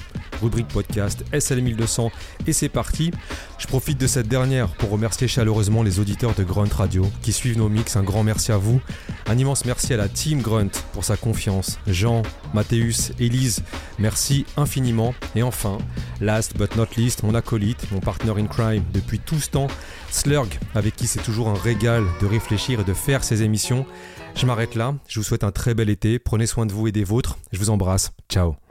Rubrique 0.43 0.69
podcast 0.69 1.25
SL 1.33 1.63
1200 1.63 2.11
et 2.47 2.53
c'est 2.53 2.69
parti. 2.69 3.11
Je 3.59 3.67
profite 3.67 3.99
de 3.99 4.07
cette 4.07 4.29
dernière 4.29 4.69
pour 4.69 4.91
remercier 4.91 5.29
chaleureusement 5.29 5.83
les 5.83 6.01
auditeurs 6.01 6.35
de 6.35 6.45
Grunt 6.45 6.73
Radio 6.75 7.07
qui 7.23 7.33
suivent 7.33 7.59
nos 7.59 7.69
mix. 7.69 7.97
Un 7.97 8.03
grand 8.03 8.23
merci 8.23 8.53
à 8.53 8.57
vous. 8.57 8.81
Un 9.27 9.39
immense 9.39 9.65
merci 9.65 9.93
à 9.95 9.97
la 9.97 10.09
team 10.09 10.43
Grunt 10.43 10.71
pour 10.93 11.05
sa 11.05 11.17
confiance. 11.17 11.79
Jean, 11.87 12.23
Mathéus, 12.55 13.12
Élise, 13.18 13.62
merci 13.98 14.47
infiniment. 14.56 15.14
Et 15.35 15.43
enfin, 15.43 15.78
last 16.20 16.56
but 16.56 16.76
not 16.76 16.86
least, 16.97 17.22
mon 17.24 17.35
acolyte, 17.35 17.90
mon 17.93 18.01
partner 18.01 18.32
in 18.39 18.47
crime 18.47 18.85
depuis 18.94 19.18
tout 19.18 19.40
ce 19.40 19.51
temps, 19.51 19.66
Slurg, 20.10 20.48
avec 20.74 20.97
qui 20.97 21.06
c'est 21.06 21.22
toujours 21.22 21.48
un 21.48 21.55
régal 21.55 22.05
de 22.22 22.26
réfléchir 22.26 22.81
et 22.81 22.85
de 22.85 22.94
faire 22.94 23.24
ces 23.24 23.43
émissions. 23.43 23.85
Je 24.36 24.47
m'arrête 24.47 24.74
là. 24.74 24.94
Je 25.09 25.20
vous 25.20 25.24
souhaite 25.24 25.44
un 25.44 25.52
très 25.52 25.74
bel 25.74 25.90
été. 25.90 26.18
Prenez 26.18 26.47
soin 26.47 26.66
de 26.66 26.72
vous 26.72 26.89
et 26.89 26.93
des 26.93 27.05
vôtres. 27.05 27.39
Je 27.52 27.59
vous 27.59 27.70
embrasse. 27.70 28.12
Ciao. 28.28 28.64